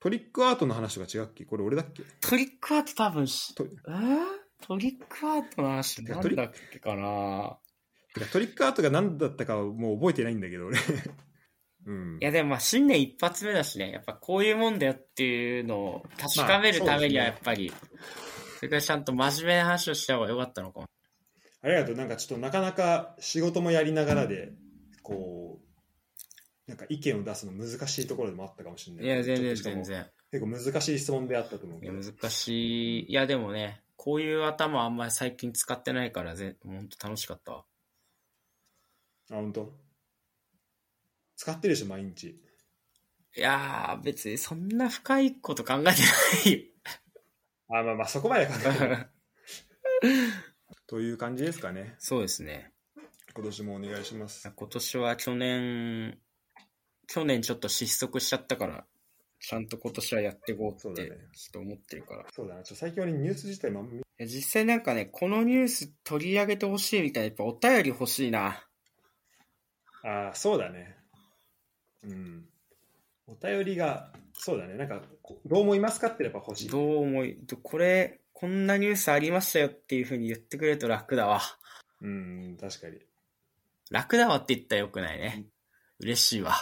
[0.00, 1.44] トリックアートの話とか違うっけ？
[1.44, 2.02] これ俺だっけ？
[2.20, 3.66] トリックアート多分し、トえ？
[3.66, 4.18] ー
[4.60, 7.58] トリックアートの話なんだっけかな。
[8.32, 10.78] トリックアートが何だったかはもう覚えてないんだけど俺。
[11.86, 12.18] うん。
[12.20, 17.72] いやでもまあ新年一発目だしね、やっぱこういうもんだよっていうのを確かめるためにはやっぱり、
[18.56, 20.86] それからちゃんと真面目な話をした方が良かったのかも。
[21.62, 21.96] ありがとう。
[21.96, 24.52] なんかちょっとなかなか仕事もやりながらで
[25.02, 25.67] こう
[26.68, 30.06] なんか意見を出すの難しいところでもあったかもしれないいや、全然全然。
[30.30, 33.10] 結構難しい質問であったと思ういや、けど難しい。
[33.10, 37.64] いや、でもね、こういう頭あんまり最近使ってないからぜ、本当楽しかったわ。
[39.30, 39.72] あ、本当。
[41.36, 42.38] 使ってるでしょ、毎日。
[43.36, 46.60] いやー、別にそんな深いこと考えてないよ。
[47.70, 49.08] あ、まあまあ、そこまで考えてない
[50.86, 51.94] という感じですかね。
[51.98, 52.72] そうですね。
[53.34, 54.50] 今年もお願いします。
[54.54, 56.18] 今年は去年、
[57.08, 58.84] 去年ちょっと失速しちゃったから、
[59.40, 61.16] ちゃんと今年はやっていこうって、ちょっ
[61.52, 62.22] と思ってるから。
[62.22, 68.62] いそうだな、ちょ最近俺ニュース自体ま見や実際なんかね、このニュース取り上げてほしいみたいな、やっぱお便り欲しいな。
[70.02, 70.96] ああ、そうだね。
[72.04, 72.44] うん。
[73.26, 74.74] お便りが、そうだね。
[74.74, 76.68] なんか、こどう思いますかってやっぱ欲しい。
[76.68, 81.40] どう思い、どこれ、こんなニュースありましたよっていう風に言ってくれると楽だわ。
[82.00, 82.98] うん、確かに。
[83.90, 85.46] 楽だわって言ったらよくないね。
[86.00, 86.54] 嬉しいわ。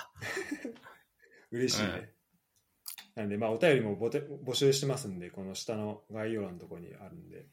[1.51, 2.13] 嬉しいね。
[3.15, 7.47] なんで、まあ、お便りもぼて募集してますんで、この下の概要欄のところにあるんで、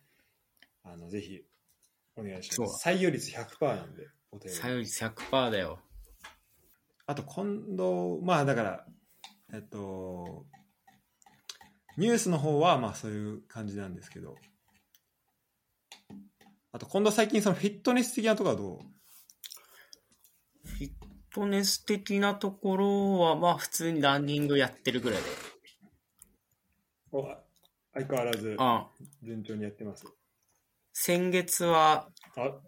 [0.83, 1.45] あの、ぜひ、
[2.15, 2.87] お願いします。
[2.87, 4.59] 採用率100%なんで、お便り。
[4.59, 5.79] 採用率100%だよ。
[7.05, 8.87] あと、今度、まあ、だから、
[9.53, 10.45] えっと、
[11.97, 14.35] ニュースの方は、まあ、そういう感じなんですけど、
[16.71, 18.92] あと、今度最近、そのフィットネス的なところはどう？
[21.33, 25.29] トネス的なところは、まあ普通にランニングやってるぐらいで。
[27.93, 28.87] 相変わらずあ
[29.21, 30.05] 順調にやってます。
[30.93, 32.59] 先月は、あ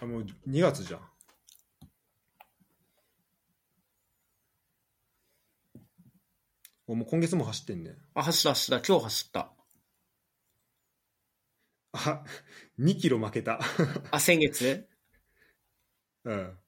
[0.00, 1.00] あもう2月じゃん。
[6.86, 7.96] おもう今月も走ってんね。
[8.14, 9.52] あ、走った走った、今日走った。
[11.92, 12.24] あ
[12.78, 13.58] 2キロ負けた。
[14.10, 14.93] あ、先月？
[16.24, 16.58] うん。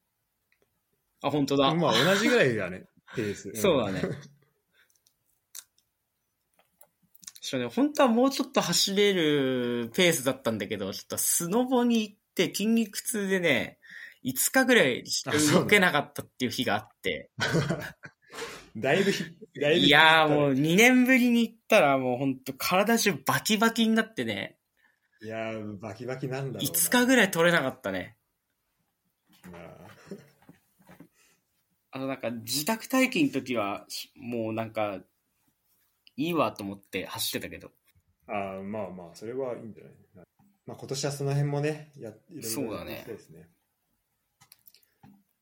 [1.22, 1.74] あ、本当だ。
[1.74, 3.48] まあ同じぐらいだね、 ペース。
[3.50, 4.02] んそうだね。
[7.40, 13.78] そうね、本当はもうちょっと走れるペースだったんだけど、ちょっとスノボに行って筋肉痛でね、
[14.24, 15.04] 5日ぐらい
[15.52, 17.30] 動けなかったっていう日があって。
[18.76, 19.24] だいぶひ、
[19.60, 20.54] だいぶいやーもうう。
[20.54, 24.58] 2年ぶりに行ったらもう本当体中バキバキになってね、
[25.22, 26.68] いやーバキバキなんだろうな。
[26.68, 28.15] 5日ぐらい取れなかったね。
[29.50, 29.88] ま あ
[31.92, 35.00] あのなんか自宅待機の時はしもうなんか
[36.16, 37.72] いいわと思って走ってたけど。
[38.26, 39.94] あーまあまあ、それはいいんじゃない
[40.66, 43.48] まあ今年はその辺もね、やいろいろそうだねやっていきたいですね。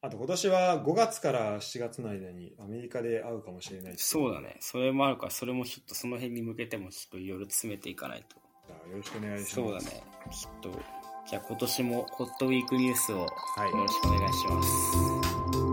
[0.03, 4.59] あと今年は5月から7月の間にアメリカで会うかもしれないしそうだね。
[4.61, 8.37] それもあるから、それもちょっとその辺に向けてもちょっといろいろ詰めていかないと。
[8.91, 9.55] よろしくお願いします。
[9.55, 10.05] そうだね。
[10.31, 10.83] ちょっと、
[11.27, 13.27] じゃあ今年もホットウィークニュースをよ
[13.57, 13.71] はい。
[13.73, 15.64] ろしくお願いします。